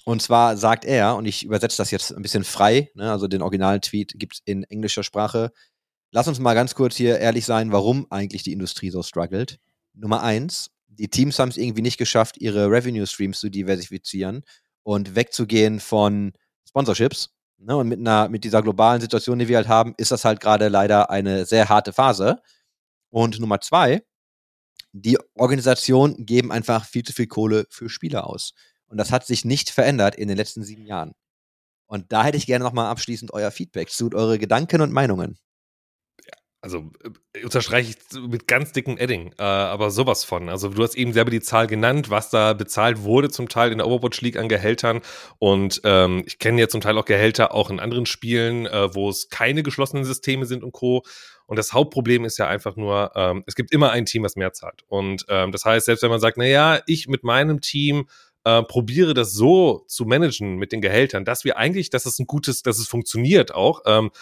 [0.09, 3.43] und zwar sagt er, und ich übersetze das jetzt ein bisschen frei, ne, also den
[3.43, 5.51] originalen Tweet gibt es in englischer Sprache.
[6.13, 9.59] Lass uns mal ganz kurz hier ehrlich sein, warum eigentlich die Industrie so struggelt.
[9.95, 14.45] Nummer eins, die Teams haben es irgendwie nicht geschafft, ihre Revenue Streams zu diversifizieren
[14.85, 16.35] und wegzugehen von
[16.69, 17.31] Sponsorships.
[17.59, 20.39] Ne, und mit, einer, mit dieser globalen Situation, die wir halt haben, ist das halt
[20.39, 22.41] gerade leider eine sehr harte Phase.
[23.11, 24.05] Und Nummer zwei,
[24.93, 28.55] die Organisationen geben einfach viel zu viel Kohle für Spieler aus.
[28.89, 31.13] Und das hat sich nicht verändert in den letzten sieben Jahren.
[31.87, 35.39] Und da hätte ich gerne nochmal abschließend euer Feedback zu, eure Gedanken und Meinungen.
[36.67, 36.91] Also
[37.33, 40.49] äh, unterstreiche ich mit ganz dicken Edding, äh, aber sowas von.
[40.49, 43.79] Also du hast eben selber die Zahl genannt, was da bezahlt wurde zum Teil in
[43.79, 45.01] der Overwatch League an Gehältern.
[45.39, 49.09] Und ähm, ich kenne ja zum Teil auch Gehälter auch in anderen Spielen, äh, wo
[49.09, 51.05] es keine geschlossenen Systeme sind und Co.
[51.47, 54.53] Und das Hauptproblem ist ja einfach nur, ähm, es gibt immer ein Team, was mehr
[54.53, 54.83] zahlt.
[54.89, 58.09] Und ähm, das heißt, selbst wenn man sagt, na ja, ich mit meinem Team
[58.47, 62.29] äh, probiere das so zu managen mit den Gehältern, dass wir eigentlich, dass es ein
[62.29, 63.81] gutes, dass es funktioniert auch.
[63.87, 64.13] Ähm,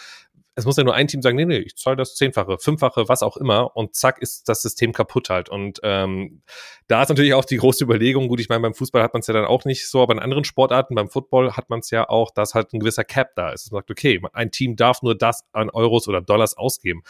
[0.55, 3.23] es muss ja nur ein Team sagen, nee, nee, ich zahle das Zehnfache, Fünffache, was
[3.23, 5.51] auch immer und zack ist das System kaputt halt.
[5.51, 6.41] Und ähm,
[6.87, 9.27] da ist natürlich auch die große Überlegung, gut, ich meine, beim Fußball hat man es
[9.27, 12.09] ja dann auch nicht so, aber in anderen Sportarten, beim Football hat man es ja
[12.09, 13.71] auch, dass halt ein gewisser Cap da ist.
[13.73, 17.03] Man sagt, okay, ein Team darf nur das an Euros oder Dollars ausgeben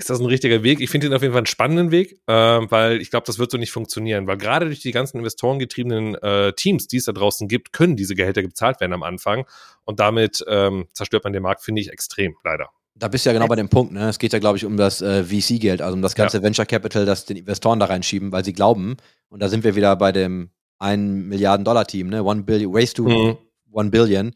[0.00, 0.80] ist das ein richtiger Weg?
[0.80, 3.50] Ich finde ihn auf jeden Fall einen spannenden Weg, äh, weil ich glaube, das wird
[3.50, 7.48] so nicht funktionieren, weil gerade durch die ganzen investorengetriebenen äh, Teams, die es da draußen
[7.48, 9.44] gibt, können diese Gehälter gezahlt werden am Anfang
[9.84, 12.68] und damit ähm, zerstört man den Markt, finde ich, extrem, leider.
[12.94, 14.08] Da bist du ja genau bei dem Punkt, ne?
[14.08, 16.42] Es geht ja, glaube ich, um das äh, VC-Geld, also um das ganze Ja.
[16.42, 18.96] Venture Capital, das den Investoren da reinschieben, weil sie glauben,
[19.28, 20.50] und da sind wir wieder bei dem
[20.80, 22.24] 1 Milliarden Dollar Team, ne?
[22.24, 23.38] One Billion, Race to Mhm.
[23.70, 24.32] One Billion,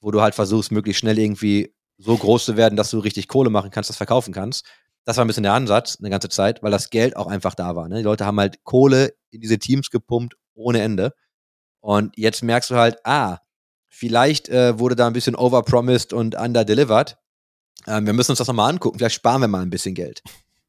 [0.00, 3.50] wo du halt versuchst, möglichst schnell irgendwie so groß zu werden, dass du richtig Kohle
[3.50, 4.64] machen kannst, das verkaufen kannst.
[5.06, 7.74] Das war ein bisschen der Ansatz eine ganze Zeit, weil das Geld auch einfach da
[7.76, 7.88] war.
[7.88, 7.98] Ne?
[7.98, 11.12] Die Leute haben halt Kohle in diese Teams gepumpt ohne Ende.
[11.80, 13.38] Und jetzt merkst du halt, ah,
[13.88, 17.16] vielleicht äh, wurde da ein bisschen overpromised und underdelivered.
[17.86, 18.98] Ähm, wir müssen uns das nochmal angucken.
[18.98, 20.22] Vielleicht sparen wir mal ein bisschen Geld.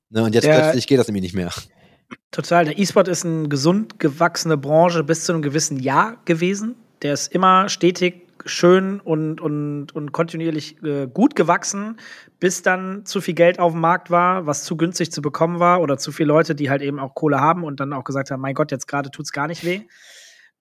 [0.10, 0.24] Ne?
[0.24, 0.54] Und jetzt Ja.
[0.60, 1.52] plötzlich geht das nämlich nicht mehr.
[2.30, 2.66] Total.
[2.66, 6.76] Der E-Sport ist eine gesund gewachsene Branche bis zu einem gewissen Jahr gewesen.
[7.02, 11.98] Der ist immer stetig schön und, und, und kontinuierlich äh, gut gewachsen,
[12.40, 15.82] bis dann zu viel Geld auf dem Markt war, was zu günstig zu bekommen war
[15.82, 18.42] oder zu viele Leute, die halt eben auch Kohle haben und dann auch gesagt haben,
[18.42, 19.82] mein Gott, jetzt gerade tut's gar nicht weh.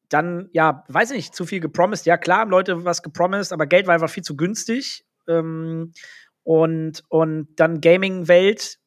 [0.08, 2.06] Dann, ja, weiß ich nicht, zu viel gepromised.
[2.06, 5.04] Ja, klar, haben Leute was gepromised, aber Geld war einfach viel zu günstig.
[5.28, 5.92] Ähm,
[6.44, 8.78] und, und dann Gaming-Welt,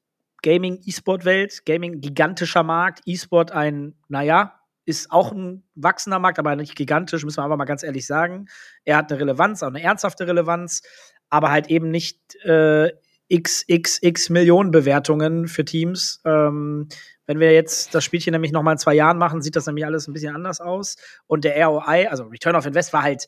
[0.41, 4.59] Gaming, E-Sport-Welt, Gaming gigantischer Markt, E-Sport ein, naja,
[4.90, 8.48] ist auch ein wachsender Markt, aber nicht gigantisch, müssen wir aber mal ganz ehrlich sagen.
[8.84, 10.82] Er hat eine Relevanz, auch eine ernsthafte Relevanz,
[11.30, 12.91] aber halt eben nicht äh,
[13.32, 16.22] XXX Millionen Bewertungen für Teams.
[16.26, 16.88] Ähm,
[17.28, 19.86] wenn wir jetzt das Spielchen nämlich noch mal in zwei Jahren machen, sieht das nämlich
[19.86, 20.95] alles ein bisschen anders aus.
[21.28, 23.28] Und der ROI, also Return of Invest, war halt,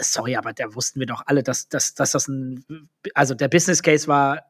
[0.00, 2.64] sorry, aber da wussten wir doch alle, dass, dass, dass das ein,
[3.12, 4.44] also der Business Case war,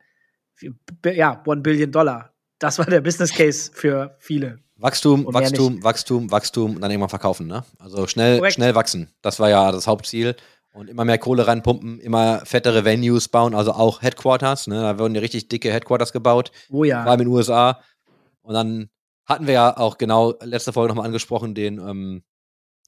[1.05, 2.33] ja, one Billion Dollar.
[2.61, 4.61] Das war der Business Case für viele.
[4.79, 7.65] Wachstum, Und Wachstum, Wachstum, Wachstum und dann irgendwann verkaufen, ne?
[7.79, 8.55] Also schnell, Korrekt.
[8.55, 9.11] schnell wachsen.
[9.23, 10.37] Das war ja das Hauptziel.
[10.73, 14.81] Und immer mehr Kohle reinpumpen, immer fettere Venues bauen, also auch Headquarters, ne?
[14.81, 17.03] Da wurden ja richtig dicke Headquarters gebaut, Oh ja.
[17.03, 17.81] vor allem in den USA.
[18.43, 18.89] Und dann
[19.27, 22.23] hatten wir ja auch genau letzte Folge nochmal angesprochen, den ähm,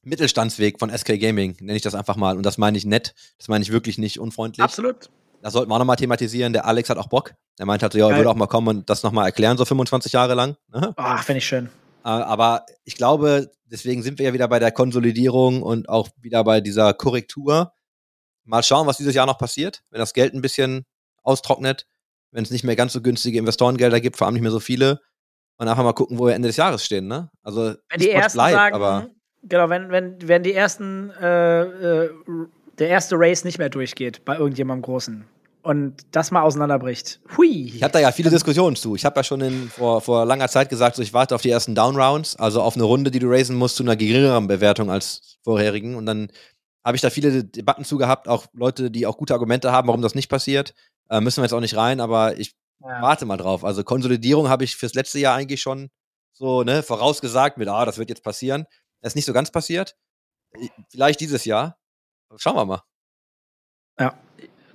[0.02, 2.36] Mittelstandsweg von SK Gaming, nenne ich das einfach mal.
[2.36, 4.62] Und das meine ich nett, das meine ich wirklich nicht unfreundlich.
[4.62, 5.10] Absolut.
[5.42, 6.52] Das sollten wir auch nochmal thematisieren.
[6.52, 7.34] Der Alex hat auch Bock.
[7.58, 9.64] Der meint halt so, ja, er würde auch mal kommen und das nochmal erklären, so
[9.64, 10.56] 25 Jahre lang.
[10.72, 10.92] Ne?
[10.96, 11.68] Ach, finde ich schön.
[12.05, 16.44] Äh, Aber ich glaube, deswegen sind wir ja wieder bei der Konsolidierung und auch wieder
[16.44, 17.72] bei dieser Korrektur.
[18.44, 20.86] Mal schauen, was dieses Jahr noch passiert, wenn das Geld ein bisschen
[21.22, 21.86] austrocknet,
[22.32, 25.01] wenn es nicht mehr ganz so günstige Investorengelder gibt, vor allem nicht mehr so viele.
[25.56, 27.31] Und einfach mal gucken, wo wir Ende des Jahres stehen, ne?
[27.43, 29.10] Also Wenn die ersten bleibt, sagen, aber
[29.43, 32.10] genau, wenn, wenn, wenn die ersten, äh, äh,
[32.78, 35.27] der erste Race nicht mehr durchgeht bei irgendjemandem Großen
[35.62, 37.20] und das mal auseinanderbricht.
[37.36, 37.72] Hui.
[37.74, 38.94] ich habe da ja viele Diskussionen zu.
[38.94, 41.50] Ich habe ja schon in, vor, vor langer Zeit gesagt, so ich warte auf die
[41.50, 45.38] ersten Down-Rounds, also auf eine Runde, die du raisen musst, zu einer geringeren Bewertung als
[45.42, 45.94] vorherigen.
[45.96, 46.30] Und dann
[46.84, 50.02] habe ich da viele Debatten zu gehabt, auch Leute, die auch gute Argumente haben, warum
[50.02, 50.74] das nicht passiert.
[51.10, 53.02] Äh, müssen wir jetzt auch nicht rein, aber ich ja.
[53.02, 53.64] warte mal drauf.
[53.64, 55.90] Also Konsolidierung habe ich fürs letzte Jahr eigentlich schon
[56.32, 58.64] so ne, vorausgesagt mit, ah, das wird jetzt passieren.
[59.02, 59.96] Das ist nicht so ganz passiert.
[60.58, 61.76] Ich- Vielleicht dieses Jahr.
[62.36, 62.82] Schauen wir mal.
[63.98, 64.14] ja.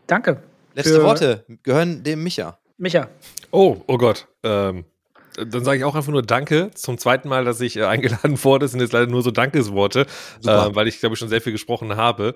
[0.08, 0.44] Danke.
[0.76, 2.60] Letzte Für- Worte gehören dem Micha.
[2.78, 3.08] Micha.
[3.52, 4.28] Oh, oh Gott.
[4.44, 4.86] Ähm,
[5.38, 6.72] dann sage ich auch einfach nur Danke.
[6.76, 10.02] Zum zweiten Mal, dass ich äh, eingeladen wurde, sind jetzt leider nur so Dankesworte,
[10.44, 12.36] äh, weil ich, glaube ich, schon sehr viel gesprochen habe.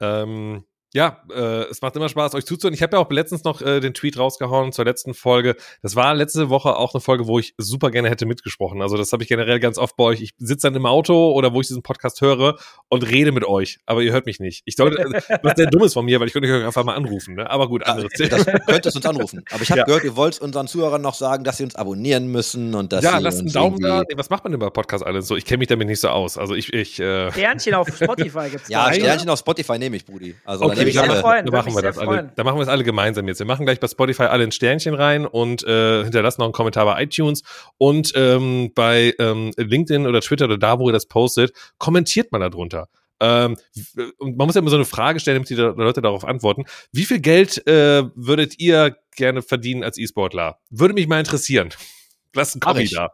[0.00, 2.74] Ähm, ja, äh, es macht immer Spaß, euch zuzuhören.
[2.74, 5.54] Ich habe ja auch letztens noch äh, den Tweet rausgehauen zur letzten Folge.
[5.82, 8.82] Das war letzte Woche auch eine Folge, wo ich super gerne hätte mitgesprochen.
[8.82, 10.20] Also das habe ich generell ganz oft bei euch.
[10.20, 12.56] Ich sitze dann im Auto oder wo ich diesen Podcast höre
[12.88, 14.62] und rede mit euch, aber ihr hört mich nicht.
[14.64, 14.96] Ich sollte,
[15.42, 17.34] was sehr dummes von mir, weil ich könnte euch einfach mal anrufen.
[17.36, 17.48] Ne?
[17.48, 18.30] Aber gut, anderes Thema.
[18.30, 19.44] Das könntest uns anrufen.
[19.52, 19.84] Aber ich habe Ja.
[19.84, 23.16] gehört, ihr wollt unseren Zuhörern noch sagen, dass sie uns abonnieren müssen und dass ja,
[23.18, 24.00] sie lasst einen Daumen da.
[24.08, 25.36] Nee, was macht man denn bei Podcast alles so?
[25.36, 26.36] Ich kenne mich damit nicht so aus.
[26.36, 28.94] Also ich, ich äh, Sternchen auf Spotify gibt's Ja, da.
[28.94, 30.34] Sternchen auf Spotify nehme ich, Brudi.
[30.44, 31.46] Also Okay, da nehme ich mich sehr freuen.
[31.46, 32.32] Da Würde machen wir das alle.
[32.34, 33.38] Da machen wir es alle gemeinsam jetzt.
[33.38, 36.84] Wir machen gleich bei Spotify alle ein Sternchen rein und äh, hinterlassen noch einen Kommentar
[36.84, 37.42] bei iTunes
[37.78, 42.38] und ähm, bei ähm, LinkedIn oder Twitter oder da, wo ihr das postet, kommentiert mal
[42.38, 42.88] darunter.
[43.20, 43.56] Ähm,
[44.18, 46.64] und man muss ja immer so eine Frage stellen, damit die Leute darauf antworten.
[46.90, 50.58] Wie viel Geld äh, würdet ihr gerne verdienen als E-Sportler?
[50.70, 51.68] Würde mich mal interessieren.
[52.34, 53.10] Lasst einen Kommi da.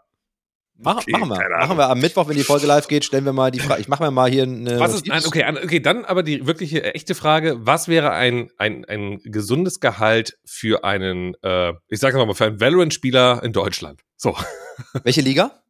[0.79, 1.59] Mach, Okay, machen wir.
[1.59, 3.81] Machen wir am Mittwoch, wenn die Folge live geht, stellen wir mal die Frage.
[3.81, 4.79] Ich mache mir mal hier eine.
[4.79, 8.51] Was ist, nein, okay, okay, dann aber die wirkliche äh, echte Frage, was wäre ein,
[8.59, 14.01] ein, ein gesundes Gehalt für einen, äh, ich sage mal, für einen Valorant-Spieler in Deutschland?
[14.17, 14.37] So.
[15.03, 15.63] Welche Liga?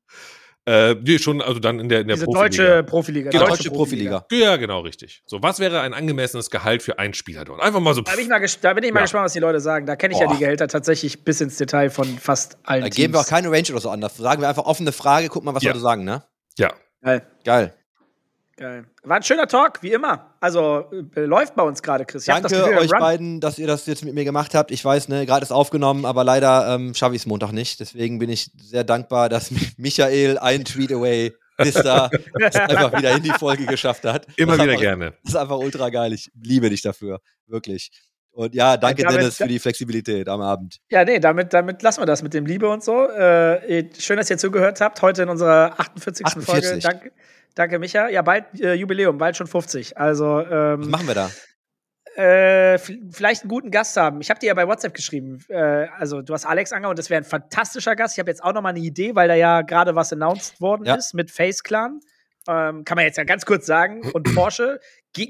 [0.68, 2.64] Äh, nee, schon, also dann in der, in der Diese Profiliga.
[2.74, 3.30] deutsche Profiliga.
[3.30, 4.26] Genau, deutsche Profiliga.
[4.32, 5.22] Ja, genau, richtig.
[5.24, 7.60] So, was wäre ein angemessenes Gehalt für einen Spieler dort?
[7.62, 8.00] Einfach mal so.
[8.00, 9.04] Da bin ich mal, ges- da bin ich mal Ja.
[9.04, 9.86] gespannt, was die Leute sagen.
[9.86, 10.32] Da kenne ich ja Boah.
[10.34, 12.96] die Gehälter tatsächlich bis ins Detail von fast allen Da Teams.
[12.96, 14.00] geben wir auch keine Range oder so an.
[14.00, 15.70] Da sagen wir einfach offene Frage, guck mal, was Ja.
[15.70, 16.24] Leute sagen, ne?
[16.58, 16.72] Ja.
[17.00, 17.74] Geil, Geil.
[18.56, 18.86] Geil.
[19.04, 20.34] War ein schöner Talk, wie immer.
[20.40, 22.22] Also äh, läuft bei uns gerade, Chris.
[22.22, 24.70] Ich Danke das Gefühl, euch Run- beiden, dass ihr das jetzt mit mir gemacht habt.
[24.70, 27.80] Ich weiß, ne, gerade ist aufgenommen, aber leider ähm, schaffe ich es Montag nicht.
[27.80, 32.10] Deswegen bin ich sehr dankbar, dass Michael einen Tweet away Vista
[32.40, 34.26] es einfach wieder in die Folge geschafft hat.
[34.36, 35.10] Immer das ist wieder einfach, gerne.
[35.24, 36.12] Das ist einfach ultra geil.
[36.12, 37.20] Ich liebe dich dafür.
[37.46, 37.90] Wirklich.
[38.32, 40.76] Und ja, danke damit- Dennis für die Flexibilität am Abend.
[40.90, 43.08] Ja, nee, damit, damit lassen wir das mit dem Liebe und so.
[43.08, 45.00] Äh, schön, dass ihr zugehört habt.
[45.00, 46.26] Heute in unserer 48.
[46.44, 46.66] Folge.
[46.68, 46.82] 48.
[46.82, 47.12] Danke,
[47.56, 48.08] danke, Micha.
[48.08, 49.98] Ja, bald äh, Jubiläum, bald schon 50.
[49.98, 50.46] Also, Was
[50.80, 51.30] ähm, machen wir da?
[52.14, 54.20] äh, vielleicht einen guten Gast haben.
[54.20, 55.44] Ich habe dir ja bei WhatsApp geschrieben.
[55.48, 58.14] Äh, also, du hast Alex Anger und das wäre ein fantastischer Gast.
[58.14, 60.84] Ich habe jetzt auch noch mal eine Idee, weil da ja gerade was announced worden
[60.86, 60.94] Ja.
[60.94, 62.00] ist mit Face Clan.
[62.48, 64.02] Ähm, kann man jetzt ja ganz kurz sagen.
[64.12, 64.80] Und Porsche,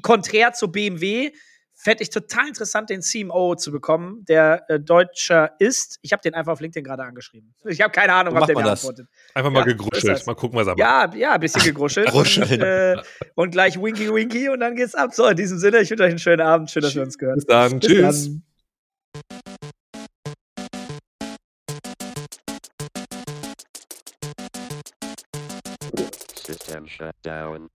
[0.03, 1.33] konträr zu BMW,
[1.77, 5.99] fände ich total interessant, den CMO zu bekommen, der äh, Deutscher ist.
[6.03, 7.55] Ich habe den einfach auf LinkedIn gerade angeschrieben.
[7.67, 8.81] Ich habe keine Ahnung, was der mir das?
[8.81, 9.09] antwortet.
[9.35, 10.27] Einfach mal Ja, gegruschelt.
[10.27, 10.79] Mal gucken, was er macht.
[10.79, 12.11] Ja, ja, ein bisschen gegruschelt.
[12.13, 12.97] Und, äh,
[13.35, 15.13] und gleich Winky Winky und dann geht's ab.
[15.15, 16.71] So, in diesem Sinne, ich wünsche euch einen schönen Abend.
[16.71, 17.79] Schön, dass wir uns gehört Bis dann.
[17.79, 18.25] Bis Tschüss.
[18.27, 18.43] dann.
[26.47, 27.69] System shut down.